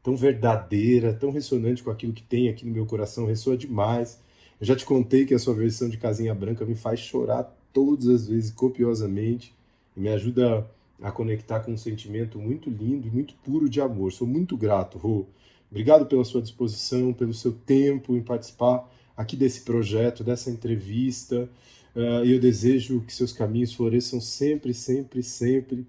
tão 0.01 0.15
verdadeira, 0.15 1.13
tão 1.13 1.31
ressonante 1.31 1.83
com 1.83 1.91
aquilo 1.91 2.13
que 2.13 2.23
tem 2.23 2.49
aqui 2.49 2.65
no 2.65 2.71
meu 2.71 2.85
coração, 2.85 3.25
ressoa 3.25 3.57
demais. 3.57 4.19
Eu 4.59 4.65
já 4.65 4.75
te 4.75 4.85
contei 4.85 5.25
que 5.25 5.33
a 5.33 5.39
sua 5.39 5.53
versão 5.53 5.89
de 5.89 5.97
Casinha 5.97 6.33
Branca 6.33 6.65
me 6.65 6.75
faz 6.75 6.99
chorar 6.99 7.55
todas 7.71 8.07
as 8.07 8.27
vezes, 8.27 8.49
copiosamente, 8.49 9.53
e 9.95 9.99
me 9.99 10.09
ajuda 10.09 10.67
a 11.01 11.11
conectar 11.11 11.59
com 11.59 11.71
um 11.71 11.77
sentimento 11.77 12.39
muito 12.39 12.69
lindo 12.69 13.07
e 13.07 13.11
muito 13.11 13.35
puro 13.35 13.69
de 13.69 13.79
amor. 13.79 14.11
Sou 14.11 14.27
muito 14.27 14.57
grato, 14.57 14.97
Rô. 14.97 15.25
Obrigado 15.69 16.05
pela 16.05 16.23
sua 16.23 16.41
disposição, 16.41 17.13
pelo 17.13 17.33
seu 17.33 17.51
tempo 17.51 18.15
em 18.15 18.21
participar 18.21 18.89
aqui 19.15 19.35
desse 19.35 19.61
projeto, 19.61 20.23
dessa 20.23 20.49
entrevista. 20.49 21.49
Uh, 21.95 22.23
eu 22.23 22.39
desejo 22.39 23.01
que 23.01 23.13
seus 23.13 23.33
caminhos 23.33 23.73
floresçam 23.73 24.21
sempre, 24.21 24.73
sempre, 24.73 25.23
sempre. 25.23 25.85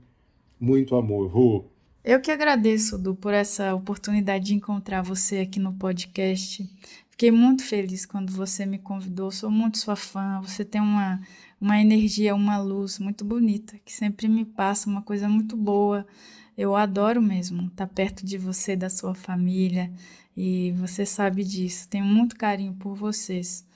Muito 0.58 0.96
amor, 0.96 1.28
Rô. 1.28 1.64
Eu 2.02 2.20
que 2.20 2.30
agradeço, 2.30 2.96
Du, 2.96 3.14
por 3.14 3.34
essa 3.34 3.74
oportunidade 3.74 4.46
de 4.46 4.54
encontrar 4.54 5.02
você 5.02 5.38
aqui 5.40 5.60
no 5.60 5.74
podcast. 5.74 6.68
Fiquei 7.10 7.30
muito 7.30 7.64
feliz 7.64 8.06
quando 8.06 8.32
você 8.32 8.64
me 8.64 8.78
convidou. 8.78 9.30
Sou 9.30 9.50
muito 9.50 9.78
sua 9.78 9.96
fã. 9.96 10.40
Você 10.40 10.64
tem 10.64 10.80
uma 10.80 11.20
uma 11.60 11.80
energia, 11.80 12.34
uma 12.34 12.58
luz 12.58 12.98
muito 12.98 13.24
bonita, 13.24 13.78
que 13.84 13.92
sempre 13.92 14.28
me 14.28 14.44
passa 14.44 14.88
uma 14.88 15.02
coisa 15.02 15.28
muito 15.28 15.56
boa. 15.56 16.06
Eu 16.56 16.74
adoro 16.76 17.20
mesmo 17.20 17.66
estar 17.66 17.86
perto 17.86 18.24
de 18.24 18.38
você, 18.38 18.76
da 18.76 18.88
sua 18.88 19.14
família, 19.14 19.92
e 20.36 20.72
você 20.72 21.04
sabe 21.04 21.44
disso. 21.44 21.88
Tenho 21.88 22.04
muito 22.04 22.36
carinho 22.36 22.74
por 22.74 22.94
vocês. 22.94 23.66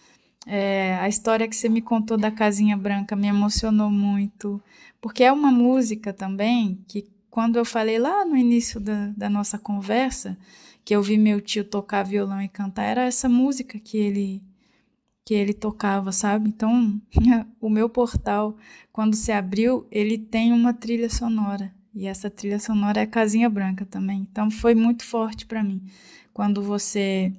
É, 0.46 0.96
a 1.00 1.08
história 1.08 1.46
que 1.48 1.54
você 1.54 1.68
me 1.68 1.80
contou 1.80 2.16
da 2.16 2.30
Casinha 2.30 2.76
Branca 2.76 3.14
me 3.14 3.28
emocionou 3.28 3.90
muito, 3.90 4.62
porque 5.00 5.22
é 5.24 5.32
uma 5.32 5.50
música 5.50 6.12
também 6.12 6.78
que, 6.88 7.08
quando 7.30 7.56
eu 7.56 7.64
falei 7.64 7.98
lá 7.98 8.24
no 8.24 8.36
início 8.36 8.80
da, 8.80 9.08
da 9.16 9.30
nossa 9.30 9.58
conversa, 9.58 10.36
que 10.84 10.94
eu 10.94 11.02
vi 11.02 11.16
meu 11.16 11.40
tio 11.40 11.64
tocar 11.64 12.02
violão 12.02 12.42
e 12.42 12.48
cantar, 12.48 12.84
era 12.84 13.04
essa 13.04 13.28
música 13.28 13.78
que 13.78 13.96
ele 13.96 14.42
que 15.24 15.34
ele 15.34 15.52
tocava, 15.52 16.12
sabe? 16.12 16.48
Então, 16.48 17.00
o 17.60 17.70
meu 17.70 17.88
portal, 17.88 18.56
quando 18.92 19.14
se 19.14 19.32
abriu, 19.32 19.86
ele 19.90 20.18
tem 20.18 20.52
uma 20.52 20.72
trilha 20.72 21.08
sonora. 21.08 21.72
E 21.94 22.06
essa 22.06 22.30
trilha 22.30 22.58
sonora 22.58 23.00
é 23.00 23.06
Casinha 23.06 23.48
Branca 23.48 23.84
também. 23.84 24.26
Então, 24.30 24.50
foi 24.50 24.74
muito 24.74 25.04
forte 25.04 25.46
para 25.46 25.62
mim 25.62 25.82
quando 26.32 26.62
você 26.62 27.32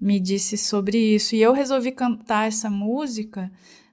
me 0.00 0.18
disse 0.18 0.56
sobre 0.56 0.98
isso. 0.98 1.34
E 1.34 1.42
eu 1.42 1.52
resolvi 1.52 1.92
cantar 1.92 2.48
essa 2.48 2.68
música 2.68 3.50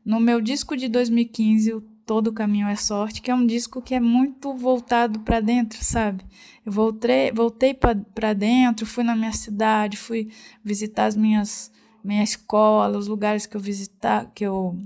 no 0.08 0.20
meu 0.20 0.40
disco 0.40 0.76
de 0.78 0.88
2015, 0.88 1.74
o 1.74 1.82
Todo 1.82 2.32
Caminho 2.32 2.68
é 2.68 2.78
Sorte, 2.78 3.22
que 3.22 3.30
é 3.30 3.36
um 3.36 3.46
disco 3.46 3.82
que 3.82 3.94
é 3.94 4.00
muito 4.00 4.54
voltado 4.54 5.20
para 5.20 5.42
dentro, 5.42 5.84
sabe? 5.84 6.24
Eu 6.66 6.72
voltei, 6.72 7.30
voltei 7.34 7.74
para 7.74 8.34
dentro, 8.34 8.86
fui 8.86 9.04
na 9.04 9.14
minha 9.14 9.34
cidade, 9.34 9.98
fui 9.98 10.30
visitar 10.64 11.08
as 11.08 11.18
minhas 11.18 11.70
minha 12.08 12.24
escola, 12.24 12.98
os 12.98 13.08
lugares 13.08 13.46
que 13.46 13.58
eu 13.58 13.62
visitar, 13.62 14.32
que 14.34 14.46
eu 14.46 14.78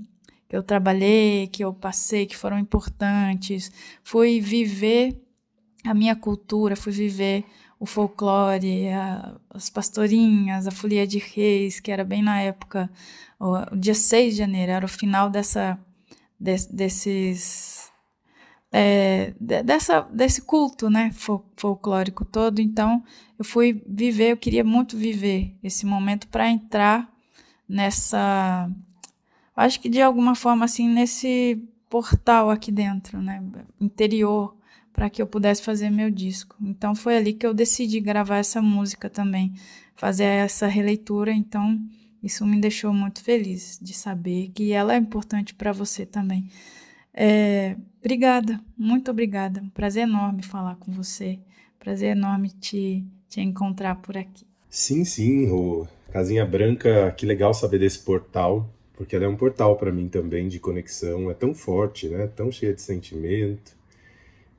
que 0.49 0.57
eu 0.57 0.63
trabalhei, 0.63 1.47
que 1.47 1.63
eu 1.63 1.73
passei, 1.73 2.25
que 2.25 2.35
foram 2.35 2.59
importantes. 2.59 3.71
Fui 4.03 4.41
viver 4.41 5.17
a 5.85 5.93
minha 5.93 6.13
cultura, 6.13 6.75
fui 6.75 6.91
viver 6.91 7.45
o 7.79 7.85
folclore, 7.85 8.89
a, 8.89 9.33
as 9.49 9.69
pastorinhas, 9.69 10.67
a 10.67 10.71
folia 10.71 11.07
de 11.07 11.19
reis, 11.19 11.79
que 11.79 11.89
era 11.89 12.03
bem 12.03 12.21
na 12.21 12.41
época, 12.41 12.91
o, 13.39 13.55
o 13.73 13.77
dia 13.77 13.95
6 13.95 14.33
de 14.33 14.39
janeiro, 14.39 14.73
era 14.73 14.85
o 14.85 14.89
final 14.89 15.29
dessa, 15.29 15.79
de, 16.37 16.55
desses. 16.69 17.80
É, 18.73 19.33
dessa, 19.39 20.01
desse 20.01 20.41
culto 20.41 20.89
né, 20.89 21.11
folclórico 21.57 22.23
todo. 22.23 22.59
Então, 22.59 23.03
eu 23.37 23.43
fui 23.43 23.83
viver, 23.85 24.31
eu 24.31 24.37
queria 24.37 24.63
muito 24.63 24.95
viver 24.95 25.55
esse 25.61 25.85
momento 25.85 26.27
para 26.27 26.49
entrar 26.49 27.11
nessa. 27.67 28.69
Acho 29.55 29.79
que 29.79 29.89
de 29.89 30.01
alguma 30.01 30.35
forma, 30.35 30.65
assim, 30.65 30.87
nesse 30.87 31.61
portal 31.89 32.49
aqui 32.49 32.71
dentro, 32.71 33.21
né? 33.21 33.43
Interior, 33.79 34.55
para 34.93 35.09
que 35.09 35.21
eu 35.21 35.27
pudesse 35.27 35.61
fazer 35.61 35.89
meu 35.89 36.09
disco. 36.09 36.55
Então 36.61 36.95
foi 36.95 37.17
ali 37.17 37.33
que 37.33 37.45
eu 37.45 37.53
decidi 37.53 37.99
gravar 37.99 38.37
essa 38.37 38.61
música 38.61 39.09
também, 39.09 39.53
fazer 39.95 40.23
essa 40.23 40.67
releitura. 40.67 41.31
Então 41.31 41.79
isso 42.23 42.45
me 42.45 42.59
deixou 42.59 42.93
muito 42.93 43.21
feliz 43.21 43.79
de 43.81 43.93
saber 43.93 44.51
que 44.53 44.71
ela 44.71 44.93
é 44.93 44.97
importante 44.97 45.53
para 45.53 45.71
você 45.71 46.05
também. 46.05 46.47
É, 47.13 47.75
obrigada, 47.99 48.59
muito 48.77 49.11
obrigada. 49.11 49.63
Prazer 49.73 50.03
enorme 50.03 50.43
falar 50.43 50.75
com 50.75 50.91
você. 50.91 51.39
Prazer 51.79 52.15
enorme 52.15 52.49
te, 52.49 53.03
te 53.27 53.41
encontrar 53.41 53.95
por 53.95 54.17
aqui. 54.17 54.45
Sim, 54.69 55.03
sim, 55.03 55.47
Rô. 55.47 55.87
Casinha 56.11 56.45
Branca, 56.45 57.11
que 57.17 57.25
legal 57.25 57.53
saber 57.53 57.79
desse 57.79 57.99
portal, 57.99 58.69
porque 58.93 59.15
ela 59.15 59.25
é 59.25 59.27
um 59.27 59.35
portal 59.35 59.77
para 59.77 59.91
mim 59.91 60.09
também 60.09 60.47
de 60.47 60.59
conexão, 60.59 61.31
é 61.31 61.33
tão 61.33 61.53
forte, 61.55 62.07
né? 62.09 62.27
Tão 62.27 62.51
cheia 62.51 62.73
de 62.73 62.81
sentimento. 62.81 63.75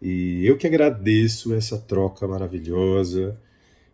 E 0.00 0.44
eu 0.44 0.56
que 0.58 0.66
agradeço 0.66 1.54
essa 1.54 1.78
troca 1.78 2.26
maravilhosa 2.26 3.38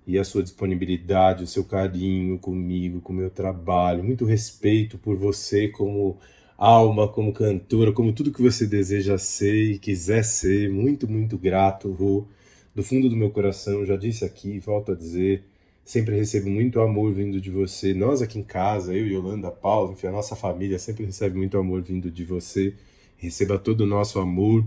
e 0.07 0.19
a 0.19 0.25
sua 0.25 0.43
disponibilidade, 0.43 1.45
o 1.45 1.47
seu 1.47 1.65
carinho 1.65 2.39
comigo, 2.39 3.01
com 3.01 3.13
o 3.13 3.17
meu 3.17 3.29
trabalho, 3.29 4.03
muito 4.03 4.25
respeito 4.25 4.97
por 4.97 5.17
você 5.17 5.69
como 5.69 6.17
alma, 6.59 7.09
como 7.09 7.33
cantora, 7.33 7.93
como 7.93 8.13
tudo 8.13 8.33
que 8.33 8.43
você 8.43 8.67
deseja 8.67 9.17
ser 9.17 9.73
e 9.73 9.79
quiser 9.79 10.25
ser. 10.25 10.71
Muito, 10.71 11.09
muito 11.09 11.39
grato, 11.39 11.91
Rô. 11.93 12.27
Do 12.75 12.83
fundo 12.83 13.09
do 13.09 13.17
meu 13.17 13.31
coração, 13.31 13.87
já 13.87 13.97
disse 13.97 14.25
aqui, 14.25 14.59
volto 14.59 14.93
a 14.93 14.95
dizer, 14.95 15.45
Sempre 15.89 16.17
recebo 16.17 16.51
muito 16.51 16.81
amor 16.81 17.15
vindo 17.15 17.41
de 17.41 17.49
você. 17.49 17.95
Nós 17.95 18.21
aqui 18.21 18.39
em 18.39 18.43
casa, 18.43 18.95
eu, 18.95 19.07
Yolanda, 19.07 19.51
Paulo, 19.51 19.93
enfim, 19.93 20.09
a 20.09 20.13
nossa 20.13 20.37
família 20.37 20.79
sempre 20.79 21.07
recebe 21.07 21.39
muito 21.39 21.57
amor 21.57 21.81
vindo 21.81 22.11
de 22.11 22.27
você. 22.27 22.75
Receba 23.17 23.59
todo 23.59 23.81
o 23.81 23.87
nosso 23.87 24.19
amor, 24.19 24.67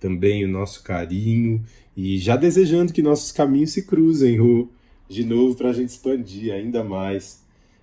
também 0.00 0.44
o 0.44 0.48
nosso 0.48 0.82
carinho 0.82 1.64
e 1.96 2.18
já 2.18 2.34
desejando 2.34 2.92
que 2.92 3.00
nossos 3.00 3.30
caminhos 3.30 3.70
se 3.70 3.86
cruzem, 3.86 4.36
Rô, 4.36 4.66
de 5.08 5.24
novo 5.24 5.54
para 5.54 5.68
a 5.68 5.72
gente 5.72 5.90
expandir 5.90 6.52
ainda 6.52 6.82
mais 6.82 7.40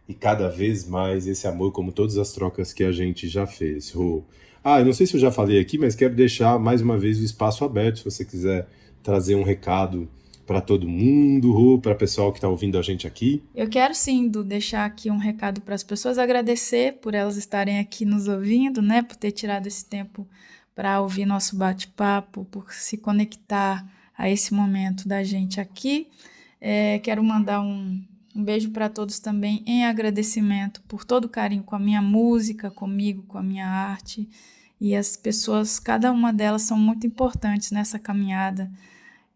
e 0.08 0.14
cada 0.14 0.50
vez 0.50 0.88
mais 0.88 1.28
esse 1.28 1.48
amor, 1.48 1.72
como 1.72 1.92
todas 1.92 2.18
as 2.18 2.32
trocas 2.32 2.74
que 2.74 2.84
a 2.84 2.92
gente 2.92 3.28
já 3.28 3.48
fez, 3.48 3.92
Rô. 3.92 4.24
Ah, 4.64 4.80
eu 4.80 4.86
não 4.86 4.94
sei 4.94 5.06
se 5.06 5.16
eu 5.16 5.20
já 5.20 5.32
falei 5.32 5.60
aqui, 5.60 5.78
mas 5.78 5.96
quero 5.96 6.16
deixar 6.16 6.58
mais 6.60 6.82
uma 6.82 6.98
vez 6.98 7.20
o 7.20 7.24
espaço 7.24 7.64
aberto 7.64 8.00
se 8.00 8.06
você 8.06 8.26
quiser 8.26 8.68
trazer 9.04 9.36
um 9.36 9.44
recado 9.44 10.10
para 10.46 10.62
todo 10.62 10.88
mundo, 10.88 11.80
para 11.82 11.94
o 11.94 11.98
pessoal 11.98 12.32
que 12.32 12.38
está 12.38 12.48
ouvindo 12.48 12.78
a 12.78 12.82
gente 12.82 13.08
aqui? 13.08 13.44
Eu 13.54 13.68
quero 13.68 13.96
sim, 13.96 14.28
Du, 14.28 14.44
deixar 14.44 14.86
aqui 14.86 15.10
um 15.10 15.18
recado 15.18 15.62
para 15.62 15.76
as 15.76 15.84
pessoas, 15.84 16.18
agradecer 16.18 16.94
por 16.94 17.14
elas 17.14 17.36
estarem 17.36 17.80
aqui 17.80 18.06
nos 18.06 18.28
ouvindo, 18.28 18.82
né, 18.82 19.02
por 19.02 19.16
ter 19.16 19.32
tirado 19.32 19.68
esse 19.68 19.86
tempo 19.86 20.28
para 20.76 21.02
ouvir 21.02 21.26
nosso 21.26 21.56
bate-papo, 21.56 22.46
por 22.46 22.72
se 22.74 22.98
conectar 22.98 23.86
a 24.18 24.30
esse 24.30 24.54
momento 24.54 25.08
da 25.08 25.24
gente 25.24 25.60
aqui. 25.60 26.08
É, 26.60 27.00
quero 27.00 27.24
mandar 27.24 27.62
um, 27.62 28.04
Um 28.36 28.44
beijo 28.44 28.72
para 28.72 28.90
todos 28.90 29.20
também 29.20 29.64
em 29.66 29.86
agradecimento 29.86 30.82
por 30.88 31.06
todo 31.06 31.26
o 31.26 31.30
carinho 31.30 31.64
com 31.64 31.76
a 31.76 31.80
minha 31.80 32.02
música, 32.02 32.70
comigo, 32.70 33.24
com 33.24 33.38
a 33.38 33.44
minha 33.44 33.68
arte. 33.68 34.28
E 34.80 34.94
as 34.94 35.16
pessoas, 35.16 35.80
cada 35.80 36.12
uma 36.12 36.34
delas 36.34 36.64
são 36.64 36.78
muito 36.78 37.08
importantes 37.08 37.72
nessa 37.72 37.98
caminhada 37.98 38.70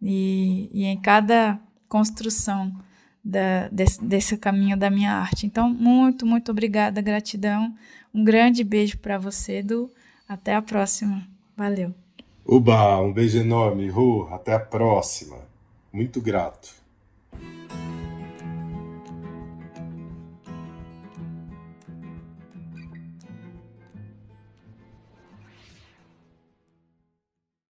e, 0.02 0.70
e 0.74 0.84
em 0.84 1.00
cada 1.00 1.58
construção 1.88 2.76
da, 3.24 3.70
desse, 3.70 4.04
desse 4.04 4.38
caminho 4.38 4.76
da 4.76 4.90
minha 4.90 5.14
arte. 5.14 5.46
Então, 5.46 5.70
muito, 5.70 6.26
muito 6.26 6.52
obrigada, 6.52 7.02
gratidão. 7.02 7.74
Um 8.14 8.24
grande 8.24 8.64
beijo 8.66 8.98
para 8.98 9.18
você, 9.18 9.60
Edu. 9.60 9.90
Até 10.28 10.56
a 10.56 10.62
próxima. 10.62 11.26
Valeu. 11.56 11.94
Uba, 12.46 13.00
um 13.00 13.14
beijo 13.14 13.40
enorme, 13.40 13.88
Ru. 13.90 14.28
Até 14.34 14.54
a 14.54 14.60
próxima. 14.60 15.38
Muito 15.92 16.22
grato. 16.22 16.79